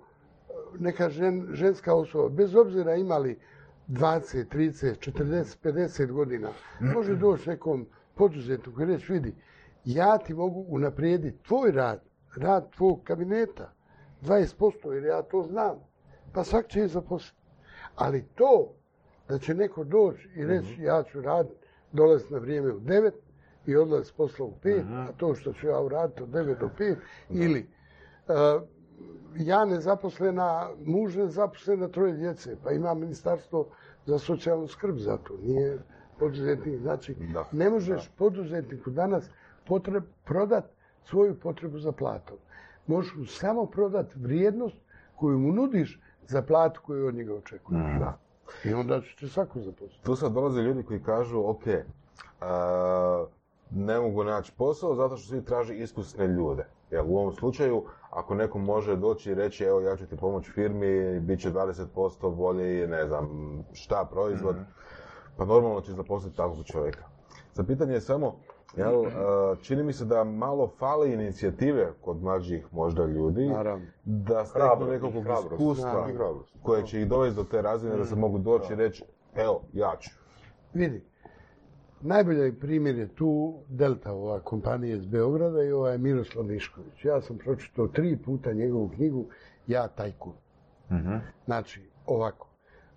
neka 0.80 1.10
žen, 1.10 1.48
ženska 1.52 1.96
osoba, 1.96 2.30
bez 2.30 2.56
obzira 2.56 2.96
imali 2.96 3.40
20, 3.88 4.46
30, 4.48 5.12
40, 5.12 5.58
50 5.64 6.12
godina, 6.12 6.50
može 6.96 7.16
doći 7.16 7.50
nekom 7.50 7.86
poduzetniku 8.16 8.82
i 8.82 8.86
reći, 8.86 9.14
vidi, 9.14 9.36
ja 9.86 10.18
ti 10.18 10.34
mogu 10.34 10.66
unaprijediti 10.68 11.44
tvoj 11.44 11.72
rad, 11.72 12.02
rad 12.36 12.72
tvog 12.76 13.02
kabineta, 13.04 13.72
20%, 14.22 14.92
jer 14.92 15.04
ja 15.04 15.22
to 15.22 15.44
znam. 15.44 15.80
Pa 16.34 16.44
svak 16.44 16.68
će 16.68 16.80
je 16.80 16.88
zaposliti. 16.88 17.42
Ali 17.96 18.26
to 18.36 18.74
da 19.30 19.40
će 19.40 19.54
neko 19.54 19.84
doći 19.84 20.30
i 20.36 20.46
reći 20.46 20.82
ja 20.82 21.04
ću 21.04 21.22
raditi, 21.22 21.56
dolaziti 21.92 22.34
na 22.34 22.40
vrijeme 22.40 22.74
u 22.74 22.80
9 22.80 23.12
i 23.66 23.76
odlaziti 23.76 24.10
s 24.10 24.18
posla 24.18 24.46
u 24.46 24.54
5, 24.64 25.10
a 25.10 25.12
to 25.18 25.36
što 25.36 25.54
ću 25.54 25.68
ja 25.68 25.80
uraditi 25.80 26.24
od 26.24 26.30
9 26.30 26.60
do 26.60 26.70
5, 26.80 26.96
ili 27.30 27.60
e, 27.60 28.34
ja 29.36 29.66
nezaposlena, 29.66 30.70
muž 30.86 31.16
nezaposlena, 31.16 31.88
troje 31.88 32.14
djece, 32.14 32.56
pa 32.64 32.72
ima 32.72 32.94
ministarstvo 32.94 33.68
za 34.06 34.20
socijalnu 34.20 34.68
skrb 34.68 34.98
za 34.98 35.18
to, 35.18 35.38
nije 35.42 35.80
poduzetnik. 36.20 36.82
Znači, 36.82 37.16
Da, 37.34 37.46
ne 37.52 37.70
možeš 37.70 38.12
poduzetniku 38.18 38.90
danas 38.90 39.30
potreb, 39.68 40.04
prodat 40.24 40.66
svoju 41.04 41.40
potrebu 41.40 41.80
za 41.80 41.92
platom. 41.92 42.38
Možeš 42.88 43.16
mu 43.16 43.26
samo 43.26 43.66
prodat 43.66 44.16
vrijednost 44.16 44.76
koju 45.16 45.40
mu 45.40 45.52
nudiš 45.52 46.00
za 46.28 46.42
platu 46.42 46.82
koju 46.86 47.08
od 47.08 47.16
njega 47.16 47.36
očekuješ. 47.36 48.00
Da. 48.00 48.18
I 48.64 48.74
onda 48.74 49.02
će 49.02 49.16
te 49.20 49.28
svako 49.28 49.60
zaposliti. 49.60 50.04
Tu 50.04 50.16
sad 50.16 50.32
dolaze 50.32 50.62
ljudi 50.62 50.84
koji 50.84 51.04
kažu, 51.04 51.50
ok, 51.50 51.64
a, 52.42 53.26
ne 53.72 54.00
mogu 54.00 54.24
naći 54.24 54.52
posao 54.58 54.96
zato 54.96 55.18
što 55.18 55.28
svi 55.28 55.46
traži 55.46 55.76
iskusne 55.76 56.28
ljude. 56.28 56.66
Jer 56.92 57.04
u 57.08 57.18
ovom 57.18 57.34
slučaju, 57.34 57.84
ako 58.10 58.36
neko 58.36 58.60
može 58.60 58.96
doći 58.96 59.32
i 59.32 59.36
reći, 59.36 59.64
evo 59.64 59.82
ja 59.82 59.96
ću 59.98 60.06
ti 60.06 60.18
pomoći 60.18 60.52
firmi, 60.52 61.20
bit 61.20 61.40
će 61.40 61.52
20% 61.52 62.36
bolji, 62.36 62.88
ne 62.88 63.08
znam, 63.08 63.30
šta, 63.74 64.08
proizvod, 64.12 64.56
pa 65.38 65.46
normalno 65.46 65.82
ćeš 65.82 65.94
zaposliti 65.96 66.38
takvog 66.38 66.66
čovjeka. 66.66 67.04
Za 67.54 67.64
pitanje 67.64 67.94
je 67.94 68.02
samo, 68.02 68.36
jel, 68.78 69.06
a, 69.06 69.56
čini 69.62 69.84
mi 69.84 69.94
se 69.94 70.06
da 70.06 70.24
malo 70.24 70.72
fali 70.80 71.14
inicijative 71.14 71.94
kod 72.02 72.24
mlađih 72.24 72.68
možda 72.72 73.06
ljudi, 73.06 73.50
Naravno. 73.50 73.86
da 74.04 74.46
steknu 74.46 74.88
nekog 74.90 75.14
iskustva 75.52 76.08
koje 76.62 76.86
će 76.86 77.02
ih 77.02 77.08
dovesti 77.08 77.36
do 77.36 77.44
te 77.44 77.62
razine 77.62 77.98
da 77.98 78.06
se 78.06 78.16
mogu 78.16 78.38
doći 78.38 78.74
i 78.74 78.76
reći, 78.76 79.04
evo, 79.36 79.62
ja 79.74 79.96
ću. 80.00 80.10
Vidi, 80.74 81.04
najbolji 82.02 82.60
primjer 82.60 82.98
je 82.98 83.08
tu 83.16 83.60
Delta, 83.68 84.14
ova 84.14 84.40
kompanija 84.40 84.96
iz 84.96 85.06
Beograda 85.06 85.64
i 85.64 85.72
ovaj 85.72 85.98
Miroslav 85.98 86.46
Mišković. 86.46 87.06
Ja 87.06 87.22
sam 87.22 87.38
pročitao 87.38 87.88
tri 87.88 88.18
puta 88.26 88.54
njegovu 88.54 88.90
knjigu 88.96 89.26
Ja 89.68 89.88
tajkun. 89.88 90.34
Znači, 91.46 91.90
ovako. 92.06 92.48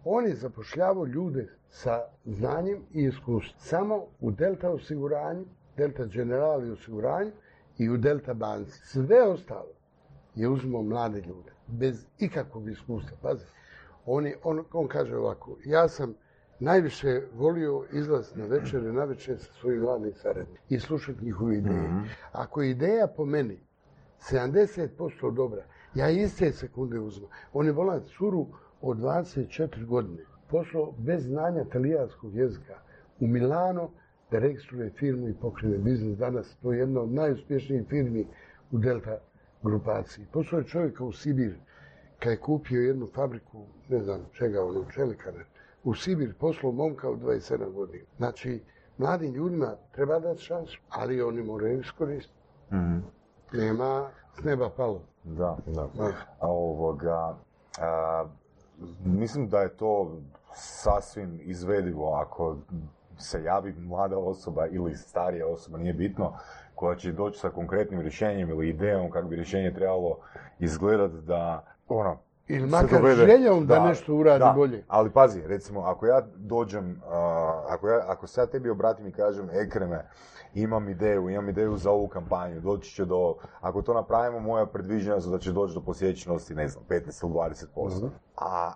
On 0.05 0.25
je 0.25 0.35
zapošljavao 0.35 1.07
ljude 1.07 1.58
sa 1.71 2.05
znanjem 2.25 2.83
i 2.93 3.03
iskustvom. 3.03 3.61
Samo 3.61 4.07
u 4.21 4.31
Delta 4.31 4.71
osiguranju, 4.71 5.45
Delta 5.77 6.05
Generali 6.05 6.71
osiguranju 6.71 7.33
i 7.79 7.91
u 7.91 7.97
Delta 7.97 8.35
banci. 8.35 8.81
Sve 8.85 9.23
ostalo 9.23 9.79
je 10.35 10.49
uzimao 10.49 10.83
mlade 10.83 11.21
ljude, 11.21 11.53
bez 11.67 12.07
ikakvog 12.19 12.71
iskustva. 12.71 13.17
Pazi, 13.23 13.45
on, 14.07 14.27
je, 14.27 14.37
on, 14.45 14.65
on 14.73 14.89
kaže 14.89 15.17
ovako, 15.17 15.57
ja 15.65 15.89
sam 15.89 16.15
najviše 16.61 17.23
volio 17.35 17.85
izlaziti 17.93 18.39
na 18.39 18.47
večere, 18.47 18.93
na 18.93 19.05
večer 19.05 19.39
sa 19.39 19.53
svojim 19.53 19.83
mladim 19.83 20.13
saradnicima 20.15 20.59
i 20.69 20.81
slušati 20.81 21.25
njihove 21.25 21.59
ideje. 21.59 21.91
Ako 22.33 22.63
je 22.63 22.71
ideja 22.71 23.07
po 23.17 23.25
meni 23.25 23.61
70% 24.31 25.35
dobra, 25.35 25.65
ja 25.95 26.11
iste 26.11 26.53
sekunde 26.53 27.01
uzmem. 27.01 27.31
On 27.53 27.67
je 27.67 27.73
volan 27.73 28.03
curu 28.19 28.47
od 28.81 28.99
24 28.99 29.87
godine, 29.87 30.25
poslao 30.51 30.93
bez 30.99 31.25
znanja 31.25 31.65
talijanskog 31.65 32.35
jezika 32.35 32.75
u 33.21 33.27
Milano 33.27 33.91
da 34.31 34.39
registruje 34.39 34.91
firmu 34.91 35.29
i 35.29 35.35
pokrene 35.35 35.79
biznis. 35.79 36.19
Danas 36.19 36.57
to 36.63 36.73
je 36.73 36.79
jedna 36.79 37.01
od 37.01 37.13
najuspješnijih 37.13 37.87
firmi 37.89 38.27
u 38.73 38.79
Delta 38.79 39.19
grupaciji. 39.63 40.27
Poslao 40.33 40.59
je 40.59 40.67
čovjeka 40.67 41.05
u 41.05 41.13
Sibir, 41.13 41.55
kad 42.19 42.33
je 42.33 42.41
kupio 42.41 42.83
jednu 42.83 43.09
fabriku, 43.15 43.67
ne 43.89 44.03
znam 44.03 44.21
čega, 44.33 44.65
ono, 44.65 44.85
čelikane, 44.95 45.45
u 45.85 45.95
Sibir 45.95 46.35
poslao 46.35 46.73
momka 46.73 47.11
od 47.11 47.19
27 47.19 47.73
godina. 47.73 48.05
Znači, 48.17 48.61
mladim 48.99 49.35
ljudima 49.35 49.75
treba 49.93 50.19
dati 50.19 50.43
šansu, 50.43 50.81
ali 50.89 51.23
oni 51.23 51.43
moraju 51.43 51.81
iskoristiti. 51.81 52.39
Nema 53.53 54.11
s 54.41 54.45
neba 54.45 54.71
palo. 54.71 55.03
Da. 55.25 55.57
Da. 55.67 55.89
A 56.41 56.49
ovoga, 56.49 57.37
a, 57.81 58.25
mislim 59.05 59.49
da 59.49 59.61
je 59.61 59.77
to 59.77 60.21
sasvim 60.59 61.39
izvedivo 61.43 62.15
ako 62.15 62.57
se 63.19 63.43
javi 63.45 63.73
mlada 63.73 64.19
osoba 64.19 64.67
ili 64.67 64.95
starija 64.95 65.47
osoba, 65.47 65.79
nije 65.79 65.93
bitno, 65.93 66.33
koja 66.75 66.97
će 66.97 67.13
doći 67.13 67.39
sa 67.41 67.49
konkretnim 67.51 68.01
rješenjem 68.01 68.49
ili 68.51 68.69
idejom 68.69 69.11
kako 69.11 69.29
bi 69.29 69.37
rješenje 69.37 69.75
trebalo 69.75 70.19
izgledati 70.59 71.17
da, 71.17 71.65
ono, 71.89 72.17
Ili 72.49 72.67
makar 72.67 73.01
dovede- 73.01 73.27
željom 73.27 73.67
da 73.67 73.85
nešto 73.85 74.15
uradi 74.15 74.39
da, 74.39 74.53
bolje. 74.57 74.85
Ali 74.89 75.11
pazi, 75.11 75.43
recimo, 75.47 75.81
ako 75.81 76.07
ja 76.07 76.23
dođem, 76.37 77.03
a, 77.07 77.63
ako, 77.69 77.89
ja, 77.89 78.05
ako 78.07 78.27
se 78.27 78.41
ja 78.41 78.47
tebi 78.47 78.71
obratim 78.71 79.07
i 79.07 79.13
kažem, 79.13 79.49
Ekreme, 79.53 80.09
imam 80.55 80.89
ideju, 80.89 81.29
imam 81.29 81.49
ideju 81.49 81.77
za 81.77 81.91
ovu 81.91 82.09
kampanju, 82.09 82.61
doći 82.61 82.95
će 82.95 83.05
do, 83.05 83.35
ako 83.61 83.83
to 83.83 83.95
napravimo, 83.95 84.41
moja 84.41 84.67
predviđanja 84.67 85.21
su 85.21 85.31
da 85.31 85.39
će 85.39 85.53
doći 85.53 85.75
do 85.75 85.81
posjećenosti, 85.81 86.55
ne 86.55 86.69
znam, 86.69 86.85
15 86.89 87.23
ili 87.23 87.33
20%. 87.33 87.97
Mhm. 87.99 88.07
A 88.37 88.73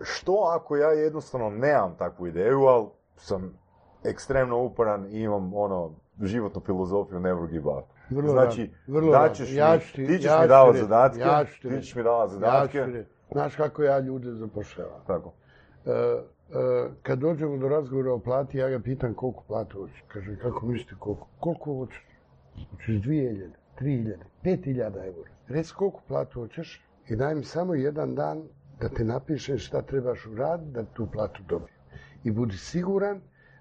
što 0.00 0.32
ako 0.56 0.76
ja 0.76 0.88
jednostavno 0.90 1.50
nemam 1.50 1.94
takvu 1.98 2.26
ideju, 2.26 2.60
ali 2.60 2.86
sam 3.16 3.58
ekstremno 4.04 4.58
uporan 4.62 5.06
i 5.06 5.20
imam 5.20 5.54
ono, 5.54 5.90
životnu 6.22 6.62
filozofiju 6.66 7.20
never 7.20 7.46
give 7.48 7.70
up. 7.70 7.84
Vrlo 8.10 8.32
znači, 8.32 8.70
vrlo 8.86 9.12
daćeš. 9.12 9.52
Ja 9.52 9.74
mi, 9.74 9.80
ću 9.80 9.94
ti- 9.96 10.06
ti 10.06 10.16
ćeš 10.18 10.24
ja 10.24 10.40
mi 10.42 10.48
davati 10.48 10.78
zadatke, 10.78 11.18
ja 11.20 11.44
ti 11.44 11.82
ćeš 11.82 11.94
mi 11.94 12.02
davati 12.02 12.32
Ja 12.34 12.38
zadatke. 12.38 12.80
reći. 12.84 13.08
Znaš 13.32 13.56
kako 13.56 13.82
ja 13.82 13.98
ljude 13.98 14.32
zapošljavam? 14.32 15.00
Tako. 15.06 15.32
E, 15.86 15.90
e, 15.90 16.22
kad 17.02 17.18
dođemo 17.18 17.56
do 17.56 17.68
razgovora 17.68 18.12
o 18.12 18.18
plati, 18.18 18.58
ja 18.58 18.68
ga 18.68 18.78
pitam 18.78 19.14
koliko 19.14 19.42
platu 19.42 19.78
hoćeš. 19.80 20.04
Kaže, 20.08 20.38
kako 20.42 20.66
mislite 20.66 20.94
koliko? 20.98 21.26
Koliko 21.40 21.74
hoćeš? 21.74 22.06
Hoćeš 22.70 22.94
2000, 22.94 23.50
3000, 23.80 24.16
5000 24.44 24.80
eura. 25.06 25.30
Reci 25.48 25.74
koliko 25.74 26.00
platu 26.08 26.40
hoćeš 26.40 26.84
i 27.08 27.16
daj 27.16 27.34
mi 27.34 27.44
samo 27.44 27.74
jedan 27.74 28.14
dan 28.14 28.42
da 28.80 28.88
te 28.88 29.04
napišem 29.04 29.58
šta 29.58 29.82
trebaš 29.82 30.26
uraditi 30.26 30.70
da 30.70 30.84
tu 30.84 31.06
platu 31.12 31.42
dobijem. 31.48 31.78
I 32.24 32.30
budi 32.30 32.56
siguran 32.56 33.20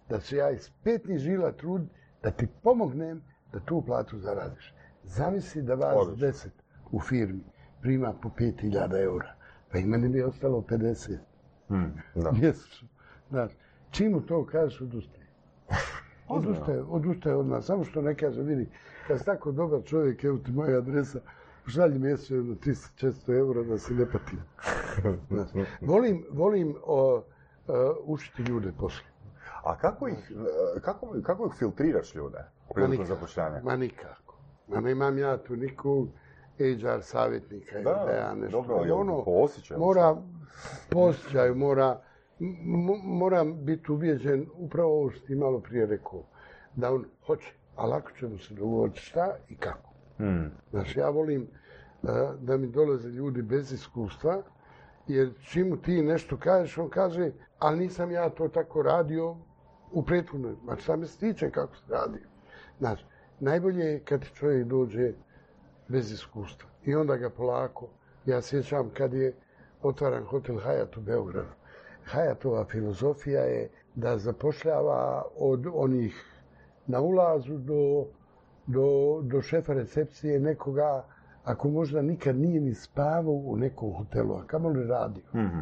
da 0.10 0.20
ću 0.20 0.36
ja 0.36 0.52
iz 0.52 0.70
petnih 0.84 1.18
žila 1.20 1.52
trud 1.52 1.82
da 2.24 2.32
ti 2.32 2.48
pomognem 2.64 3.22
da 3.54 3.60
tu 3.60 3.84
platu 3.86 4.20
zaradiš. 4.20 4.74
Zamisli 5.04 5.62
da 5.62 5.76
vas 5.76 5.96
Odlično. 5.98 6.28
deset 6.28 6.54
u 6.92 7.00
firmi 7.00 7.44
prima 7.82 8.14
po 8.22 8.30
5000 8.30 9.04
eura. 9.04 9.36
Pa 9.72 9.78
i 9.78 9.86
meni 9.86 10.10
bi 10.10 10.24
ostalo 10.24 10.62
50 10.62 11.18
Hmm, 11.68 11.94
da. 12.16 12.32
mjesečno. 12.42 12.88
Čim 13.92 14.22
to 14.28 14.46
kažeš, 14.46 14.82
odustaje. 14.82 15.28
Odustaje, 16.28 16.82
odustaje 16.84 17.36
od 17.36 17.46
nas. 17.48 17.66
Samo 17.66 17.84
što 17.84 18.02
ne 18.02 18.16
kaže, 18.16 18.42
vidi, 18.42 18.70
kad 19.08 19.20
si 19.20 19.26
tako 19.26 19.52
dobar 19.52 19.84
čovjek, 19.86 20.24
evo 20.24 20.38
ti 20.38 20.52
moja 20.52 20.78
adresa, 20.78 21.20
šalji 21.68 22.00
mjesečno 22.00 22.36
jedno 22.38 22.56
300-400 22.56 23.38
eura 23.38 23.64
da 23.64 23.78
se 23.78 23.94
ne 23.94 24.06
patim. 24.12 24.40
Volim, 25.82 26.26
volim 26.32 26.76
o, 26.86 27.24
e, 27.68 27.72
učiti 28.06 28.42
ljude 28.42 28.72
poslu. 28.80 29.06
A 29.64 29.78
kako 29.78 30.08
ih, 30.08 30.32
e, 30.78 30.82
kako, 30.82 31.16
kako 31.24 31.46
ih 31.46 31.52
filtriraš 31.60 32.16
ljude 32.16 32.38
prilikom 32.74 33.06
zapošljanja? 33.06 33.62
Ma 33.64 33.76
nikako. 33.76 34.36
Ma 34.68 34.80
nemam 34.82 35.18
ja 35.18 35.38
tu 35.38 35.56
nikog 35.56 36.08
HR 36.58 37.02
savjetnika 37.02 37.76
ili 37.76 37.84
da, 37.84 38.12
ja 38.12 38.34
nešto. 38.36 38.62
dobro, 38.62 38.86
jel 38.86 39.00
ono, 39.00 39.24
po 39.24 39.32
osjećaju 39.32 39.80
mora 39.80 40.16
po 40.90 41.00
osjećaju, 41.00 41.56
mora, 41.56 42.02
m- 42.40 43.02
moram 43.04 43.66
biti 43.66 43.92
ubijeđen 43.92 44.46
upravo 44.54 45.00
ovo 45.00 45.10
što 45.12 45.26
ti 45.28 45.36
malo 45.36 45.60
prije 45.60 45.86
rekao, 45.86 46.24
da 46.76 46.94
on 46.94 47.06
hoće, 47.26 47.54
a 47.76 47.86
lako 47.86 48.12
ćemo 48.12 48.38
se 48.38 48.54
dogovoriti 48.54 49.00
šta 49.00 49.36
i 49.50 49.56
kako. 49.58 49.90
Hmm. 50.18 50.52
Znaš, 50.72 50.98
ja 50.98 51.10
volim 51.10 51.42
e, 51.42 51.48
da 52.40 52.58
mi 52.58 52.68
dolaze 52.68 53.10
ljudi 53.10 53.42
bez 53.42 53.72
iskustva, 53.72 54.42
jer 55.08 55.34
čim 55.42 55.78
ti 55.82 56.02
nešto 56.02 56.38
kažeš, 56.38 56.78
on 56.78 56.90
kaže, 56.90 57.32
ali 57.60 57.80
nisam 57.80 58.12
ja 58.12 58.30
to 58.30 58.48
tako 58.48 58.82
radio 58.82 59.36
u 59.92 60.04
prethodnoj, 60.04 60.56
ma 60.64 60.78
šta 60.78 60.96
me 60.96 61.08
se 61.08 61.20
tiče 61.20 61.52
kako 61.52 61.76
se 61.76 61.84
radio. 61.90 62.28
Znaš, 62.80 63.06
najbolje 63.40 63.86
je 63.86 64.00
kad 64.00 64.26
čovjek 64.34 64.68
dođe 64.68 65.14
bez 65.88 66.12
iskustva 66.12 66.70
i 66.86 66.96
onda 66.96 67.18
ga 67.18 67.30
polako, 67.30 67.88
ja 68.26 68.42
sjećam 68.42 68.90
kad 68.94 69.14
je 69.14 69.34
otvaran 69.82 70.24
hotel 70.24 70.56
Hayat 70.56 70.98
u 70.98 71.02
Beogradu. 71.02 71.54
Hayatova 72.14 72.66
filozofija 72.72 73.42
je 73.42 73.70
da 73.96 74.18
zapošljava 74.18 75.24
od 75.38 75.68
onih 75.74 76.26
na 76.88 77.02
ulazu 77.02 77.58
do, 77.58 78.06
do, 78.68 79.20
do 79.22 79.42
šefa 79.42 79.74
recepcije 79.74 80.40
nekoga 80.40 81.06
ako 81.44 81.70
možda 81.70 82.02
nikad 82.02 82.36
nije 82.36 82.62
ni 82.62 82.74
spavao 82.74 83.34
u 83.34 83.58
nekom 83.58 83.94
hotelu, 83.94 84.36
a 84.36 84.48
kamoli 84.48 84.88
radio. 84.88 85.24
Mhm. 85.36 85.62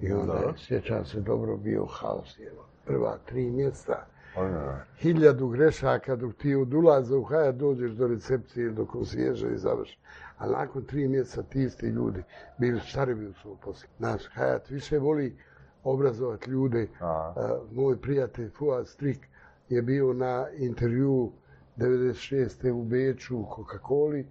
I 0.00 0.12
onda 0.12 0.32
je, 0.32 0.52
sjećam 0.56 1.04
se 1.04 1.20
dobro, 1.20 1.56
bio 1.56 1.86
haos. 1.86 2.38
Evo. 2.38 2.66
Prva 2.84 3.18
tri 3.26 3.50
mjesta, 3.50 4.06
Ono, 4.36 4.78
hiljadu 4.98 5.48
grešaka 5.48 6.16
dok 6.16 6.34
ti 6.34 6.54
od 6.54 6.74
ulaza 6.74 7.16
u 7.18 7.22
Hajat 7.24 7.54
dođeš 7.54 7.90
do 7.90 8.06
recepcije 8.06 8.70
do 8.70 8.86
konsježa 8.86 9.48
i 9.48 9.58
završi. 9.58 9.98
A 10.38 10.46
nakon 10.46 10.84
tri 10.84 11.08
mjeseca 11.08 11.42
ti 11.42 11.62
isti 11.62 11.86
ljudi 11.86 12.22
bili 12.58 12.80
šarebi 12.80 13.26
u 13.26 13.32
svom 13.32 13.56
poslu. 13.64 13.88
Naš 13.98 14.28
Hajat 14.32 14.70
više 14.70 14.98
voli 14.98 15.36
obrazovati 15.84 16.50
ljude. 16.50 16.88
A, 17.00 17.34
moj 17.72 18.00
prijatelj 18.00 18.50
Fuad 18.50 18.88
Strik 18.88 19.28
je 19.68 19.82
bio 19.82 20.12
na 20.12 20.46
intervju 20.56 21.32
96. 21.76 22.70
u 22.70 22.84
Beču 22.84 23.38
u 23.38 23.44
Coca-Coli 23.44 24.24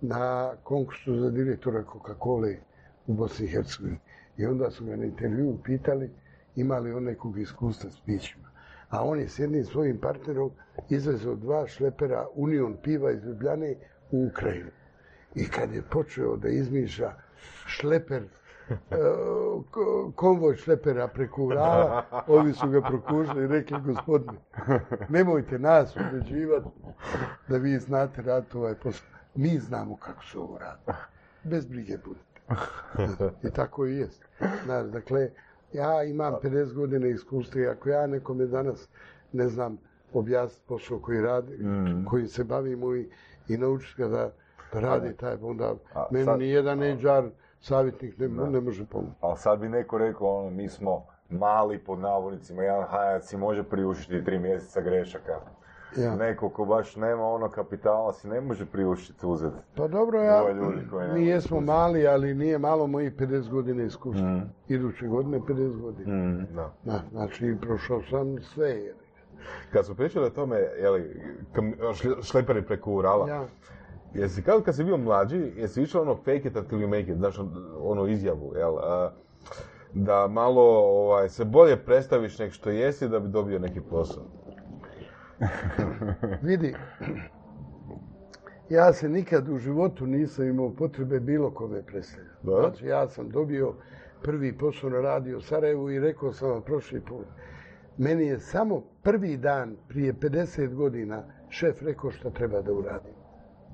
na 0.00 0.52
konkursu 0.62 1.20
za 1.20 1.30
direktora 1.30 1.84
Coca-Cole 1.84 2.56
u 3.06 3.14
Bosni 3.14 3.46
i 3.46 3.48
Hercegovini. 3.48 3.98
I 4.36 4.46
onda 4.46 4.70
su 4.70 4.84
ga 4.84 4.96
na 4.96 5.04
intervju 5.04 5.58
pitali 5.64 6.10
ima 6.56 6.78
li 6.78 6.92
on 6.92 7.04
nekog 7.04 7.38
iskustva 7.38 7.90
s 7.90 8.00
pićima. 8.00 8.48
A 8.90 9.04
on 9.04 9.20
je 9.20 9.28
s 9.28 9.38
jednim 9.38 9.64
svojim 9.64 9.98
partnerom 9.98 10.50
izvezao 10.90 11.34
dva 11.34 11.66
šlepera 11.66 12.26
Union 12.34 12.76
piva 12.82 13.12
iz 13.12 13.24
Ljubljane 13.24 13.74
u 14.10 14.26
Ukrajinu. 14.26 14.70
I 15.34 15.48
kad 15.48 15.72
je 15.72 15.82
počeo 15.82 16.36
da 16.36 16.48
izmišlja 16.48 17.12
šleper, 17.66 18.22
e, 18.70 18.74
ko- 19.70 20.12
konvoj 20.16 20.56
šlepera 20.56 21.08
preko 21.08 21.44
Urala, 21.44 22.04
ovi 22.26 22.52
su 22.52 22.68
ga 22.70 22.80
prokužili 22.80 23.44
i 23.44 23.48
rekli, 23.48 23.80
gospodine, 23.80 24.38
nemojte 25.08 25.58
nas 25.58 25.96
ubeđivati 25.96 26.68
da 27.48 27.56
vi 27.56 27.78
znate 27.78 28.22
raditi 28.22 28.56
ovaj 28.56 28.74
posao. 28.74 29.17
Mi 29.38 29.58
znamo 29.58 29.96
kako 29.96 30.24
se 30.24 30.38
ovo 30.38 30.58
radi. 30.58 30.98
Bez 31.44 31.66
brige 31.66 31.96
budete. 31.98 32.40
I 33.48 33.50
tako 33.50 33.86
i 33.86 33.96
jest. 33.96 34.24
Znaš, 34.64 34.86
dakle, 34.86 35.30
ja 35.72 36.04
imam 36.04 36.34
50 36.34 36.74
godina 36.74 37.06
iskustva 37.06 37.60
i 37.60 37.66
ako 37.66 37.88
ja 37.88 38.06
nekome 38.06 38.46
danas 38.46 38.88
ne 39.32 39.48
znam 39.48 39.78
objasniti 40.12 40.68
posao 40.68 40.98
koji 40.98 41.20
radi, 41.20 41.56
Mm. 41.56 42.04
koji 42.04 42.26
se 42.26 42.44
bavimo 42.44 42.94
i, 42.94 43.08
i 43.48 43.56
naučiti 43.56 44.02
ga 44.02 44.08
da, 44.08 44.30
radi 44.72 45.16
taj, 45.16 45.36
onda 45.42 45.74
A 45.94 46.06
meni 46.10 46.24
sad- 46.24 46.38
ni 46.38 46.48
jedan 46.48 46.80
HR 46.80 47.28
savjetnik 47.60 48.18
ne, 48.18 48.28
ne 48.28 48.60
može 48.60 48.86
pomoći. 48.86 49.12
Ali 49.20 49.36
sad 49.36 49.58
bi 49.58 49.68
neko 49.68 49.98
rekao, 49.98 50.38
ono, 50.38 50.50
mi 50.50 50.68
smo 50.68 51.06
mali 51.30 51.78
pod 51.78 51.98
navodnicima, 51.98 52.62
jedan 52.62 52.84
hajac 52.84 53.24
si 53.24 53.36
može 53.36 53.62
priuštiti 53.62 54.24
tri 54.24 54.38
mjeseca 54.38 54.80
grešaka. 54.80 55.40
Ja. 55.96 56.16
Neko 56.16 56.48
ko 56.48 56.64
baš 56.64 56.96
nema 56.96 57.24
ono 57.24 57.50
kapitala 57.50 58.12
si 58.12 58.28
ne 58.28 58.40
može 58.40 58.66
priuštiti 58.66 59.26
uzeti. 59.26 59.56
Pa 59.76 59.88
dobro, 59.88 60.22
ja, 60.22 60.44
mi 61.14 61.26
jesmo 61.26 61.60
mali, 61.60 62.06
ali 62.06 62.34
nije 62.34 62.58
malo 62.58 62.86
mojih 62.86 63.12
50 63.16 63.50
godina 63.50 63.82
iskustva. 63.82 64.28
Mm. 64.28 64.50
Iduće 64.68 65.06
godine 65.06 65.38
50 65.38 65.80
godina. 65.80 66.14
Mm. 66.14 66.46
Da. 66.54 66.72
Da, 66.84 67.02
znači, 67.10 67.56
prošao 67.60 68.02
sam 68.10 68.38
sve. 68.42 68.68
je. 68.68 68.94
Kad 69.72 69.86
smo 69.86 69.94
pričali 69.94 70.26
o 70.26 70.30
tome, 70.30 70.56
jeli, 70.56 71.22
šleperi 72.22 72.62
preko 72.66 72.92
Urala, 72.92 73.28
Ja, 73.28 73.46
jesi 74.14 74.42
kao 74.42 74.60
kad 74.60 74.76
si 74.76 74.84
bio 74.84 74.96
mlađi, 74.96 75.52
jesi 75.56 75.82
išao 75.82 76.02
ono 76.02 76.16
fake 76.16 76.42
it 76.44 76.56
until 76.56 76.78
you 76.78 76.86
make 76.86 77.12
it, 77.12 77.16
znaš, 77.16 77.38
ono 77.80 78.06
izjavu, 78.06 78.52
jel? 78.56 78.78
a, 78.78 79.12
da 79.94 80.28
malo 80.28 80.62
ovaj, 80.78 81.28
se 81.28 81.44
bolje 81.44 81.76
predstaviš 81.76 82.38
nek 82.38 82.52
što 82.52 82.70
jesi 82.70 83.08
da 83.08 83.20
bi 83.20 83.28
dobio 83.28 83.58
neki 83.58 83.80
posao. 83.80 84.24
vidi, 86.48 86.74
ja 88.70 88.92
se 88.92 89.08
nikad 89.08 89.48
u 89.48 89.58
životu 89.58 90.06
nisam 90.06 90.48
imao 90.48 90.70
potrebe 90.70 91.20
bilo 91.20 91.50
kome 91.50 91.82
predstavljati. 91.82 92.36
Znači, 92.42 92.86
ja 92.86 93.08
sam 93.08 93.28
dobio 93.28 93.74
prvi 94.22 94.58
posao 94.58 94.90
na 94.90 95.00
radio 95.00 95.40
Sarajevu 95.40 95.90
i 95.90 96.00
rekao 96.00 96.32
sam 96.32 96.50
vam 96.50 96.62
prošli 96.62 97.00
put. 97.00 97.26
Meni 97.98 98.26
je 98.26 98.38
samo 98.38 98.82
prvi 99.02 99.36
dan 99.36 99.76
prije 99.88 100.14
50 100.14 100.74
godina 100.74 101.22
šef 101.48 101.82
rekao 101.82 102.10
šta 102.10 102.30
treba 102.30 102.62
da 102.62 102.72
uradim. 102.72 103.12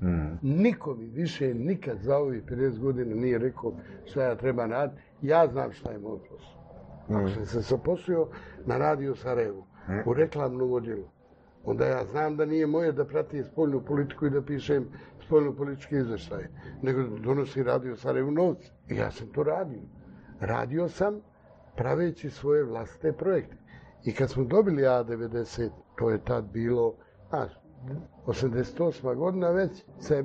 Mm. 0.01 0.39
Niko 0.41 0.95
mi 0.95 1.05
više 1.05 1.53
nikad 1.53 1.97
za 1.99 2.17
ovih 2.17 2.43
50 2.43 2.79
godina 2.79 3.15
nije 3.15 3.37
rekao 3.37 3.73
šta 4.05 4.23
ja 4.23 4.35
treba 4.35 4.65
raditi. 4.65 5.01
Ja 5.21 5.47
znam 5.47 5.71
šta 5.71 5.91
je 5.91 5.99
moj 5.99 6.19
posao. 6.29 6.55
Ako 7.09 7.29
sam 7.29 7.45
se 7.45 7.59
zaposlio 7.59 8.27
na 8.65 8.77
radio 8.77 9.15
Sarajevu, 9.15 9.65
u 10.05 10.13
reklamnom 10.13 10.71
odjelu, 10.71 11.03
onda 11.65 11.85
ja 11.85 12.05
znam 12.05 12.37
da 12.37 12.45
nije 12.45 12.67
moje 12.67 12.91
da 12.91 13.05
pratim 13.05 13.43
spoljnu 13.43 13.81
politiku 13.81 14.25
i 14.25 14.29
da 14.29 14.41
pišem 14.41 14.87
spoljno 15.25 15.53
političke 15.55 15.95
izveštaje, 15.97 16.49
nego 16.81 17.03
donosi 17.03 17.63
radio 17.63 17.95
Sarajevu 17.95 18.31
novce. 18.31 18.71
I 18.89 18.95
ja 18.95 19.11
sam 19.11 19.27
to 19.27 19.43
radio. 19.43 19.81
Radio 20.39 20.89
sam 20.89 21.21
praveći 21.75 22.29
svoje 22.29 22.63
vlastite 22.63 23.11
projekte. 23.13 23.55
I 24.03 24.13
kad 24.13 24.29
smo 24.29 24.43
dobili 24.43 24.83
A90, 24.83 25.69
to 25.97 26.09
je 26.09 26.23
tad 26.23 26.45
bilo, 26.53 26.95
znaš, 27.29 27.51
88. 28.25 29.15
godina 29.15 29.49
već 29.49 29.85
se 29.99 30.23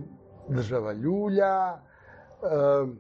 država 0.49 0.93
ljulja, 0.93 1.73
em, 1.73 2.99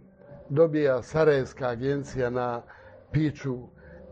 dobija 0.48 1.03
Sarajevska 1.03 1.68
agencija 1.68 2.31
na 2.31 2.62
piću, 3.12 3.59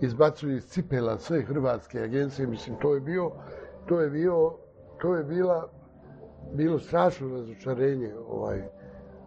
izbacuju 0.00 0.56
iz 0.56 0.66
cipela 0.66 1.18
sve 1.18 1.42
hrvatske 1.42 2.00
agencije, 2.00 2.46
mislim, 2.46 2.76
to 2.76 2.94
je 2.94 3.00
bio, 3.00 3.32
to 3.88 4.00
je 4.00 4.10
bio, 4.10 4.52
to 5.00 5.16
je 5.16 5.24
bila, 5.24 5.68
bilo 6.54 6.78
strašno 6.78 7.28
razočarenje 7.28 8.14
ovaj, 8.28 8.62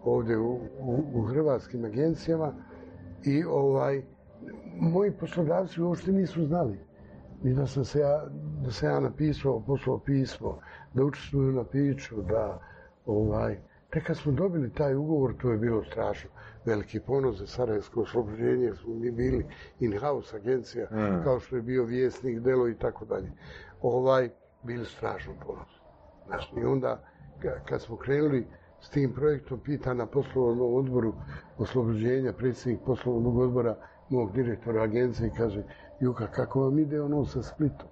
ovdje 0.04 0.38
u, 0.38 0.52
u, 0.80 1.04
u 1.14 1.22
hrvatskim 1.22 1.86
agencijama 1.86 2.54
i 3.24 3.44
ovaj, 3.44 4.04
moji 4.80 5.12
poslodavci 5.12 5.82
uopšte 5.82 6.12
nisu 6.12 6.46
znali 6.46 6.92
ni 7.44 7.54
da 7.54 7.68
sam 7.68 7.86
se 7.86 8.00
ja, 8.00 8.26
da 8.64 8.72
sam 8.72 8.90
ja 8.90 9.00
napisao, 9.00 9.60
poslao 9.68 10.00
pismo, 10.00 10.60
da 10.94 11.04
učestvuju 11.04 11.52
na 11.52 11.64
piću, 11.64 12.22
da 12.22 12.60
ovaj, 13.06 13.58
tek 13.90 14.04
kad 14.08 14.18
smo 14.18 14.32
dobili 14.32 14.74
taj 14.74 14.96
ugovor, 14.96 15.34
to 15.42 15.52
je 15.52 15.58
bilo 15.58 15.84
strašno. 15.84 16.30
Veliki 16.66 17.00
ponos 17.00 17.38
za 17.38 17.48
Sarajevsko 17.48 18.02
oslobođenje, 18.02 18.74
smo 18.74 18.94
mi 18.94 19.12
bili 19.12 19.46
in-house 19.80 20.36
agencija, 20.36 20.88
Mm. 20.92 21.24
kao 21.24 21.40
što 21.40 21.56
je 21.56 21.62
bio 21.62 21.84
vjesnik, 21.84 22.40
delo 22.40 22.70
i 22.70 22.76
tako 22.76 23.06
dalje. 23.06 23.32
Ovaj, 23.82 24.30
bili 24.64 24.86
strašno 24.86 25.34
ponos. 25.46 25.70
Znaš, 26.28 26.54
i 26.58 26.66
onda, 26.66 27.04
ka- 27.44 27.60
kad 27.66 27.82
smo 27.82 27.96
krenuli 27.98 28.48
s 28.82 28.90
tim 28.90 29.14
projektom, 29.14 29.60
pita 29.60 29.94
na 29.94 30.06
poslovnom 30.06 30.74
odboru 30.76 31.14
oslobođenja, 31.58 32.34
predsjednik 32.34 32.82
poslovnog 32.86 33.38
odbora, 33.38 33.76
mog 34.10 34.32
direktora 34.34 34.84
agencije, 34.84 35.32
kaže, 35.38 35.64
Juka, 36.00 36.28
kako 36.28 36.62
vam 36.62 36.80
ide 36.80 37.02
ono 37.02 37.26
sa 37.26 37.44
Splitom? 37.44 37.88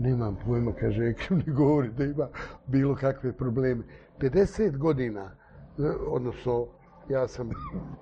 Nemam 0.00 0.38
pojma, 0.46 0.72
kaže, 0.72 1.04
Ekrem 1.04 1.42
ne 1.46 1.52
govori 1.52 1.88
da 1.88 2.04
ima 2.04 2.28
bilo 2.66 2.94
kakve 2.94 3.32
probleme. 3.32 3.82
50 4.20 4.76
godina, 4.76 5.30
e, 5.78 5.82
odnosno, 6.08 6.66
ja 7.08 7.28
sam 7.28 7.50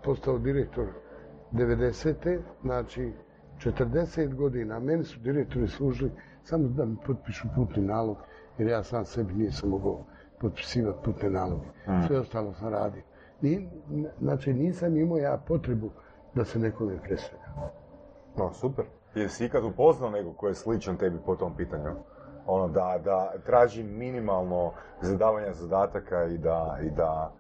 postao 0.05 0.39
direktor 0.39 0.87
90. 1.53 2.39
Znači, 2.63 3.13
40 3.59 4.35
godina, 4.35 4.79
meni 4.79 5.05
su 5.05 5.21
direktori 5.21 5.69
služili 5.69 6.11
samo 6.51 6.69
da 6.69 6.85
mi 6.85 6.97
potpišu 7.07 7.49
putni 7.55 7.83
nalog, 7.83 8.17
jer 8.59 8.69
ja 8.69 8.83
sam 8.83 9.05
sebi 9.05 9.35
nisam 9.35 9.69
mogao 9.69 10.05
potpisivati 10.41 10.99
putne 11.05 11.31
naloge. 11.31 11.67
Sve 12.07 12.19
ostalo 12.19 12.55
sam 12.55 12.69
radio. 12.69 13.03
Ni, 13.41 13.69
znači, 14.21 14.53
nisam 14.53 14.97
imao 14.97 15.19
ja 15.19 15.41
potrebu 15.49 15.91
da 16.35 16.45
se 16.45 16.59
nekome 16.59 16.99
presvega. 17.03 17.45
No, 18.37 18.53
super. 18.53 18.85
Jesi 19.15 19.45
ikad 19.45 19.65
upoznao 19.65 20.11
nekog 20.11 20.37
ko 20.37 20.49
je 20.49 20.55
sličan 20.55 20.97
tebi 20.97 21.19
po 21.27 21.37
tom 21.37 21.57
pitanju? 21.57 21.91
Ono, 22.47 22.69
da, 22.69 23.01
da 23.05 23.33
traži 23.47 23.83
minimalno 23.83 24.73
zadavanja 25.01 25.53
zadataka 25.53 26.25
i 26.25 26.39
da, 26.39 26.79
i 26.83 26.91
da 26.91 27.33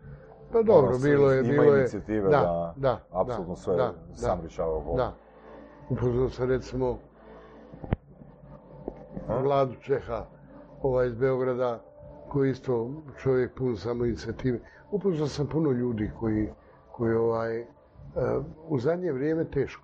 Pa 0.53 0.63
dobro, 0.63 0.89
ono, 0.89 0.99
bilo 0.99 1.33
je, 1.33 1.43
bilo 1.43 1.65
je... 1.65 1.81
inicijative 1.81 2.29
da, 2.29 2.75
da, 2.77 3.01
apsolutno 3.11 3.55
da, 3.55 3.61
sve 3.61 3.77
da, 3.77 3.93
sam 4.15 4.39
da. 4.39 4.43
rješava. 4.43 4.97
Da. 4.97 5.13
Upoznao 5.91 6.29
sam 6.29 6.49
recimo 6.49 6.99
Vladu 9.39 9.75
Čeha, 9.81 10.27
ovaj 10.83 11.07
iz 11.07 11.15
Beograda, 11.15 11.83
koji 12.29 12.49
je 12.49 12.53
isto 12.53 12.91
čovjek 13.23 13.55
pun 13.55 13.77
samo 13.77 14.05
inicijative. 14.05 14.59
Upoznao 14.91 15.29
sam 15.29 15.47
puno 15.47 15.71
ljudi 15.71 16.11
koji, 16.21 16.49
koji 16.93 17.15
ovaj, 17.15 17.61
e, 17.61 17.67
u 18.69 18.79
zadnje 18.79 19.13
vrijeme 19.13 19.45
teško. 19.45 19.83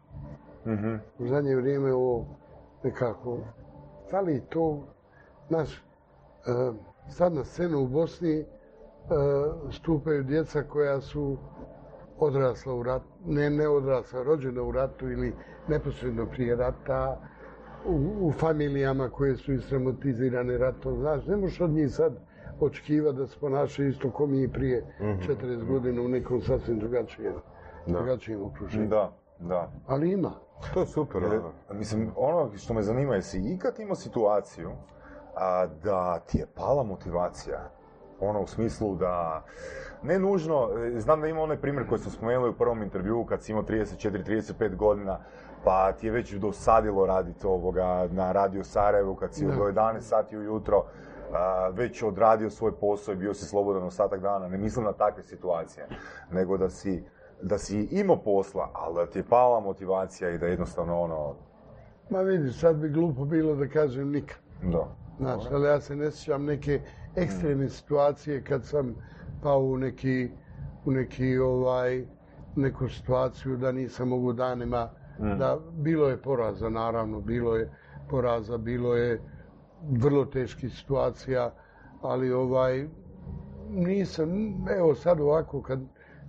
Mhm. 0.66 0.94
U 1.18 1.26
zadnje 1.26 1.56
vrijeme 1.56 1.92
ovo 1.92 2.26
nekako, 2.82 3.38
fali 4.11 4.42
to, 4.48 4.82
znaš, 5.48 5.76
e, 5.76 5.82
sad 7.09 7.32
na 7.32 7.44
scenu 7.44 7.78
u 7.78 7.88
Bosni 7.88 8.40
e, 8.40 8.44
stupaju 9.70 10.22
djeca 10.22 10.62
koja 10.62 11.00
su 11.00 11.37
odrasla 12.18 12.74
u 12.74 12.82
ratu, 12.82 13.06
ne, 13.26 13.50
ne 13.50 13.68
odrasla, 13.68 14.22
rođena 14.22 14.62
u 14.62 14.72
ratu 14.72 15.11
ili 15.11 15.35
neposredno 15.68 16.26
prije 16.26 16.56
rata, 16.56 17.20
u, 17.88 18.27
u 18.27 18.33
familijama 18.33 19.11
koje 19.11 19.37
su 19.37 19.53
isramotizirane 19.53 20.59
ratom. 20.59 20.99
Znaš, 20.99 21.27
ne 21.27 21.37
možeš 21.37 21.61
od 21.61 21.70
njih 21.70 21.90
sad 21.90 22.12
očekivati 22.61 23.18
da 23.18 23.27
se 23.27 23.37
ponašaju 23.40 23.88
isto 23.88 24.11
ko 24.11 24.27
mi 24.27 24.49
prije 24.49 24.85
40 25.01 25.66
godina 25.66 26.03
u 26.03 26.09
nekom 26.09 26.40
sasvim 26.40 26.79
drugačijem, 26.79 27.35
drugačijem 27.87 28.42
okruženju. 28.42 28.88
Da, 28.88 29.12
da. 29.38 29.70
Ali 29.87 30.12
ima. 30.12 30.33
To 30.75 30.81
je 30.81 30.87
super. 30.87 31.22
Jer, 31.22 31.33
ono. 31.33 31.53
mislim, 31.79 32.11
ono 32.16 32.51
što 32.57 32.75
me 32.75 32.83
zanima, 32.83 33.14
jesi 33.14 33.55
ikad 33.55 33.79
imao 33.79 33.94
situaciju 33.94 34.70
a, 35.35 35.66
da 35.85 36.18
ti 36.18 36.38
je 36.38 36.46
pala 36.55 36.83
motivacija? 36.83 37.70
Ono 38.20 38.40
u 38.40 38.46
smislu 38.46 38.96
da, 38.96 39.44
ne 40.03 40.18
nužno, 40.18 40.68
e, 40.96 41.01
znam 41.01 41.20
da 41.20 41.27
ima 41.27 41.40
onaj 41.40 41.61
primjer 41.61 41.88
koji 41.88 41.99
smo 41.99 42.11
spomenuli 42.11 42.51
u 42.51 42.57
prvom 42.57 42.83
intervjuu 42.83 43.25
kad 43.25 43.42
si 43.42 43.53
imao 43.53 43.64
34-35 43.64 44.77
godina, 44.77 45.18
pa 45.66 45.92
ti 45.92 46.07
je 46.07 46.12
već 46.12 46.35
dosadilo 46.35 47.07
raditi 47.07 47.46
ovoga 47.46 48.09
na 48.12 48.33
Radio 48.33 48.64
Sarajevu 48.64 49.14
kad 49.14 49.35
si 49.35 49.46
do 49.46 49.52
11 49.52 50.00
sati 50.00 50.37
ujutro 50.37 50.85
a, 51.33 51.68
već 51.72 52.02
odradio 52.02 52.50
svoj 52.50 52.72
posao 52.81 53.12
i 53.12 53.16
bio 53.16 53.35
si 53.35 53.44
slobodan 53.44 53.83
ostatak 53.83 54.20
dana. 54.20 54.48
Ne 54.48 54.59
mislim 54.59 54.85
na 54.85 54.92
takve 54.92 55.22
situacije, 55.22 55.87
nego 56.31 56.57
da 56.57 56.70
si, 56.70 57.05
da 57.42 57.59
si 57.59 57.88
imao 57.90 58.16
posla, 58.16 58.70
ali 58.74 58.94
da 58.94 59.07
ti 59.07 59.18
je 59.18 59.24
pala 59.24 59.61
motivacija 59.61 60.31
i 60.31 60.38
da 60.38 60.46
jednostavno 60.46 61.00
ono, 61.00 61.35
Ma 62.11 62.20
vidi, 62.20 62.52
sad 62.52 62.76
bi 62.76 62.88
glupo 62.88 63.24
bilo 63.24 63.55
da 63.55 63.68
kažem 63.68 64.11
nikad. 64.11 64.38
da. 64.62 64.87
Znaš, 65.18 65.44
ali 65.52 65.68
ja 65.68 65.81
se 65.81 65.96
ne 65.96 66.11
sjećam 66.11 66.44
neke 66.44 66.81
ekstremne 67.16 67.68
situacije 67.68 68.44
kad 68.44 68.64
sam 68.64 68.94
pao 69.42 69.61
u 69.61 69.76
neki, 69.76 70.31
u 70.85 70.90
neki 70.90 71.38
ovaj, 71.38 72.05
neku 72.57 72.88
situaciju 72.88 73.57
da 73.57 73.72
nisam 73.72 74.09
mogu 74.09 74.33
danima, 74.33 74.90
da. 75.18 75.59
Bilo 75.72 76.09
je 76.09 76.16
poraza 76.16 76.68
naravno, 76.68 77.20
bilo 77.20 77.57
je 77.57 77.70
poraza, 78.11 78.59
bilo 78.59 78.94
je 78.96 79.20
vrlo 79.90 80.24
teških 80.24 80.72
situacija, 80.72 81.55
ali 82.02 82.33
ovaj, 82.33 82.88
nisam, 83.70 84.29
evo 84.79 84.94
sad 84.94 85.20
ovako 85.20 85.62
kad, 85.62 85.81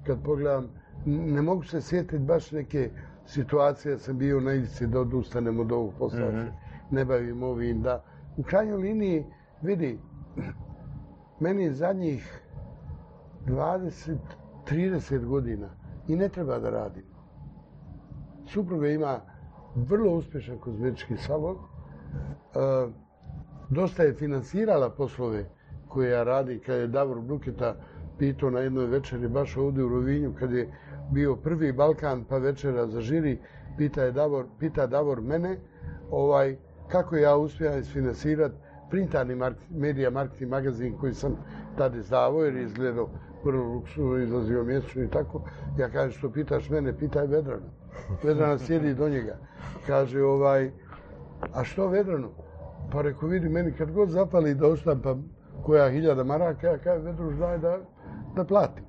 kad 0.06 0.24
pogledam, 0.24 0.70
ne 1.06 1.42
mogu 1.42 1.64
se 1.64 1.82
sjetiti 1.82 2.20
baš 2.20 2.52
neke 2.52 2.90
situacije 3.26 3.98
sam 3.98 4.18
bio 4.18 4.40
na 4.40 4.54
ivici 4.54 4.88
da 4.88 5.00
odustanem 5.00 5.60
od 5.60 5.72
ovog 5.72 5.94
posla, 6.00 6.20
da 6.20 6.32
se 6.32 6.52
ne 6.92 7.06
bavim 7.06 7.44
ovim, 7.44 7.82
da. 7.82 8.04
U 8.38 8.44
krajnjoj 8.44 8.78
liniji, 8.78 9.26
vidi, 9.62 10.00
meni 11.40 11.72
zadnjih 11.72 12.42
20-30 13.48 15.26
godina 15.26 15.70
i 16.08 16.16
ne 16.16 16.30
treba 16.30 16.60
da 16.60 16.70
radim. 16.70 17.17
Supruga 18.48 18.88
ima 18.88 19.20
vrlo 19.76 20.12
uspješan 20.12 20.58
kozmetički 20.58 21.18
salon, 21.18 21.56
e, 21.56 21.60
dosta 23.70 24.04
je 24.04 24.14
finansirala 24.14 24.90
poslove 24.90 25.46
koje 25.88 26.12
ja 26.12 26.24
radim, 26.24 26.60
kad 26.66 26.76
je 26.76 26.88
Davor 26.88 27.22
Bruketa 27.22 27.76
pitao 28.20 28.50
na 28.50 28.60
jednoj 28.60 28.86
večeri, 28.86 29.28
baš 29.28 29.58
ovdje 29.58 29.84
u 29.84 29.90
Rovinju, 29.90 30.34
kad 30.40 30.52
je 30.52 30.70
bio 31.12 31.36
prvi 31.36 31.72
Balkan 31.72 32.24
pa 32.30 32.38
večera 32.38 32.88
za 32.88 33.02
žiri, 33.02 33.40
pita, 33.78 34.04
je 34.04 34.12
Davor, 34.12 34.46
pita 34.60 34.88
Davor 34.88 35.22
mene 35.22 35.58
ovaj, 36.12 36.58
kako 36.88 37.16
ja 37.16 37.36
uspijem 37.36 37.80
isfinansirati 37.80 38.56
printarni 38.90 39.36
mark- 39.36 39.70
medija 39.70 40.10
marketing 40.10 40.52
magazin 40.52 40.98
koji 40.98 41.14
sam 41.14 41.36
tad 41.78 41.96
izdavao 41.96 42.44
jer 42.44 42.56
je 42.56 42.64
izgledao 42.64 43.10
luksuzno, 43.56 44.18
izlazio 44.18 44.64
mjesečno 44.64 45.04
i 45.04 45.08
tako. 45.10 45.42
Ja 45.78 45.90
kažem 45.90 46.12
što 46.12 46.32
pitaš 46.32 46.70
mene, 46.70 46.98
pitaj 46.98 47.28
Vedrana. 47.28 47.70
Vedrana 48.24 48.58
sjedi 48.58 48.94
do 48.94 49.10
njega. 49.10 49.38
Kaže 49.88 50.24
ovaj, 50.24 50.72
a 51.54 51.64
što 51.64 51.88
Vedranu? 51.88 52.30
Pa 52.92 53.02
reko 53.02 53.28
vidi 53.28 53.50
meni 53.50 53.72
kad 53.72 53.92
god 53.92 54.10
zapali 54.10 54.56
da 54.56 54.68
oštampam 54.68 55.30
koja 55.64 55.90
hiljada 55.90 56.24
maraka, 56.24 56.68
ja 56.68 56.78
kažem 56.78 57.06
Vedruš 57.06 57.36
daj 57.36 57.58
da, 57.58 57.78
da 58.36 58.44
plati. 58.44 58.82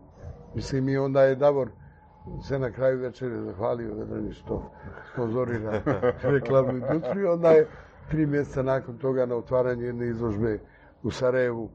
Mislim 0.55 0.89
i 0.89 0.97
onda 0.97 1.23
je 1.23 1.35
Davor 1.35 1.69
se 2.43 2.59
na 2.59 2.71
kraju 2.71 2.99
večere 2.99 3.41
zahvalio 3.41 3.95
Vedrani 3.95 4.33
što 4.33 4.71
sponzorira 5.13 5.81
reklamnu 6.23 6.73
industriju. 6.73 7.33
Onda 7.33 7.51
je 7.51 7.67
tri 8.11 8.27
mjeseca 8.27 8.63
nakon 8.63 8.99
toga 8.99 9.27
na 9.27 9.35
otvaranju 9.35 9.85
jedne 9.85 10.09
izložbe 10.09 10.59
u 11.03 11.11
Sarajevu 11.11 11.71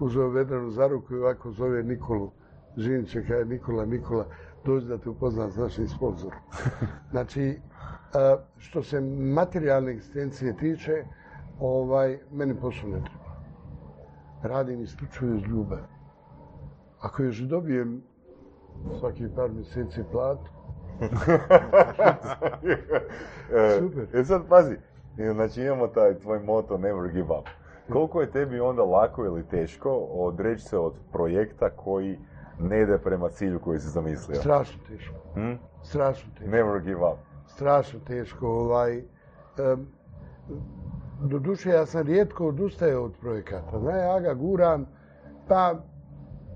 uzeo 0.00 0.28
Vedranu 0.28 0.70
za 0.70 0.86
ruku 0.86 1.14
i 1.14 1.18
ovako 1.18 1.52
zove 1.52 1.82
Nikolu 1.82 2.30
Žinića, 2.76 3.20
kaže 3.28 3.44
Nikola, 3.44 3.84
Nikola, 3.84 4.24
dođi 4.64 4.86
da 4.86 4.98
te 4.98 5.08
upoznam 5.10 5.50
s 5.50 5.56
našim 5.56 5.88
sponzorom. 5.88 6.40
Znači, 7.10 7.58
što 8.58 8.82
se 8.82 9.00
materijalne 9.34 9.90
egzistencije 9.90 10.56
tiče, 10.56 11.04
ovaj, 11.60 12.18
meni 12.32 12.54
posao 12.60 12.88
ne 12.88 13.00
treba. 13.00 13.30
Radim 14.42 14.82
isključivo 14.82 15.34
iz 15.34 15.42
ljubavi. 15.42 15.82
Ako 17.00 17.22
još 17.22 17.38
dobijem 17.38 18.02
svaki 18.98 19.28
par 19.36 19.50
mjeseci 19.50 20.02
platu, 20.12 20.50
E, 23.56 23.78
Super. 23.78 24.06
E 24.12 24.24
sad 24.24 24.48
pazi, 24.48 24.76
znači 25.34 25.62
imamo 25.62 25.86
taj 25.86 26.18
tvoj 26.18 26.38
moto 26.38 26.78
never 26.78 27.12
give 27.12 27.34
up. 27.40 27.48
Koliko 27.92 28.20
je 28.20 28.30
tebi 28.30 28.60
onda 28.60 28.82
lako 28.82 29.24
ili 29.24 29.46
teško 29.48 29.90
odreći 30.12 30.64
se 30.64 30.78
od 30.78 30.94
projekta 31.12 31.70
koji 31.70 32.18
ne 32.60 32.82
ide 32.82 32.98
prema 32.98 33.28
cilju 33.28 33.60
koji 33.60 33.78
si 33.80 33.88
zamislio. 33.88 34.36
Strašno 34.40 34.80
teško. 34.88 35.14
Hm? 35.34 35.52
Strašno 35.82 36.30
teško. 36.38 36.50
Never 36.50 36.80
give 36.80 37.06
up. 37.12 37.18
strašno 37.46 38.00
teško. 38.06 38.48
Ovaj, 38.48 38.98
em, 38.98 39.86
doduše, 41.20 41.70
ja 41.70 41.86
sam 41.86 42.06
rijetko 42.06 42.46
odustajao 42.46 43.04
od 43.04 43.12
projekata. 43.20 43.78
Znaš, 43.78 43.94
ja 43.94 44.20
ga 44.20 44.34
guram, 44.34 44.86
pa 45.48 45.74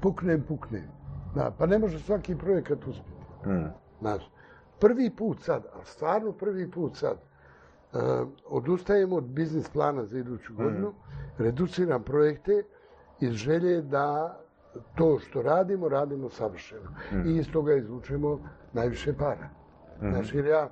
puknem, 0.02 0.42
puknem. 0.48 0.88
Da, 1.34 1.52
pa 1.58 1.66
ne 1.66 1.78
može 1.78 1.98
svaki 1.98 2.36
projekat 2.38 2.78
uspjeti. 2.86 3.24
Mm. 3.46 3.72
Znaš, 4.00 4.30
prvi 4.80 5.10
put 5.10 5.42
sad, 5.42 5.64
a 5.64 5.84
stvarno 5.84 6.32
prvi 6.32 6.70
put 6.70 6.96
sad, 6.96 7.16
em, 7.92 8.00
odustajem 8.46 9.12
od 9.12 9.24
biznis 9.24 9.68
plana 9.68 10.04
za 10.04 10.18
iduću 10.18 10.54
godinu, 10.54 10.92
reduciram 11.38 12.02
projekte 12.02 12.62
iz 13.20 13.32
želje 13.32 13.82
da 13.82 14.38
to 14.94 15.18
što 15.18 15.42
radimo, 15.42 15.88
radimo 15.88 16.28
savršeno. 16.28 16.90
I 17.26 17.36
iz 17.36 17.50
toga 17.52 17.74
izvučemo 17.74 18.38
najviše 18.72 19.12
para. 19.12 19.48
Znaš, 20.00 20.34
jer 20.34 20.46
ja 20.46 20.70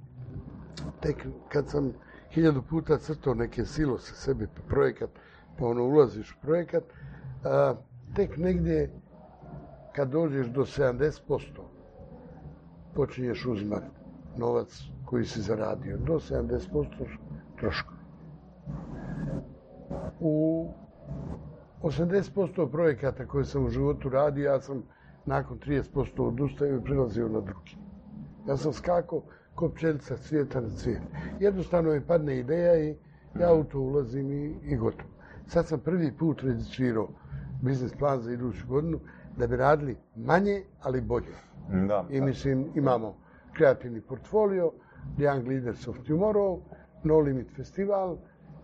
tek 1.02 1.26
kad 1.48 1.68
sam 1.68 1.92
hiljadu 2.30 2.62
puta 2.62 2.98
crtao 2.98 3.34
neke 3.34 3.64
silose 3.64 4.14
sebi 4.14 4.46
projekat, 4.68 5.10
pa 5.58 5.66
ono 5.66 5.84
ulaziš 5.84 6.32
u 6.32 6.40
projekat, 6.42 6.84
a, 7.44 7.74
tek 8.14 8.36
negdje 8.36 8.90
kad 9.96 10.08
dođeš 10.10 10.46
do 10.46 10.64
70%, 10.64 11.40
počinješ 12.94 13.46
uzimati 13.46 13.86
novac 14.36 14.82
koji 15.04 15.24
si 15.24 15.40
zaradio. 15.42 15.96
Do 15.96 16.12
70% 16.12 16.84
troška. 17.60 17.89
U 20.20 20.66
80% 21.82 22.70
projekata 22.70 23.26
koje 23.26 23.44
sam 23.44 23.64
u 23.64 23.70
životu 23.70 24.08
radio, 24.08 24.52
ja 24.52 24.60
sam 24.60 24.82
nakon 25.26 25.58
30% 25.58 26.22
odustajao 26.28 26.76
i 26.76 26.84
prelazio 26.84 27.28
na 27.28 27.40
drugi. 27.40 27.76
Ja 28.48 28.56
sam 28.56 28.72
skakao 28.72 29.22
ko 29.54 29.68
pčelica 29.68 30.16
cvijeta 30.16 30.60
na 30.60 30.68
cvijet. 30.68 31.02
Jednostavno 31.40 31.92
mi 31.92 32.00
padne 32.00 32.38
ideja 32.38 32.88
i 32.88 32.96
ja 33.40 33.54
u 33.54 33.64
to 33.64 33.80
ulazim 33.80 34.32
i, 34.32 34.54
i 34.62 34.76
gotovo. 34.76 35.10
Sad 35.46 35.66
sam 35.66 35.80
prvi 35.80 36.12
put 36.18 36.42
reducirao 36.42 37.08
biznis 37.62 37.92
plan 37.94 38.20
za 38.20 38.32
iduću 38.32 38.66
godinu 38.68 39.00
da 39.36 39.46
bi 39.46 39.56
radili 39.56 39.96
manje, 40.16 40.62
ali 40.82 41.00
bolje. 41.00 41.34
Da. 41.88 42.04
I 42.10 42.20
mislim, 42.20 42.66
imamo 42.74 43.14
kreativni 43.52 44.00
portfolio, 44.00 44.72
Young 45.18 45.48
Leaders 45.48 45.88
of 45.88 45.96
Tomorrow, 46.08 46.60
No 47.04 47.18
Limit 47.18 47.48
Festival, 47.56 48.16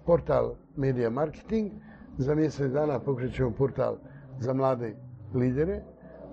portal 0.06 0.54
Media 0.76 1.10
Marketing. 1.10 1.70
Za 2.18 2.34
mjesec 2.34 2.72
dana 2.72 2.98
pokrećemo 3.00 3.50
portal 3.50 3.96
za 4.38 4.52
mlade 4.52 4.96
lidere 5.34 5.82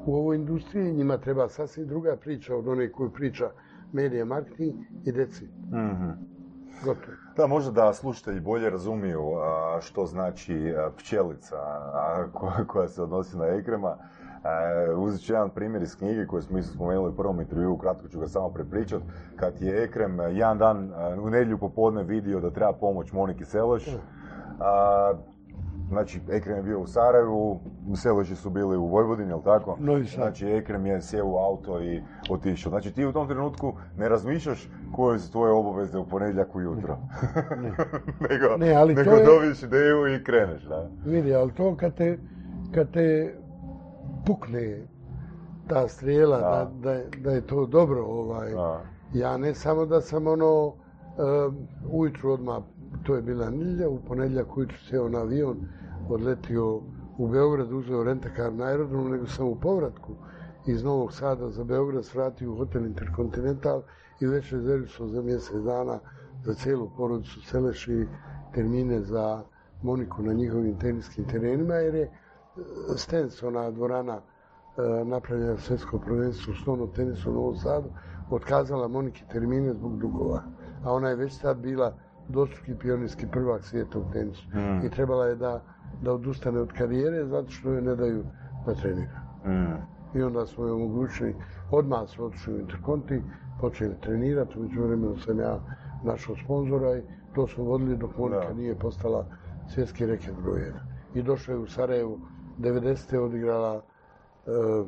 u 0.06 0.16
ovoj 0.16 0.36
industriji. 0.36 0.94
Njima 0.94 1.18
treba 1.18 1.50
sasvim 1.50 1.88
druga 1.88 2.16
priča 2.16 2.56
od 2.56 2.68
one 2.68 2.92
koju 2.92 3.10
priča 3.10 3.50
Media 3.92 4.26
Marketing 4.26 4.74
i 5.06 5.12
deci. 5.12 5.46
Mhm. 5.68 6.10
Gotovo. 6.86 7.18
Da, 7.38 7.48
možda 7.48 7.72
da 7.72 7.94
slušatelji 7.94 8.40
bolje 8.40 8.70
razumiju 8.70 9.22
što 9.82 10.06
znači 10.06 10.74
pčelica 10.98 11.58
koja 12.68 12.88
se 12.88 13.02
odnosi 13.02 13.38
na 13.38 13.46
ekrema. 13.46 13.98
Uzet 14.98 15.22
ću 15.22 15.34
jedan 15.34 15.50
primjer 15.50 15.84
iz 15.84 15.96
knjige 15.96 16.26
koju 16.26 16.42
smo 16.42 16.58
isto 16.58 16.74
spomenuli 16.74 17.10
u 17.10 17.16
prvom 17.16 17.42
intervjuu, 17.42 17.78
kratko 17.78 18.08
ću 18.08 18.20
ga 18.20 18.28
samo 18.28 18.50
prepričat. 18.50 19.02
Kad 19.36 19.62
je 19.62 19.84
Ekrem 19.84 20.20
a, 20.20 20.24
jedan 20.24 20.58
dan 20.58 20.92
a, 20.96 21.16
u 21.22 21.30
nedjelju 21.30 21.58
popodne 21.58 22.04
vidio 22.04 22.40
da 22.40 22.50
treba 22.52 22.74
pomoć 22.74 23.12
Moniki 23.12 23.46
Seloš, 23.46 23.88
a, 24.60 25.14
Znači, 25.90 26.22
Ekrem 26.30 26.56
je 26.58 26.64
bio 26.64 26.80
u 26.80 26.88
Sarajevu, 26.88 27.60
Seloši 27.96 28.36
su 28.36 28.50
bili 28.50 28.78
u 28.78 28.86
Vojvodini, 28.86 29.30
jel 29.30 29.42
tako? 29.42 29.78
Sad. 30.06 30.16
Znači, 30.16 30.48
Ekrem 30.48 30.86
je 30.86 31.02
sjeo 31.02 31.26
u 31.26 31.38
auto 31.38 31.82
i 31.82 32.02
otišao. 32.30 32.70
Znači, 32.70 32.92
ti 32.92 33.06
u 33.06 33.14
tom 33.14 33.28
trenutku 33.28 33.74
ne 33.98 34.10
razmišljaš 34.10 34.70
koje 34.92 35.20
su 35.20 35.32
tvoje 35.32 35.52
obaveze 35.52 35.98
u 35.98 36.06
ponedjeljak 36.06 36.56
ujutro. 36.56 36.98
nego 38.30 38.58
Ne, 38.58 38.74
ali 38.74 38.96
nego 38.96 39.12
to 39.12 39.18
je- 39.18 39.26
dobiješ 39.26 39.64
ideju 39.64 40.08
i 40.08 40.24
kreneš, 40.24 40.64
da. 40.64 40.88
Vidi, 41.06 41.36
ali 41.36 41.52
to 41.52 41.76
kad 41.76 41.94
te, 41.96 42.18
kad 42.74 42.92
te 42.92 43.34
pukne 44.26 44.88
ta 45.68 45.88
strijela, 45.88 46.40
Da. 46.40 46.48
da, 46.66 46.82
da, 46.82 46.92
je- 46.92 47.10
da 47.18 47.32
je 47.32 47.42
to 47.42 47.66
dobro, 47.66 48.04
ovaj, 48.04 48.52
ja 49.14 49.38
ne 49.38 49.54
samo 49.54 49.86
da 49.86 50.02
sam 50.02 50.28
ono, 50.28 50.74
ujutru 51.92 52.32
odmah, 52.32 52.64
to 53.04 53.16
je 53.16 53.22
bila 53.22 53.50
nedjelja, 53.50 53.90
u 53.90 54.00
ponedjeljak 54.00 54.58
ujutru 54.58 54.78
sjeo 54.80 55.10
na 55.10 55.20
avion, 55.20 55.58
odletio 56.10 56.82
u 57.18 57.28
Beograd, 57.28 57.72
uzeo 57.72 58.04
rentakar 58.04 58.54
na 58.54 58.66
aerodromu, 58.66 59.10
nego 59.10 59.26
sam 59.28 59.48
u 59.48 59.56
povratku 59.56 60.12
iz 60.68 60.84
Novog 60.84 61.14
Sada 61.14 61.50
za 61.50 61.64
Beograd 61.64 62.06
svratio 62.06 62.54
u 62.54 62.58
hotel 62.58 62.86
Intercontinental 62.86 63.82
i 64.20 64.28
već 64.28 64.52
rezervisao 64.52 65.08
za 65.08 65.22
mjesec 65.22 65.56
dana 65.56 66.00
za 66.44 66.54
cijelu 66.54 66.90
porodicu 66.98 67.42
Seleši 67.42 68.08
termine 68.54 69.02
za 69.02 69.44
Moniku 69.84 70.22
na 70.24 70.34
njihovim 70.34 70.80
teniskim 70.80 71.26
terenima, 71.26 71.74
jer 71.74 71.96
je 71.96 72.12
Stens, 72.96 73.44
ona 73.44 73.72
dvorana 73.72 74.14
e, 74.18 75.06
napravljena 75.06 75.58
svjetsko 75.58 76.00
prvenstvo 76.00 76.54
u 76.54 76.56
snovnom 76.56 76.90
tenisu 76.96 77.32
u 77.32 77.34
Novom 77.34 77.56
Sadu, 77.56 77.90
otkazala 78.30 78.88
Moniki 78.88 79.24
termine 79.32 79.74
zbog 79.74 79.98
dugova. 80.00 80.44
A 80.84 80.94
ona 80.94 81.10
je 81.10 81.16
već 81.16 81.38
tad 81.38 81.58
bila 81.58 81.94
dvostruki 82.28 82.76
pionirski 82.76 83.28
prvak 83.32 83.64
svijeta 83.64 84.00
u 84.00 84.12
tenisu. 84.14 84.48
I 84.86 84.90
trebala 84.90 85.26
je 85.28 85.36
da, 85.36 85.62
da 86.02 86.14
odustane 86.14 86.60
od 86.60 86.72
karijere 86.78 87.26
zato 87.26 87.50
što 87.50 87.70
joj 87.70 87.82
ne 87.82 87.96
daju 87.96 88.24
da 88.66 88.74
trenira. 88.74 89.22
Mm. 89.46 90.18
I 90.18 90.22
onda 90.22 90.46
smo 90.46 90.66
joj 90.66 90.72
omogućili, 90.72 91.36
odmah 91.72 92.10
smo 92.10 92.26
otišli 92.26 92.54
u 92.54 92.60
Interconti, 92.60 93.22
počeli 93.62 93.96
trenirati, 94.02 94.60
umeđu 94.60 94.82
vremenu 94.82 95.18
sam 95.18 95.40
ja 95.40 95.60
našao 96.04 96.36
sponzora 96.44 96.98
i 96.98 97.02
to 97.36 97.48
smo 97.48 97.64
vodili 97.64 97.98
dok 97.98 98.18
Monika 98.18 98.48
Da. 98.48 98.54
nije 98.54 98.80
postala 98.80 99.26
svjetski 99.74 100.06
reket 100.06 100.34
broj 100.44 100.62
jedan. 100.62 100.82
I 101.14 101.24
došla 101.24 101.54
je 101.54 101.60
u 101.60 101.68
Sarajevu, 101.68 102.20
90. 102.60 103.18
odigrala 103.18 103.76
uh, 103.76 104.88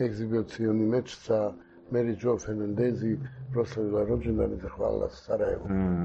egzibicioni 0.00 0.86
meč 0.86 1.16
sa 1.16 1.52
Mary 1.90 2.16
Jo 2.20 2.38
Fernandezi, 2.38 3.18
proslavila 3.52 4.04
rođendan 4.04 4.52
i 4.52 4.56
zahvalila 4.56 5.08
Sarajevu 5.08 5.64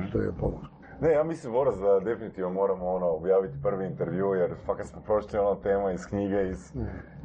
što 0.09 0.19
je 0.19 0.31
pomogla. 0.39 0.69
Ne, 1.01 1.11
ja 1.11 1.23
mislim, 1.23 1.53
Boras, 1.53 1.77
da 1.79 1.99
definitivno 1.99 2.49
moramo 2.49 2.85
ono, 2.85 3.07
objaviti 3.07 3.57
prvi 3.63 3.85
intervju, 3.85 4.33
jer 4.33 4.53
fakat 4.65 4.85
smo 4.85 5.01
prošli 5.01 5.39
ono 5.39 5.55
tema 5.55 5.91
iz 5.91 6.05
knjige, 6.05 6.49
iz, 6.49 6.71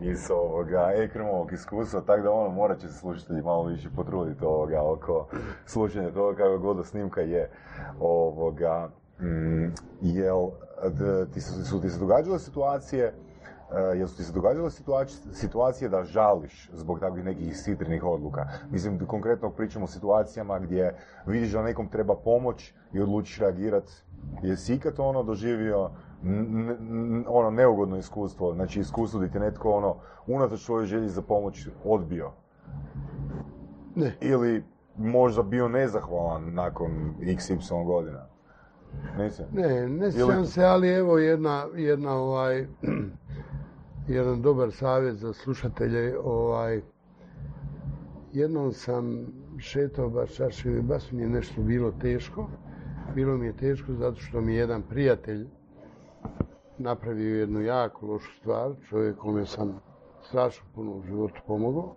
iz 0.03 0.31
ovoga 0.31 0.93
Ekremovog 0.95 1.53
iskustva, 1.53 2.01
tako 2.01 2.23
da 2.23 2.31
ono, 2.31 2.49
morat 2.51 2.79
će 2.79 2.89
se 2.89 2.99
slušatelji 2.99 3.43
malo 3.43 3.65
više 3.65 3.89
potruditi 3.97 4.45
ovoga 4.45 4.83
oko 4.83 5.27
slušanja 5.67 6.11
toga 6.11 6.37
kako 6.37 6.59
god 6.59 6.87
snimka 6.87 7.21
je. 7.21 7.51
Ovoga, 8.01 8.91
mm, 9.21 9.73
jel, 10.01 10.49
d- 10.91 11.27
ti 11.35 11.41
su, 11.41 11.65
su 11.65 11.81
ti 11.81 11.91
se 11.91 11.99
događale 11.99 12.39
situacije, 12.39 13.15
Uh, 13.75 13.99
jel 13.99 14.07
su 14.09 14.17
ti 14.17 14.25
se 14.25 14.33
događale 14.33 14.71
situaci- 14.71 15.33
situacije 15.33 15.89
da 15.89 16.05
žališ 16.05 16.71
zbog 16.73 17.01
takvih 17.01 17.25
nekih 17.25 17.57
sitrinih 17.57 18.05
odluka? 18.05 18.47
Mislim, 18.71 19.07
konkretno 19.07 19.51
pričamo 19.51 19.85
o 19.85 19.89
situacijama 19.89 20.59
gdje 20.59 20.95
vidiš 21.27 21.53
da 21.53 21.63
nekom 21.63 21.89
treba 21.89 22.15
pomoć 22.17 22.73
i 22.93 23.01
odlučiš 23.01 23.39
reagirati. 23.39 23.93
Jesi 24.43 24.75
ikad 24.75 24.95
ono 24.99 25.23
doživio 25.23 25.91
n- 26.25 26.71
n- 26.81 27.25
ono 27.29 27.51
neugodno 27.51 27.97
iskustvo, 27.97 28.55
znači 28.55 28.81
iskustvo 28.81 29.21
gdje 29.21 29.33
ti 29.33 29.39
netko 29.39 29.71
ono, 29.71 29.97
unatoč 30.27 30.61
svojoj 30.65 30.87
želji 30.87 31.09
za 31.09 31.23
pomoć 31.23 31.69
odbio? 31.85 32.31
Ne, 33.95 34.17
Ili 34.21 34.65
možda 34.97 35.43
bio 35.43 35.69
nezahvalan 35.69 36.55
nakon 36.55 36.91
XY 37.21 37.87
godina? 37.87 38.27
Ne, 39.53 39.89
ne 39.89 40.13
sjećam 40.13 40.47
se, 40.47 40.65
ali 40.65 40.89
evo 40.89 41.19
jedna, 41.19 41.67
jedna 41.75 42.15
ovaj, 42.15 42.67
jedan 44.09 44.43
dobar 44.43 44.73
savjet 44.73 45.17
za 45.17 45.33
slušatelje, 45.33 46.19
ovaj, 46.25 46.81
jednom 48.33 48.73
sam 48.73 49.27
šetao 49.59 50.11
baš 50.11 50.65
i 50.65 50.83
baš 50.83 51.13
mi 51.13 51.23
je 51.23 51.29
nešto 51.29 51.63
bilo 51.63 51.93
teško. 52.01 52.49
Bilo 53.15 53.37
mi 53.37 53.47
je 53.47 53.57
teško 53.57 53.93
zato 53.93 54.21
što 54.21 54.41
mi 54.41 54.53
je 54.53 54.59
jedan 54.59 54.83
prijatelj 54.83 55.47
napravio 56.79 57.39
jednu 57.39 57.61
jako 57.61 58.07
lošu 58.07 58.33
stvar, 58.41 58.73
čovjek 58.89 59.17
kome 59.17 59.47
sam 59.47 59.81
strašno 60.23 60.67
puno 60.75 60.93
u 60.93 61.03
životu 61.03 61.41
pomogao. 61.47 61.97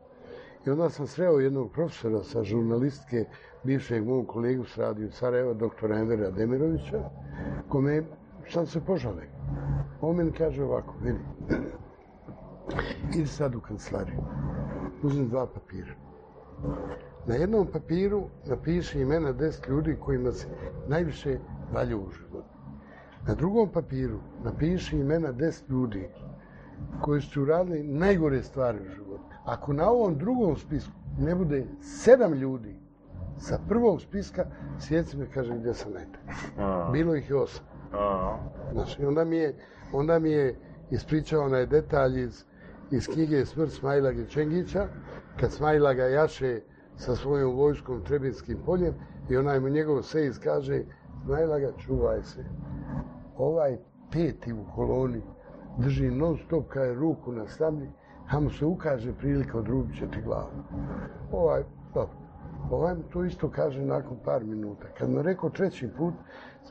I 0.66 0.70
onda 0.70 0.90
sam 0.90 1.08
sreo 1.08 1.40
jednog 1.40 1.72
profesora 1.72 2.24
sa 2.24 2.44
žurnalistke, 2.44 3.26
bivšeg 3.68 4.06
mog 4.08 4.28
kolegu 4.28 4.66
s 4.66 4.78
radio 4.78 5.12
Sarajeva, 5.12 5.54
doktora 5.54 5.98
Envera 6.00 6.30
Demirovića, 6.32 7.00
kome 7.70 8.04
sam 8.50 8.66
se 8.66 8.82
požalio. 8.86 9.30
On 10.02 10.16
meni 10.16 10.32
kaže 10.32 10.64
ovako, 10.64 10.94
vidi, 11.02 11.20
idi 13.16 13.28
sad 13.28 13.56
u 13.56 13.60
kancelariju, 13.60 14.24
uzmi 15.04 15.28
dva 15.28 15.48
papira. 15.48 15.96
Na 17.26 17.36
jednom 17.36 17.68
papiru 17.74 18.24
napiši 18.46 19.02
imena 19.02 19.32
deset 19.32 19.68
ljudi 19.68 19.98
kojima 20.00 20.32
se 20.32 20.48
najviše 20.88 21.38
valja 21.74 21.98
u 21.98 22.10
životu. 22.12 22.56
Na 23.28 23.36
drugom 23.36 23.70
papiru 23.70 24.20
napiši 24.44 24.98
imena 24.98 25.32
deset 25.32 25.70
ljudi 25.70 26.10
koji 27.02 27.22
su 27.22 27.42
uradili 27.42 27.84
najgore 27.84 28.44
stvari 28.44 28.80
u 28.80 28.90
životu. 28.96 29.24
Ako 29.46 29.74
na 29.74 29.90
ovom 29.90 30.18
drugom 30.18 30.56
spisku 30.56 30.94
ne 31.20 31.36
bude 31.36 31.66
sedam 31.82 32.34
ljudi 32.34 32.87
sa 33.38 33.60
prvog 33.70 34.02
spiska, 34.02 34.46
sjeci 34.80 35.18
me, 35.18 35.26
kaže, 35.34 35.56
gdje 35.56 35.74
sam 35.74 35.94
najte. 35.94 36.20
A, 36.60 36.90
Bilo 36.92 37.16
ih 37.16 37.30
je 37.30 37.36
osam. 37.36 37.66
Znači, 38.72 39.06
onda 39.06 39.24
mi 39.24 39.38
je, 39.38 39.56
onda 39.94 40.20
mi 40.20 40.32
je 40.32 40.56
ispričao 40.92 41.46
onaj 41.46 41.66
detalj 41.66 42.20
iz, 42.24 42.46
iz 42.92 43.08
knjige 43.08 43.46
Smrt 43.46 43.72
Smajlage 43.72 44.26
Čengića, 44.28 44.88
kad 45.40 45.52
Smajlaga 45.52 46.04
jaše 46.04 46.62
sa 46.96 47.16
svojom 47.16 47.56
vojskom 47.56 48.04
Trebinskim 48.04 48.58
poljem 48.66 48.94
i 49.30 49.38
onaj 49.38 49.60
mu 49.60 49.70
njegov 49.70 50.02
sejs 50.02 50.38
kaže 50.38 50.84
Smajlaga, 51.26 51.72
čuvaj 51.78 52.24
se. 52.24 52.46
Ovaj 53.38 53.78
peti 54.12 54.54
u 54.54 54.66
koloni 54.76 55.22
drži 55.78 56.12
non 56.12 56.38
stop 56.38 56.68
kada 56.68 56.86
je 56.86 56.94
ruku 56.96 57.32
na 57.32 57.48
stamlji, 57.48 57.90
a 58.30 58.40
mu 58.40 58.50
se 58.50 58.66
ukaže 58.66 59.14
prilika 59.14 59.58
odrubit 59.58 59.98
će 59.98 60.08
ti 60.12 60.22
glavu. 60.22 60.50
Ovaj, 61.32 61.64
dobro. 61.94 62.27
Ovaj 62.72 62.96
mu 62.96 63.04
to 63.04 63.24
isto 63.24 63.50
kaže 63.50 63.86
nakon 63.86 64.18
par 64.26 64.44
minuta. 64.44 64.88
Kad 64.98 65.10
mu 65.10 65.22
rekao 65.22 65.50
treći 65.50 65.90
put, 65.98 66.14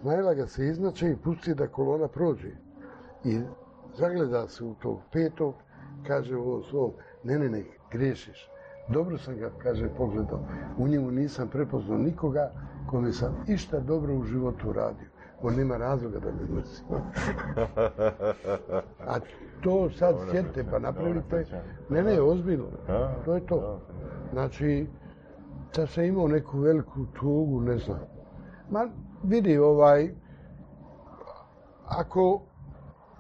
Smajla 0.01 0.35
ga 0.35 0.47
se 0.47 0.67
iznače 0.67 1.11
i 1.11 1.17
pusti 1.17 1.55
da 1.55 1.69
kolona 1.69 2.09
prođe. 2.09 2.51
I 3.25 3.41
zagleda 3.95 4.49
se 4.49 4.65
u 4.65 4.75
tog 4.75 4.99
petog, 5.13 5.55
kaže 6.07 6.37
u 6.37 6.43
ovom 6.43 6.63
svom, 6.63 6.93
ne, 7.25 7.39
ne, 7.39 7.49
ne, 7.49 7.65
griješiš. 7.91 8.51
Dobro 8.89 9.19
sam 9.19 9.37
ga, 9.37 9.51
kaže, 9.59 9.89
pogledao. 9.97 10.41
U 10.79 10.89
njemu 10.89 11.11
nisam 11.11 11.49
prepoznao 11.49 11.99
nikoga 11.99 12.51
kome 12.91 13.13
sam 13.13 13.45
išta 13.49 13.81
dobro 13.81 14.15
u 14.15 14.25
životu 14.25 14.69
uradio. 14.69 15.09
On 15.43 15.55
nema 15.55 15.77
razloga 15.77 16.19
da 16.19 16.33
me 16.33 16.55
mrzi. 16.55 16.83
A 19.07 19.19
to 19.63 19.91
sad 19.91 20.17
sjedite 20.31 20.65
pa 20.71 20.79
napravite. 20.79 21.45
Ne, 21.91 22.03
ne, 22.03 22.21
ozbiljno. 22.21 22.67
To 23.25 23.35
je 23.35 23.47
to. 23.47 23.81
Znači, 24.33 24.87
sad 25.77 25.89
sam 25.89 26.05
imao 26.05 26.29
neku 26.29 26.59
veliku 26.59 27.07
tugu, 27.21 27.61
ne 27.61 27.79
znam. 27.79 27.99
Ma, 28.71 28.89
vidi, 29.23 29.59
ovaj, 29.59 30.11
ako 31.85 32.43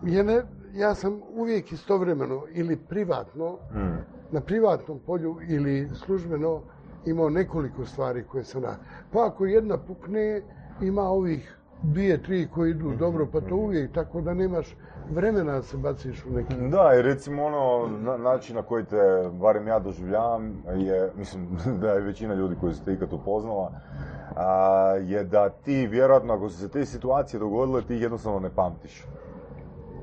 je 0.02 0.24
ne, 0.24 0.42
ja 0.74 0.94
sam 0.94 1.20
uvijek 1.34 1.72
istovremeno 1.72 2.42
ili 2.52 2.76
privatno, 2.76 3.58
Mm. 3.74 3.98
na 4.30 4.40
privatnom 4.40 4.98
polju 5.06 5.36
ili 5.48 5.88
službeno 5.94 6.60
imao 7.06 7.30
nekoliko 7.30 7.84
stvari 7.84 8.24
koje 8.24 8.44
sam 8.44 8.62
radio. 8.62 8.78
Pa 9.12 9.26
ako 9.26 9.46
jedna 9.46 9.78
pukne, 9.78 10.42
ima 10.82 11.02
ovih 11.02 11.56
dvije, 11.82 12.22
tri 12.22 12.48
koji 12.54 12.70
idu 12.70 12.92
dobro, 12.98 13.26
pa 13.32 13.40
to 13.40 13.56
uvijek, 13.56 13.92
tako 13.92 14.20
da 14.20 14.34
nemaš 14.34 14.76
vremena 15.10 15.52
da 15.52 15.62
se 15.62 15.76
baciš 15.76 16.24
u 16.24 16.30
neki... 16.30 16.54
Da, 16.60 16.94
i 16.94 17.02
recimo 17.02 17.44
ono, 17.44 17.88
na, 17.98 18.16
način 18.16 18.56
na 18.56 18.62
koji 18.62 18.84
te, 18.84 18.96
barem 19.32 19.66
ja 19.66 19.78
doživljavam, 19.78 20.62
je, 20.74 21.10
mislim 21.16 21.48
da 21.80 21.88
je 21.88 22.00
većina 22.00 22.34
ljudi 22.34 22.56
koji 22.60 22.74
su 22.74 22.84
te 22.84 22.92
ikad 22.92 23.12
upoznala, 23.12 23.72
a, 24.36 24.48
je 24.96 25.24
da 25.24 25.48
ti 25.48 25.86
vjerojatno 25.86 26.34
ako 26.34 26.48
su 26.48 26.58
se 26.58 26.68
te 26.68 26.84
situacije 26.84 27.40
dogodile, 27.40 27.82
ti 27.82 27.94
jednostavno 27.94 28.38
ne 28.40 28.50
pamtiš. 28.50 29.04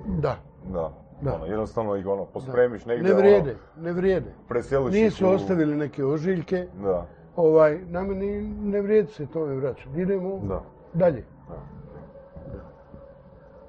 Da, 0.07 0.35
Da. 0.65 0.91
Da. 1.21 1.35
Ono, 1.35 1.45
jednostavno 1.45 1.95
ih 1.95 2.07
ono, 2.07 2.25
pospremiš 2.25 2.85
negdje, 2.85 3.09
ne 3.09 3.15
vrijede, 3.15 3.55
ono, 3.75 3.85
ne 3.85 3.93
vrijede. 3.93 4.33
preseliš 4.47 4.93
Nisu 4.93 5.25
u- 5.25 5.29
ostavili 5.29 5.75
neke 5.75 6.05
ožiljke, 6.05 6.67
Da. 6.83 7.05
ovaj, 7.35 7.79
nama 7.79 8.13
ni, 8.13 8.41
ne 8.41 8.81
vrijedi 8.81 9.07
se 9.07 9.25
tome 9.25 9.55
vraćati. 9.55 10.01
Idemo 10.01 10.39
Da. 10.39 10.61
dalje. 10.93 11.23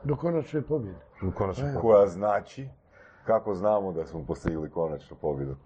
Do 0.04 0.16
konačne 0.16 0.62
pobjede. 0.62 1.03
Konačno. 1.34 1.80
Koja 1.80 2.06
znači, 2.06 2.68
kako 3.26 3.54
znamo 3.54 3.92
da 3.92 4.06
smo 4.06 4.24
postigli 4.26 4.70
konačnu 4.70 5.16
pobjedu. 5.16 5.56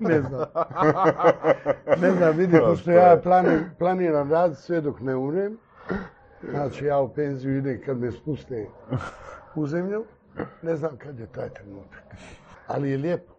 Ne 0.00 0.20
znam. 0.20 0.40
ne 2.00 2.10
znam, 2.10 2.36
vidi, 2.36 2.52
Da, 2.52 2.60
pošto 2.60 2.76
što 2.76 2.90
ja 2.90 3.06
je? 3.08 3.22
plani- 3.22 3.64
planiram 3.78 4.32
raditi 4.32 4.60
sve 4.62 4.80
dok 4.80 5.00
ne 5.00 5.16
umrem. 5.16 5.58
Znači, 6.50 6.84
ja 6.84 6.98
u 7.00 7.08
penziju 7.08 7.56
idem 7.58 7.80
kad 7.86 7.98
me 7.98 8.10
spuste 8.10 8.66
u 9.54 9.66
zemlju. 9.66 10.04
Ne 10.62 10.76
znam 10.76 10.96
kad 10.96 11.18
je 11.18 11.26
taj 11.26 11.48
trenutak. 11.48 12.02
Ali 12.66 12.90
je 12.90 12.98
lijepo. 12.98 13.32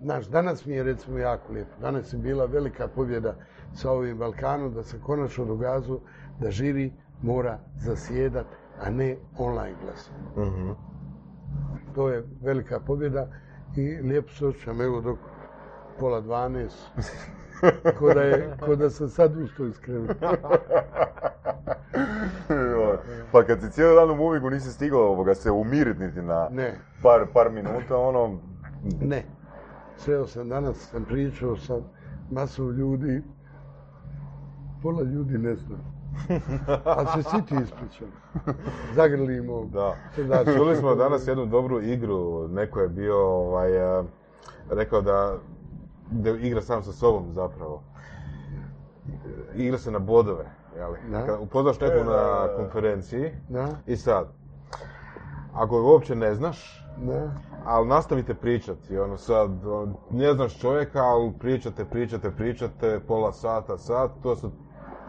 Znaš, 0.00 0.26
danas 0.26 0.66
mi 0.66 0.74
je 0.74 0.82
recimo 0.82 1.18
jako 1.18 1.52
lijepo. 1.52 1.80
Danas 1.80 2.12
je 2.12 2.18
bila 2.18 2.44
velika 2.44 2.88
pobjeda 2.88 3.34
sa 3.74 3.90
ovim 3.90 4.18
Balkanom, 4.18 4.74
da 4.74 4.82
se 4.82 5.00
konačno 5.00 5.44
dogazu 5.44 6.00
da 6.40 6.50
žiri 6.50 6.92
mora 7.22 7.58
zasjedat, 7.76 8.46
a 8.80 8.90
ne 8.90 9.16
online 9.38 9.76
glas. 9.82 10.10
Mhm. 10.36 10.70
To 11.94 12.08
je 12.08 12.24
velika 12.42 12.80
pobjeda 12.80 13.26
i 13.76 13.96
lijepo 14.02 14.28
se 14.28 14.46
osjećam, 14.46 14.80
evo 14.80 15.00
dok 15.00 15.18
pola 16.00 16.20
dvanest, 16.20 16.90
ko 17.98 18.14
da, 18.14 18.22
je, 18.22 18.56
ko 18.64 18.76
da 18.76 18.90
sam 18.90 19.08
sad 19.08 19.36
ustao 19.36 19.66
iskreno. 19.66 20.06
pa 23.32 23.44
kad 23.46 23.60
si 23.60 23.70
cijeli 23.70 23.94
dan 23.94 24.10
u 24.10 24.14
movingu 24.14 24.50
nisi 24.50 24.72
stigao 24.72 25.00
ovoga 25.00 25.34
se 25.34 25.50
umiriti 25.50 26.00
niti 26.00 26.22
na 26.22 26.48
Ne, 26.50 26.74
par, 27.02 27.26
par 27.32 27.50
minuta, 27.50 27.96
ono, 27.96 28.38
ne. 29.00 29.24
Sreo 29.96 30.26
sam 30.26 30.48
danas, 30.48 30.76
sam 30.76 31.04
pričao 31.04 31.56
sa 31.56 31.80
masom 32.30 32.70
ljudi, 32.70 33.22
pola 34.82 35.02
ljudi 35.02 35.38
ne 35.38 35.54
zna. 35.54 35.93
Ali 36.84 37.06
se 37.06 37.30
svi 37.30 37.42
ti 37.42 37.54
ispričali. 37.62 38.10
Zagrlimo. 38.96 39.64
Da. 39.64 39.94
Znači, 40.24 40.50
Čuli 40.56 40.76
smo 40.76 40.94
danas 40.94 41.28
jednu 41.28 41.46
dobru 41.46 41.82
igru, 41.82 42.48
neko 42.48 42.80
je 42.80 42.88
bio 42.88 43.26
ovaj, 43.26 43.98
eh, 44.00 44.04
rekao 44.70 45.02
da, 45.02 45.36
da 46.10 46.30
igra 46.30 46.60
sam 46.62 46.82
sa 46.82 46.92
sobom 46.92 47.32
zapravo. 47.32 47.82
Igra 49.54 49.78
se 49.78 49.90
na 49.90 49.98
bodove, 49.98 50.44
jeli? 50.76 50.98
Da. 51.10 51.26
Kad 51.26 51.40
upoznaš 51.40 51.80
nekog 51.80 52.00
E, 52.00 52.04
na 52.04 52.48
konferenciji 52.56 53.30
Da, 53.48 53.68
i 53.86 53.96
sad, 53.96 54.28
ako 55.54 55.80
ga 55.80 55.86
uopće 55.86 56.14
ne 56.14 56.34
znaš, 56.34 56.86
da. 56.96 57.30
ali 57.64 57.88
nastavite 57.88 58.34
pričati, 58.34 58.98
ono 58.98 59.16
sad, 59.16 59.50
ne 60.10 60.32
znaš 60.32 60.58
čovjeka, 60.58 61.02
ali 61.02 61.32
pričate, 61.38 61.84
pričate, 61.84 62.30
pričate, 62.30 63.00
pola 63.08 63.32
sata, 63.32 63.78
sat, 63.78 64.10
to 64.22 64.36
su 64.36 64.50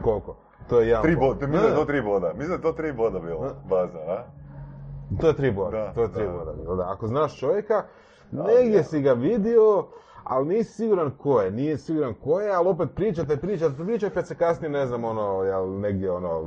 koliko? 0.03 0.44
To 0.69 0.79
je 0.79 0.87
jedan 0.87 1.03
tri 1.03 1.15
bod. 1.15 1.41
mislim 1.41 1.61
da 1.61 1.67
je 1.67 1.75
to 1.75 1.85
tri 1.85 2.01
boda, 2.01 2.27
mislim 2.27 2.47
da 2.47 2.55
je 2.55 2.61
to 2.61 2.71
tri 2.71 2.93
boda 2.93 3.19
bilo, 3.19 3.49
baza, 3.69 3.97
a? 3.99 4.23
To 5.21 5.27
je 5.27 5.35
tri 5.35 5.51
boda, 5.51 5.77
Da, 5.77 5.93
to 5.93 6.01
je 6.01 6.11
tri 6.11 6.25
da. 6.25 6.31
boda. 6.31 6.53
bilo, 6.53 6.75
Da. 6.75 6.91
Ako 6.91 7.07
znaš 7.07 7.39
čovjeka, 7.39 7.83
Da, 8.31 8.43
negdje 8.43 8.83
si 8.83 9.01
ga 9.01 9.13
vidio, 9.13 9.85
ali 10.23 10.47
nisi 10.47 10.73
siguran 10.73 11.11
ko 11.11 11.41
je, 11.41 11.51
nije 11.51 11.77
siguran 11.77 12.13
ko 12.13 12.39
je, 12.39 12.51
ali 12.51 12.67
opet 12.69 12.89
pričate, 12.95 13.37
pričate, 13.37 13.83
pričate, 13.83 14.13
pa 14.13 14.21
se 14.21 14.35
kasnije, 14.35 14.69
ne 14.69 14.85
znam, 14.87 15.03
ono, 15.03 15.43
jel, 15.43 15.79
negdje, 15.79 16.11
ono, 16.11 16.41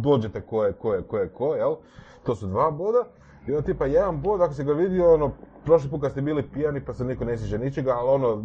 dođete 0.00 0.40
ko 0.40 0.64
je, 0.64 0.72
ko 0.72 0.94
je, 0.94 1.02
ko 1.02 1.18
je, 1.18 1.28
ko, 1.28 1.54
jel? 1.54 1.74
To 2.22 2.34
su 2.34 2.46
dva 2.46 2.70
boda. 2.70 3.04
I 3.46 3.52
onda 3.52 3.62
tipa 3.62 3.86
jedan 3.86 4.20
bod, 4.20 4.40
ako 4.40 4.54
si 4.54 4.64
ga 4.64 4.72
vidio, 4.72 5.14
ono, 5.14 5.30
prošli 5.64 5.90
put 5.90 6.00
kad 6.00 6.12
ste 6.12 6.20
bili 6.20 6.48
pijani 6.48 6.84
pa 6.84 6.94
se 6.94 7.04
niko 7.04 7.24
ne 7.24 7.38
sjeća 7.38 7.58
ničega, 7.58 7.90
ali 7.90 8.08
ono, 8.08 8.42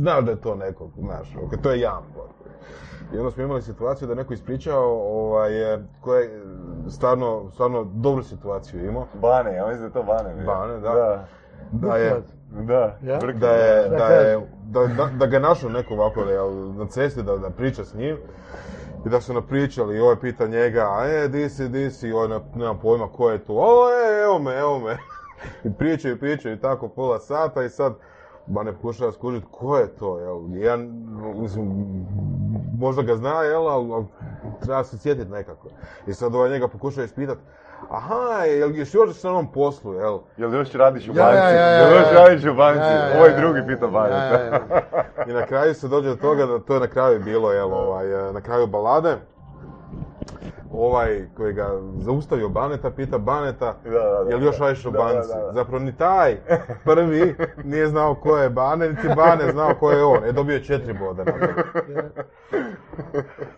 znaš 0.00 0.24
da 0.24 0.30
je 0.30 0.40
to 0.40 0.54
nekog, 0.54 0.90
znaš, 0.98 1.36
ok, 1.44 1.62
to 1.62 1.70
je 1.70 1.80
jedan 1.80 2.02
bod. 2.14 2.28
I 3.14 3.18
onda 3.18 3.30
smo 3.30 3.42
imali 3.42 3.62
situaciju 3.62 4.06
da 4.06 4.12
je 4.12 4.16
neko 4.16 4.34
ispričao, 4.34 4.84
ovaj, 5.00 5.74
eh, 5.74 5.78
ko 6.00 6.14
je 6.14 6.42
stvarno, 6.88 7.50
stvarno 7.52 7.84
dobru 7.84 8.22
situaciju 8.22 8.84
imao. 8.84 9.06
Bane, 9.20 9.54
ja 9.54 9.66
mislim 9.66 9.80
da 9.80 9.86
je 9.86 9.92
to 9.92 10.12
Bane. 10.12 10.34
bio. 10.34 10.46
Bane, 10.46 10.80
da. 10.80 10.92
Da, 10.92 11.26
Da 11.72 11.96
je, 11.96 12.22
da, 12.50 12.98
Ja? 13.02 13.18
Da 13.18 13.50
je, 13.50 13.88
da 13.88 14.04
je, 14.04 14.40
da, 14.64 14.86
da, 14.86 15.10
da 15.18 15.26
ga 15.26 15.36
je 15.36 15.40
našao 15.40 15.70
neko 15.70 15.94
ovako 15.94 16.24
na 16.78 16.86
cesti 16.86 17.22
da, 17.22 17.36
da 17.36 17.50
priča 17.50 17.84
s 17.84 17.94
njim. 17.94 18.16
I 19.08 19.10
da 19.10 19.20
su 19.20 19.34
napričali 19.34 20.00
ovaj 20.00 20.16
pita 20.20 20.46
njega, 20.46 20.88
a 20.90 21.06
e, 21.06 21.28
di 21.28 21.48
si, 21.48 21.68
di 21.68 21.90
si, 21.90 22.12
ovaj 22.12 22.28
ne, 22.28 22.40
nema 22.54 22.74
pojma 22.74 23.08
ko 23.08 23.30
je 23.30 23.44
tu, 23.44 23.54
o, 23.58 23.90
e, 23.90 24.22
evo 24.24 24.38
me, 24.38 24.58
evo 24.58 24.78
me. 24.78 24.98
I 25.70 25.72
pričaju, 25.78 26.18
pričaju 26.18 26.60
tako 26.60 26.88
pola 26.88 27.18
sata 27.18 27.64
i 27.64 27.68
sad, 27.68 27.94
ba 28.46 28.62
ne 28.62 28.72
pokušava 28.72 29.12
skužiti 29.12 29.46
ko 29.50 29.76
je 29.76 29.88
to, 29.88 30.18
jel, 30.18 30.62
ja, 30.64 30.76
mislim, 31.40 31.68
možda 32.78 33.02
ga 33.02 33.16
zna, 33.16 33.42
jel, 33.42 33.68
ali, 33.68 33.92
ali 33.92 34.06
treba 34.60 34.84
se 34.84 34.98
sjetiti 34.98 35.30
nekako. 35.30 35.68
I 36.06 36.14
sad 36.14 36.34
ovaj 36.34 36.50
njega 36.50 36.68
pokušava 36.68 37.04
ispitati, 37.04 37.40
aha, 37.90 38.44
jel 38.44 38.76
jesi 38.76 38.96
još 38.96 39.22
na 39.22 39.30
onom 39.30 39.52
poslu, 39.52 39.94
jel? 39.94 40.18
Jel 40.36 40.54
još 40.54 40.72
radiš 40.72 41.08
u 41.08 41.12
Ja, 41.14 41.24
banci? 41.24 41.36
ja, 41.38 41.50
ja, 41.50 41.66
ja, 41.70 41.78
Jel 41.78 41.92
još 41.92 42.08
radiš 42.14 42.44
u 42.44 42.54
banci? 42.54 42.80
Ja, 42.80 42.90
ja, 42.90 43.08
ja, 43.08 43.18
Ovaj 43.18 43.36
drugi 43.40 43.66
pita 43.66 43.86
Bane. 43.86 44.14
Ja, 44.14 44.24
ja, 44.24 44.44
ja. 44.44 44.60
I 45.28 45.32
na 45.32 45.46
kraju 45.46 45.74
se 45.74 45.88
dođe 45.88 46.08
do 46.08 46.16
toga 46.16 46.46
da 46.46 46.58
to 46.58 46.74
je 46.74 46.80
na 46.80 46.86
kraju 46.86 47.20
bilo, 47.24 47.52
jel, 47.52 47.74
ovaj, 47.74 48.06
na 48.32 48.40
kraju 48.40 48.66
balade. 48.66 49.16
Ovaj 50.72 51.28
koji 51.36 51.52
ga 51.52 51.68
zaustavio 51.98 52.48
Baneta, 52.48 52.90
pita 52.90 53.18
Baneta, 53.18 53.74
Da, 53.84 53.90
da, 53.90 54.24
da, 54.24 54.30
jel 54.30 54.42
još 54.42 54.58
radiš 54.58 54.84
u 54.86 54.90
banci? 54.90 55.28
da, 55.28 55.42
da. 55.42 55.52
Zapravo 55.52 55.78
ni 55.84 55.96
taj 55.96 56.36
prvi 56.84 57.36
nije 57.64 57.86
znao 57.86 58.14
ko 58.14 58.36
je 58.38 58.50
Bane, 58.50 58.88
niti 58.88 59.08
Bane 59.16 59.52
znao 59.52 59.74
ko 59.74 59.90
je 59.90 60.04
on. 60.04 60.24
E, 60.24 60.32
dobio 60.32 60.54
je 60.54 60.64
četiri 60.64 60.92
boda. 60.94 61.24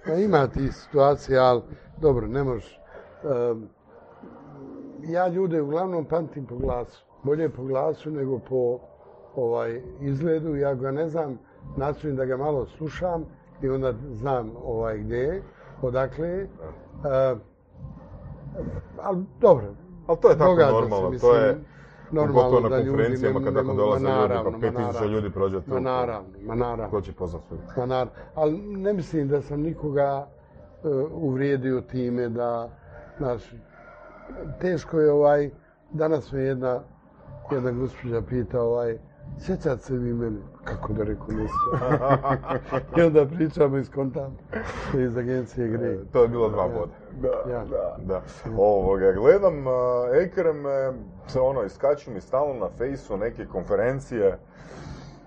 Pa 0.07 0.12
ima 0.12 0.47
ti 0.47 0.73
situacija, 0.73 1.45
ali 1.45 1.62
dobro, 1.97 2.27
ne 2.27 2.45
možeš. 2.45 2.81
Em, 3.25 3.68
ja 5.05 5.29
ljude 5.29 5.63
uglavnom 5.63 6.05
pamtim 6.05 6.47
po 6.47 6.57
glasu. 6.57 7.05
bolje 7.23 7.49
po 7.49 7.63
glasu 7.65 8.11
nego 8.11 8.39
po 8.39 8.79
ovaj 9.37 9.83
izgledu. 10.01 10.57
Ja 10.57 10.75
ga 10.75 10.91
ne 10.91 11.09
znam, 11.09 11.39
nastojim 11.77 12.17
da 12.17 12.25
ga 12.25 12.37
malo 12.37 12.67
slušam 12.67 13.25
i 13.63 13.69
onda 13.69 13.93
znam 14.11 14.51
ovaj 14.65 14.99
gdje 14.99 15.17
je, 15.17 15.43
odakle 15.83 16.29
je. 16.29 16.43
E, 16.43 16.49
ali 19.03 19.25
dobro, 19.41 19.67
Ali 20.07 20.19
to 20.21 20.31
je 20.31 20.39
tako 20.39 20.55
normalno, 20.55 21.19
to 21.21 21.35
je 21.37 21.59
normalno 22.11 22.61
da 22.61 22.69
na 22.69 22.77
konferencijama 22.77 23.39
ne- 23.39 23.45
kad 23.45 23.55
ne 23.55 23.61
tako 23.61 23.75
dolaze 23.75 24.05
ljudi, 24.05 24.35
pa 24.45 24.51
5000 24.51 24.71
naravno. 24.73 25.07
ljudi 25.07 25.31
prođe 25.31 25.61
tu. 25.61 25.71
Ma 25.71 25.81
naravno, 25.81 26.29
ma 26.43 26.55
naravno. 26.55 26.91
Ko 26.91 27.01
će 27.01 27.13
poznat 27.13 27.43
sve? 27.49 27.59
Ma 27.77 27.87
naravno. 27.87 28.13
Ali 28.35 28.53
ne 28.59 28.93
mislim 28.93 29.29
da 29.29 29.43
sam 29.43 29.61
nikoga 29.61 30.27
e, 30.85 30.89
uvrijedio 31.13 31.81
time 31.81 32.29
da, 32.29 32.69
znaš, 33.19 33.55
teško 34.61 35.01
je 35.01 35.12
ovaj, 35.12 35.51
danas 35.91 36.33
me 36.33 36.41
jedna, 36.41 36.81
jedna 37.51 37.70
gospođa 37.70 38.22
pita 38.22 38.62
ovaj, 38.62 38.99
sjećate 39.39 39.83
se 39.83 39.95
vi 39.95 40.14
mene? 40.14 40.41
Kako 40.64 40.93
da 40.93 41.05
reku 41.05 41.33
ne 41.33 41.47
sjećam. 41.47 42.59
I 42.97 43.03
onda 43.03 43.26
pričamo 43.26 43.76
iz 43.78 43.91
kontam 43.91 44.37
iz 44.99 45.16
agencije 45.16 45.68
Grey. 45.68 45.99
To 46.12 46.22
je 46.22 46.28
bilo 46.28 46.49
dva 46.49 46.68
boda. 46.68 46.93
Da, 47.20 47.53
Ja. 47.53 47.64
da. 47.64 47.97
Da. 48.05 48.22
Ovoga, 48.59 49.12
gledam, 49.12 49.66
uh, 49.66 49.72
Ekrem, 50.22 50.66
eh, 50.66 50.93
se 51.26 51.41
ono, 51.41 51.62
iskaču 51.62 52.11
mi 52.11 52.20
stalno 52.20 52.55
na 52.55 52.68
fejsu 52.78 53.16
neke 53.16 53.47
konferencije, 53.47 54.39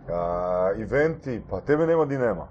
a, 0.09 0.71
eventi, 0.81 1.41
pa 1.49 1.61
tebe 1.61 1.87
nema 1.87 2.05
di 2.05 2.17
nema. 2.17 2.47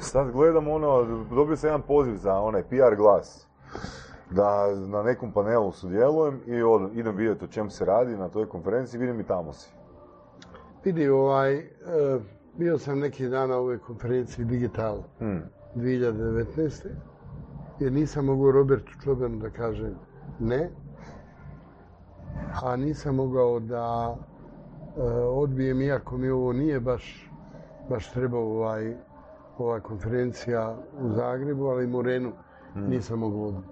Sad 0.00 0.30
gledam 0.30 0.68
ono, 0.68 1.02
dobio 1.30 1.56
sam 1.56 1.68
jedan 1.68 1.82
poziv 1.82 2.14
za 2.16 2.34
onaj 2.34 2.62
PR 2.62 2.96
glas, 2.96 3.48
da 4.30 4.74
na 4.74 5.02
nekom 5.02 5.32
panelu 5.32 5.72
sudjelujem 5.72 6.40
i 6.46 6.62
od, 6.62 6.90
idem 6.94 7.16
vidjeti 7.16 7.44
o 7.44 7.48
čem 7.48 7.70
se 7.70 7.84
radi 7.84 8.16
na 8.16 8.28
toj 8.28 8.48
konferenciji, 8.48 9.00
vidim 9.00 9.20
i 9.20 9.24
tamo 9.24 9.52
si. 9.52 9.70
Vidi, 10.84 11.08
ovaj, 11.08 11.56
e, 11.56 11.66
bio 12.58 12.78
sam 12.78 12.98
neki 12.98 13.28
dan 13.28 13.48
na 13.48 13.56
ovoj 13.56 13.78
konferenciji 13.78 14.44
Digital 14.44 14.98
Hmm. 15.18 15.42
2019. 15.74 16.88
jer 17.80 17.92
nisam 17.92 18.24
mogao 18.24 18.52
Robertu 18.52 18.92
Čobanu 19.04 19.38
da 19.38 19.50
kažem 19.50 19.94
ne, 20.40 20.70
a 22.62 22.76
nisam 22.76 23.14
mogao 23.14 23.60
da 23.60 24.16
e, 24.96 25.02
odbijem, 25.12 25.82
iako 25.82 26.16
mi 26.16 26.30
ovo 26.30 26.52
nije 26.52 26.80
baš, 26.80 27.30
baš 27.88 28.12
trebao 28.12 28.40
ovaj, 28.40 28.94
ova 29.58 29.80
konferencija 29.80 30.76
u 31.00 31.08
Zagrebu, 31.08 31.66
ali 31.66 31.86
Morenu 31.86 32.32
nisam 32.74 33.18
mogao. 33.18 33.62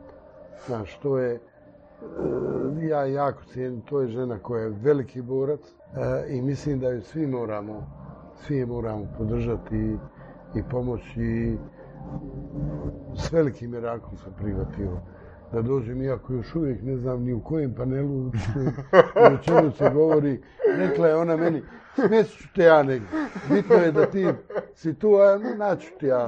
Znaš, 0.67 0.99
to 0.99 1.19
je, 1.19 1.35
e, 1.35 2.87
ja 2.87 3.05
jako 3.05 3.45
cijenim, 3.45 3.81
to 3.81 4.01
je 4.01 4.09
žena 4.09 4.39
koja 4.39 4.63
je 4.63 4.69
veliki 4.83 5.23
borac 5.23 5.61
e, 5.61 6.35
i 6.35 6.43
mislim 6.43 6.81
da 6.81 6.91
ju 6.91 7.03
svi 7.03 7.27
moramo, 7.27 7.87
svi 8.37 8.67
moramo 8.67 9.07
podržati 9.19 9.97
i, 10.55 10.63
pomoći 10.71 11.59
s 13.17 13.33
velikim 13.33 13.75
je 13.75 13.81
rakom 13.81 14.17
sam 14.17 14.33
prihvatio 14.39 14.91
da 15.53 15.63
dođem, 15.63 16.03
iako 16.03 16.33
još 16.33 16.55
uvijek 16.55 16.83
ne 16.83 16.97
znam 16.97 17.23
ni 17.23 17.33
u 17.33 17.41
kojem 17.41 17.75
panelu 17.75 18.25
ni 18.25 18.31
o 19.35 19.37
čemu 19.43 19.71
se 19.71 19.91
govori. 19.95 20.41
Rekla 20.77 21.09
je 21.09 21.17
ona 21.17 21.37
meni, 21.37 21.63
smjesit 21.95 22.39
ću 22.39 22.49
te 22.55 22.63
ja 22.65 22.83
negdje. 22.83 23.09
Bitno 23.51 23.75
je 23.77 23.93
da 23.93 24.07
ti 24.07 24.29
si 24.75 24.95
tu, 24.95 25.15
a 25.15 25.39
naću 25.57 25.89
ti 25.99 26.07
ja. 26.07 26.27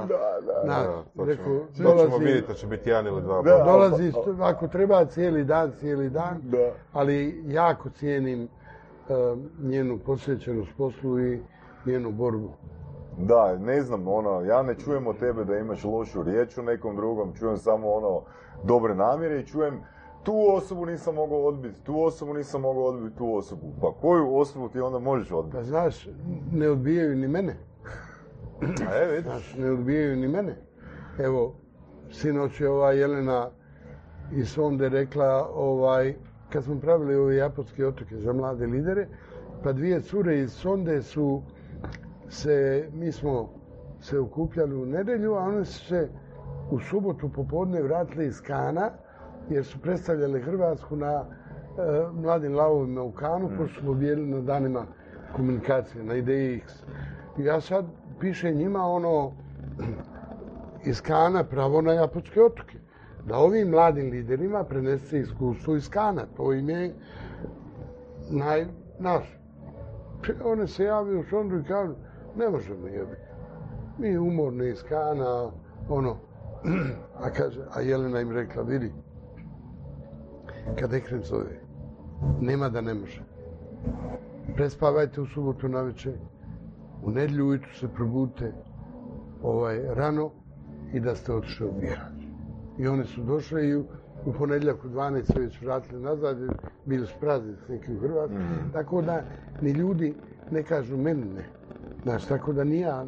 Na, 0.65 0.83
Da, 0.83 1.03
to 1.17 1.25
rekao, 1.25 1.45
ćemo, 1.45 1.89
to 1.89 1.95
ćemo 1.97 2.07
dolazi, 2.09 2.25
vidjeti, 2.25 2.47
to 2.47 2.53
će 2.53 2.67
biti 2.67 2.89
jedan 2.89 3.07
ili 3.07 3.21
dva 3.21 3.41
Da. 3.41 3.63
dolazi, 3.63 4.13
ako 4.41 4.67
treba 4.67 5.05
cijeli 5.05 5.43
dan, 5.43 5.71
cijeli 5.79 6.09
dan, 6.09 6.37
Da. 6.43 6.71
ali 6.93 7.43
jako 7.47 7.89
cijenim 7.89 8.43
e, 8.43 8.47
njenu 9.61 9.99
posvećenost 10.05 10.71
poslu 10.77 11.19
i 11.19 11.39
njenu 11.85 12.11
borbu. 12.11 12.49
Da, 13.17 13.57
ne 13.57 13.81
znam, 13.81 14.07
ono, 14.07 14.41
ja 14.41 14.63
ne 14.63 14.75
čujem 14.75 15.07
od 15.07 15.19
tebe 15.19 15.45
da 15.45 15.57
imaš 15.57 15.83
lošu 15.83 16.23
riječ 16.23 16.57
o 16.57 16.61
nekom 16.61 16.95
drugom, 16.95 17.33
čujem 17.39 17.57
samo 17.57 17.91
ono, 17.93 18.21
dobre 18.63 18.95
namjere 18.95 19.39
i 19.39 19.45
čujem 19.45 19.81
tu 20.23 20.45
osobu 20.55 20.85
nisam 20.85 21.15
mogao 21.15 21.45
odbiti, 21.45 21.83
tu 21.83 22.03
osobu 22.03 22.33
nisam 22.33 22.61
mogao 22.61 22.83
odbiti, 22.83 23.17
tu 23.17 23.35
osobu. 23.35 23.73
Pa 23.81 23.91
koju 24.01 24.35
osobu 24.35 24.69
ti 24.69 24.79
onda 24.79 24.99
možeš 24.99 25.31
odbiti? 25.31 25.57
Pa 25.57 25.63
znaš, 25.63 26.07
ne 26.51 26.69
odbijaju 26.69 27.15
ni 27.15 27.27
mene. 27.27 27.55
A 28.89 28.93
je, 28.93 29.11
vidiš? 29.11 29.23
Znaš, 29.23 29.55
ne 29.57 29.71
odbijaju 29.71 30.15
ni 30.15 30.27
mene. 30.27 30.55
Evo, 31.19 31.55
sinoć 32.11 32.61
je 32.61 32.69
ova 32.69 32.91
Jelena 32.91 33.49
iz 34.31 34.49
Sonde 34.49 34.89
rekla, 34.89 35.49
ovaj, 35.53 36.15
kad 36.49 36.63
smo 36.63 36.79
pravili 36.79 37.15
ove 37.15 37.35
japanske 37.35 37.87
otoke 37.87 38.17
za 38.17 38.33
mlade 38.33 38.65
lidere, 38.65 39.07
pa 39.63 39.71
dvije 39.71 40.01
cure 40.01 40.39
iz 40.39 40.51
Sonde 40.51 41.01
su 41.01 41.41
se, 42.29 42.89
mi 42.93 43.11
smo 43.11 43.49
se 43.99 44.19
okupljali 44.19 44.75
u 44.75 44.85
nedjelju, 44.85 45.33
a 45.33 45.39
one 45.39 45.65
su 45.65 45.85
se 45.85 46.09
u 46.71 46.79
subotu 46.79 47.29
popodne 47.29 47.81
vratili 47.81 48.25
iz 48.25 48.41
Kana, 48.41 48.91
jer 49.49 49.65
su 49.65 49.79
predstavljali 49.79 50.41
Hrvatsku 50.41 50.95
na 50.95 51.11
e, 51.13 51.25
mladim 52.13 52.55
lavovima 52.55 53.01
u 53.01 53.11
Kanu, 53.11 53.49
pošto 53.57 53.81
smo 53.81 53.93
bili 53.93 54.27
na 54.27 54.41
danima 54.41 54.85
komunikacije, 55.35 56.03
na 56.03 56.15
ideji 56.15 56.57
X. 56.57 56.73
I 57.37 57.43
ja 57.43 57.61
sad 57.61 57.85
pišem 58.19 58.57
njima 58.57 58.85
ono, 58.85 59.31
iz 60.91 61.01
Kana 61.01 61.43
pravo 61.43 61.81
na 61.81 61.93
Japanske 61.93 62.41
otoke. 62.41 62.77
Da 63.25 63.37
ovim 63.37 63.69
mladim 63.69 64.11
liderima 64.11 64.63
prenese 64.63 65.19
iskustvo 65.19 65.75
iz 65.75 65.89
Kana. 65.89 66.25
To 66.37 66.53
im 66.53 66.69
je 66.69 66.93
naj, 68.29 68.65
naš. 68.99 69.39
One 70.43 70.67
se 70.67 70.83
javljaju 70.83 71.19
u 71.19 71.23
Sondu 71.23 71.59
i 71.59 71.63
kažu, 71.63 71.93
ne 72.35 72.49
možemo 72.49 72.87
jebiti. 72.87 73.21
Mi 73.97 74.17
umorni 74.17 74.69
iz 74.69 74.83
Kana, 74.83 75.51
ono, 75.89 76.17
a 77.23 77.29
kaže, 77.29 77.61
a 77.73 77.81
Jelena 77.81 78.21
im 78.21 78.31
rekla, 78.31 78.63
vidi, 78.63 78.91
kad 80.79 80.93
Ekrem 80.93 81.23
zove, 81.23 81.59
nema 82.41 82.69
da 82.69 82.81
ne 82.81 82.93
može. 82.93 83.23
Prespavajte 84.55 85.21
u 85.21 85.25
subotu 85.25 85.67
na 85.67 85.81
večer, 85.81 86.13
u 87.03 87.11
nedjelju 87.11 87.47
ujutru 87.47 87.73
se 87.79 87.87
probudite 87.87 88.51
ovaj, 89.43 89.81
rano 89.95 90.31
i 90.93 90.99
da 90.99 91.15
ste 91.15 91.33
otišli 91.33 91.67
u 91.67 91.71
Bihać. 91.79 92.23
I 92.77 92.87
oni 92.87 93.05
su 93.05 93.23
došli 93.23 93.67
i 93.69 93.75
u, 93.75 93.85
u 94.25 94.33
ponedjeljak 94.33 94.85
u 94.85 94.87
12 94.87 95.33
se 95.33 95.39
već 95.39 95.61
vratili 95.61 96.01
nazad, 96.01 96.37
bili 96.85 97.07
su 97.07 97.13
praznici 97.19 97.61
neki 97.71 97.93
u 97.93 97.99
Hrvatskoj. 97.99 98.39
Tako 98.73 99.01
da 99.01 99.21
ni 99.61 99.71
ljudi 99.71 100.13
ne 100.51 100.63
kažu 100.63 100.97
meni 100.97 101.25
ne. 101.25 101.45
Znaš, 102.03 102.25
tako 102.25 102.53
da 102.53 102.63
ni 102.63 102.79
ja, 102.79 103.05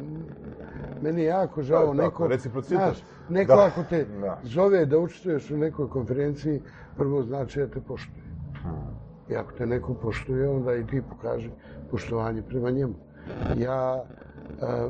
meni 1.02 1.22
je 1.22 1.26
jako 1.26 1.62
žao 1.62 1.80
tako, 1.80 1.94
neko, 2.28 2.28
znaš, 2.62 3.04
neko 3.28 3.56
Da, 3.56 3.64
ako 3.64 3.82
te 3.90 4.04
da. 4.20 4.38
zove 4.42 4.86
da 4.86 4.98
učestvuješ 4.98 5.50
u 5.50 5.56
nekoj 5.56 5.88
konferenciji, 5.88 6.62
prvo 6.96 7.22
znači 7.22 7.60
da 7.60 7.66
te 7.66 7.80
poštuje. 7.80 8.22
I 9.30 9.36
ako 9.36 9.52
te 9.52 9.66
neko 9.66 9.94
poštuje, 9.94 10.48
onda 10.48 10.74
i 10.74 10.86
ti 10.86 11.02
pokaži 11.10 11.50
poštovanje 11.90 12.42
prema 12.42 12.70
njemu. 12.70 12.94
Ja 13.56 14.04
e, 14.62 14.88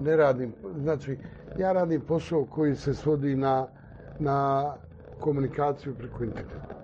ne 0.00 0.16
radim, 0.16 0.52
znači, 0.82 1.18
ja 1.58 1.72
radim 1.72 2.00
posao 2.00 2.44
koji 2.44 2.76
se 2.76 2.94
svodi 2.94 3.36
na, 3.36 3.66
na 4.18 4.72
komunikaciju 5.20 5.94
preko 5.94 6.24
interneta. 6.24 6.74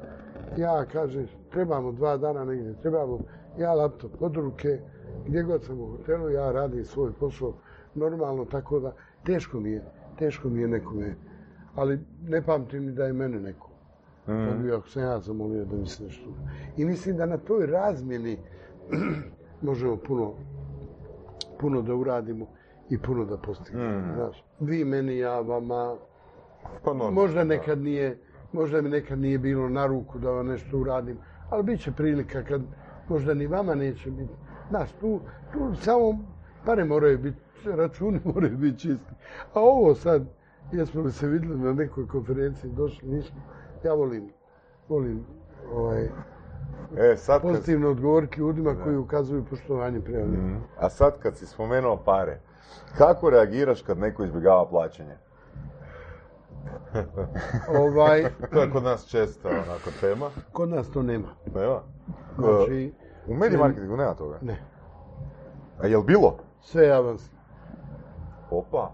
Ja 0.56 0.84
kažem, 0.92 1.26
trebamo 1.50 1.92
dva 1.92 2.16
dana 2.16 2.44
negdje, 2.44 2.74
trebamo, 2.82 3.18
ja 3.58 3.74
laptop 3.74 4.22
od 4.22 4.36
ruke, 4.36 4.80
gdje 5.28 5.42
god 5.42 5.64
sam 5.64 5.80
u 5.80 5.86
hotelu, 5.86 6.30
ja 6.30 6.52
radim 6.52 6.84
svoj 6.84 7.12
posao 7.12 7.52
normalno, 7.94 8.44
tako 8.44 8.80
da 8.80 8.92
teško 9.24 9.60
mi 9.60 9.70
je, 9.70 9.82
teško 10.18 10.48
mi 10.48 10.60
je 10.60 10.68
nekome, 10.68 11.14
ali 11.74 11.98
ne 12.28 12.42
pamtim 12.42 12.84
ni 12.84 12.92
da 12.92 13.04
je 13.04 13.12
mene 13.12 13.40
neko. 13.40 13.68
Mm. 14.28 14.62
Bio, 14.62 14.76
ako 14.76 14.88
sam 14.88 15.02
ja 15.02 15.20
zamolio 15.20 15.64
da 15.64 15.76
mi 15.76 15.86
se 15.86 16.04
nešto... 16.04 16.30
I 16.76 16.84
mislim 16.84 17.16
da 17.16 17.26
na 17.26 17.38
toj 17.38 17.66
razmjeni 17.66 18.38
možemo 19.62 19.96
puno, 19.96 20.34
puno 21.60 21.82
da 21.82 21.94
uradimo 21.94 22.46
i 22.90 22.98
puno 22.98 23.24
da 23.24 23.36
postignemo. 23.36 23.98
Mm. 23.98 24.14
Znaš, 24.14 24.44
vi 24.60 24.84
meni, 24.84 25.18
ja 25.18 25.40
vama, 25.40 25.96
Pa 26.84 26.90
normalno. 26.90 27.10
možda 27.20 27.44
nekad 27.44 27.78
nije, 27.78 28.18
možda 28.52 28.82
mi 28.82 28.88
nekad 28.88 29.18
nije 29.18 29.38
bilo 29.38 29.68
na 29.68 29.86
ruku 29.86 30.18
da 30.18 30.30
vam 30.30 30.46
nešto 30.46 30.78
uradim, 30.78 31.18
ali 31.50 31.62
bit 31.62 31.80
će 31.80 31.92
prilika 31.92 32.44
kad 32.44 32.62
možda 33.08 33.34
ni 33.34 33.46
vama 33.46 33.74
neće 33.74 34.10
biti. 34.10 34.34
Znaš, 34.68 34.90
tu, 35.00 35.20
tu 35.52 35.74
samo 35.74 36.18
pare 36.64 36.84
moraju 36.84 37.18
biti, 37.18 37.38
računi 37.64 38.20
moraju 38.34 38.56
biti 38.56 38.78
čisti. 38.78 39.12
A 39.54 39.60
ovo 39.60 39.94
sad, 39.94 40.22
jesmo 40.72 41.02
li 41.02 41.12
se 41.12 41.26
vidjeli 41.26 41.58
na 41.58 41.72
nekoj 41.72 42.08
konferenciji, 42.08 42.70
došli, 42.70 43.08
nismo, 43.08 43.40
ja 43.84 43.92
volim, 43.92 44.28
volim 44.88 45.24
ovaj, 45.74 46.08
E, 46.96 47.16
sad 47.16 47.40
kad, 47.42 47.50
pozitivno 47.50 47.90
odgovoriti 47.90 48.40
ljudima 48.40 48.74
koji 48.84 48.96
ukazuju 48.96 49.44
poštovanje 49.44 50.00
prema. 50.00 50.26
Mhm. 50.26 50.56
a 50.78 50.90
sad 50.90 51.18
kad 51.18 51.36
si 51.36 51.46
spomenuo 51.46 51.96
pare, 51.96 52.40
kako 52.98 53.30
reagiraš 53.30 53.82
kad 53.82 53.98
neko 53.98 54.24
izbjegava 54.24 54.68
plaćanje? 54.68 55.16
ovaj, 57.82 58.24
To 58.52 58.62
je 58.62 58.70
kod 58.70 58.82
nas 58.82 59.06
često 59.06 59.48
onako 59.48 59.90
tema. 60.00 60.30
kod 60.52 60.68
nas 60.68 60.90
to 60.90 61.02
nema. 61.02 61.28
Nema? 61.54 61.80
Znači, 62.38 62.92
U 63.28 63.34
medij 63.34 63.58
marketingu 63.58 63.96
nema 63.96 64.14
toga. 64.14 64.38
ne, 64.42 64.56
A 65.78 65.86
jel 65.86 66.02
bilo? 66.02 66.36
sve 66.60 66.88
avansno. 66.88 67.38
Opa, 68.50 68.90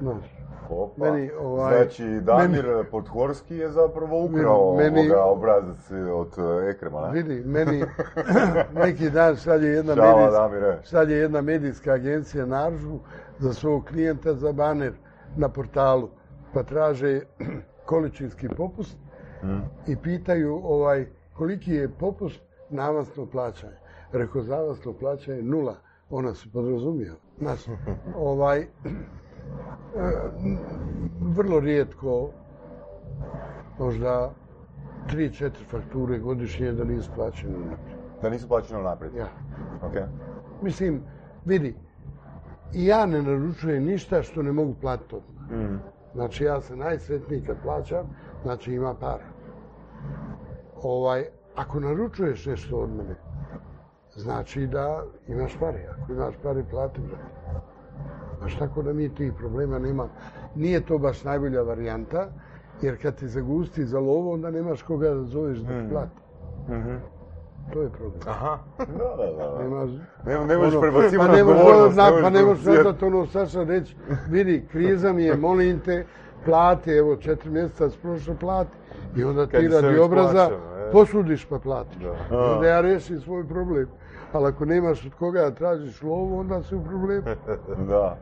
Znaš, 0.00 0.24
opa. 0.70 1.04
Meni, 1.04 1.30
ovaj, 1.32 1.76
Znači, 1.76 2.20
Damir 2.20 2.66
Podhorski 2.90 3.56
je 3.56 3.70
zapravo 3.70 4.24
ukrao 4.24 4.74
Meni- 4.74 5.00
ovoga 5.00 5.24
obrazac 5.24 5.90
od 6.12 6.32
e, 6.38 6.70
Ekrema, 6.70 7.00
ne? 7.02 7.10
vidi, 7.12 7.42
meni 7.44 7.84
neki 8.84 9.10
dan 9.10 9.36
sad 9.36 9.62
je 9.62 9.68
jedna 9.68 9.94
Čala, 9.94 10.16
medijska, 10.16 10.40
Damire. 10.40 10.78
sad 10.84 11.10
je 11.10 11.16
jedna 11.16 11.40
medijska 11.40 11.92
agencija 11.92 12.46
narudžbu 12.46 12.98
za 13.38 13.52
svog 13.52 13.84
klijenta 13.84 14.34
za 14.34 14.52
baner 14.52 14.92
na 15.36 15.48
portalu, 15.48 16.08
pa 16.54 16.62
traže 16.62 17.20
količinski 17.86 18.48
popust 18.48 18.96
i 19.86 19.96
pitaju 19.96 20.60
ovaj 20.64 21.06
koliki 21.32 21.72
je 21.72 21.88
popust 21.90 22.40
na 22.70 22.88
avansno 22.88 23.26
plaćanje. 23.26 23.76
Rekao, 24.12 24.42
za 24.42 24.56
avansno 24.56 24.92
plaćanje 24.92 25.42
nula. 25.42 25.76
Ona 26.10 26.34
se 26.34 26.48
podrazumijeva. 26.52 27.16
Znaš, 27.38 27.60
ovaj, 28.16 28.60
e, 28.60 28.66
vrlo 31.20 31.60
rijetko, 31.60 32.30
možda 33.78 34.30
tri, 35.08 35.32
četiri 35.32 35.64
fakture 35.64 36.18
godišnje 36.18 36.72
da 36.72 36.84
nisu 36.84 37.10
plaćene 37.14 37.56
unaprijed. 37.56 37.98
Da 38.22 38.30
nisu 38.30 38.48
plaćeni 38.48 38.82
naprijed. 38.82 39.14
Ja. 39.14 39.28
Ok. 39.82 39.94
Mislim, 40.62 41.02
vidi, 41.44 41.74
ja 42.72 43.06
ne 43.06 43.22
naručujem 43.22 43.84
ništa 43.84 44.22
što 44.22 44.42
ne 44.42 44.52
mogu 44.52 44.74
platiti 44.80 45.14
odmah. 45.14 45.50
Mm. 45.50 45.78
Znači, 46.14 46.44
ja 46.44 46.60
sam 46.60 46.78
najsretniji 46.78 47.42
kad 47.46 47.56
plaćam, 47.62 48.06
znači 48.42 48.72
ima 48.72 48.94
para. 48.94 49.24
Ovaj, 50.82 51.24
ako 51.56 51.80
naručuješ 51.80 52.46
nešto 52.46 52.76
od 52.76 52.90
mene, 52.90 53.14
znači 54.16 54.66
da 54.66 55.02
imaš 55.28 55.56
pare. 55.60 55.86
Ako 55.90 56.12
imaš 56.12 56.34
pare, 56.42 56.64
plati, 56.70 57.00
brate. 57.00 57.24
Baš 58.40 58.56
tako 58.58 58.82
da 58.82 58.92
mi 58.92 59.14
tih 59.14 59.32
problema 59.38 59.78
nema. 59.78 60.08
Nije 60.54 60.80
to 60.80 60.98
baš 60.98 61.24
najbolja 61.24 61.62
varijanta, 61.62 62.28
jer 62.82 63.02
kad 63.02 63.16
ti 63.16 63.28
zagusti 63.28 63.84
za 63.84 63.98
lovo, 64.00 64.32
onda 64.32 64.50
nemaš 64.50 64.82
koga 64.82 65.10
da 65.10 65.24
zoveš 65.24 65.58
da 65.58 65.68
ti 65.68 65.88
plati. 65.90 66.16
To 67.72 67.82
je 67.82 67.90
problem. 67.90 68.20
Aha. 68.26 68.58
Da, 68.98 69.16
da, 69.16 69.32
da. 69.32 69.62
Nemaš, 69.62 69.90
Ne, 70.26 70.46
ne 70.46 70.58
možeš 70.58 70.74
ono, 70.74 70.92
pa 70.92 71.36
ne 71.36 71.44
možeš 71.44 71.96
pa 72.22 72.30
ne 72.30 72.44
možeš 72.44 73.02
ono 73.02 73.26
Saša 73.26 73.62
reći, 73.62 73.96
vidi, 74.28 74.66
kriza 74.72 75.12
mi 75.12 75.24
je, 75.24 75.36
molim 75.46 75.80
te, 75.80 76.06
plati, 76.44 76.90
evo, 76.90 77.16
četiri 77.16 77.50
mjeseca 77.50 77.96
prošlo 78.02 78.34
plati. 78.40 78.76
I 79.16 79.24
onda 79.24 79.46
ti 79.46 79.68
radi 79.68 79.98
obraza. 79.98 80.50
Posudiš 80.92 81.44
pa 81.44 81.58
platiš. 81.58 82.02
Da. 82.30 82.38
Onda 82.38 82.66
ja 82.66 82.80
rešim 82.80 83.20
svoj 83.20 83.48
problem. 83.48 83.88
Ali 84.32 84.46
ako 84.46 84.64
nemaš 84.64 85.06
od 85.06 85.14
koga 85.18 85.40
da 85.40 85.50
tražiš 85.50 86.02
lovu, 86.02 86.38
onda 86.38 86.62
si 86.62 86.74
u 86.74 86.84
problemu. 86.84 87.22
Da. 87.88 88.16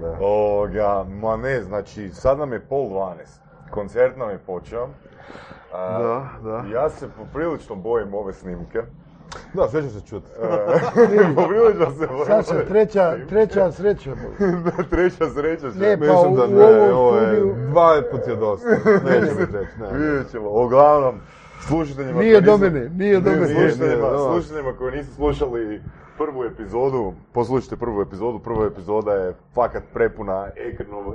Da. 0.00 0.16
Ovoga, 0.20 1.04
ma 1.20 1.36
ne, 1.36 1.62
znači, 1.62 2.08
sad 2.08 2.38
nam 2.38 2.52
je 2.52 2.60
pol 2.60 2.88
dvanest. 2.88 3.40
Koncert 3.70 4.16
nam 4.16 4.30
je 4.30 4.38
počeo. 4.38 4.88
A, 5.72 5.98
Da, 5.98 6.28
da. 6.50 6.64
Ja 6.72 6.90
se 6.90 7.08
poprilično 7.18 7.74
bojim 7.74 8.14
ove 8.14 8.32
snimke. 8.32 8.82
Da, 9.54 9.68
sve 9.68 9.82
će 9.82 9.88
se 9.88 10.00
čuti. 10.00 10.26
poprilično 11.36 11.90
se 11.90 12.06
bojim. 12.06 12.26
Saša, 12.26 12.54
ove 12.54 12.66
treća, 12.66 13.16
treća 13.28 13.72
sreća. 13.72 14.10
Bog. 14.10 14.52
treća 14.90 15.30
sreća 15.34 15.72
će. 15.72 15.78
Ne, 15.78 15.98
pa 15.98 16.04
Mislim 16.04 16.32
u, 16.32 16.36
da 16.36 16.44
u 16.44 16.48
ne, 16.48 16.94
ovo 16.94 17.16
je, 17.16 17.26
studiju 17.26 17.54
dva 17.70 18.02
put 18.10 18.28
je 18.28 18.36
dosta. 18.36 18.68
Neće 19.04 19.34
mi 19.34 19.58
reći, 19.58 19.80
ne. 19.80 19.98
Vidjet 19.98 20.30
ćemo. 20.30 20.48
Uglavnom, 20.64 21.20
slušateljima... 21.68 22.20
nije 22.20 22.40
do 22.40 22.56
mene, 22.58 22.88
nije 22.88 23.20
do 23.20 23.30
Ne, 23.30 23.36
mene. 23.36 23.54
slušateljima, 23.54 24.08
slušateljima 24.32 24.72
koji 24.78 24.96
nisu 24.96 25.14
slušali 25.14 25.82
prvu 26.18 26.44
epizodu, 26.44 27.12
poslušajte 27.32 27.76
prvu 27.76 28.02
epizodu, 28.02 28.38
prva 28.38 28.66
epizoda 28.66 29.12
je 29.12 29.34
fakat 29.54 29.82
prepuna 29.92 30.48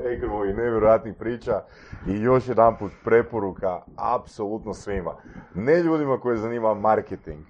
Ekremovi 0.06 0.50
i 0.50 0.54
nevjerojatnih 0.54 1.16
priča 1.16 1.62
i 2.08 2.22
još 2.22 2.48
jedanput 2.48 2.92
preporuka 3.04 3.82
apsolutno 3.96 4.74
svima. 4.74 5.14
Ne 5.56 5.84
ljudima 5.84 6.18
koje 6.18 6.38
zanima 6.38 6.74
marketing, 6.74 7.46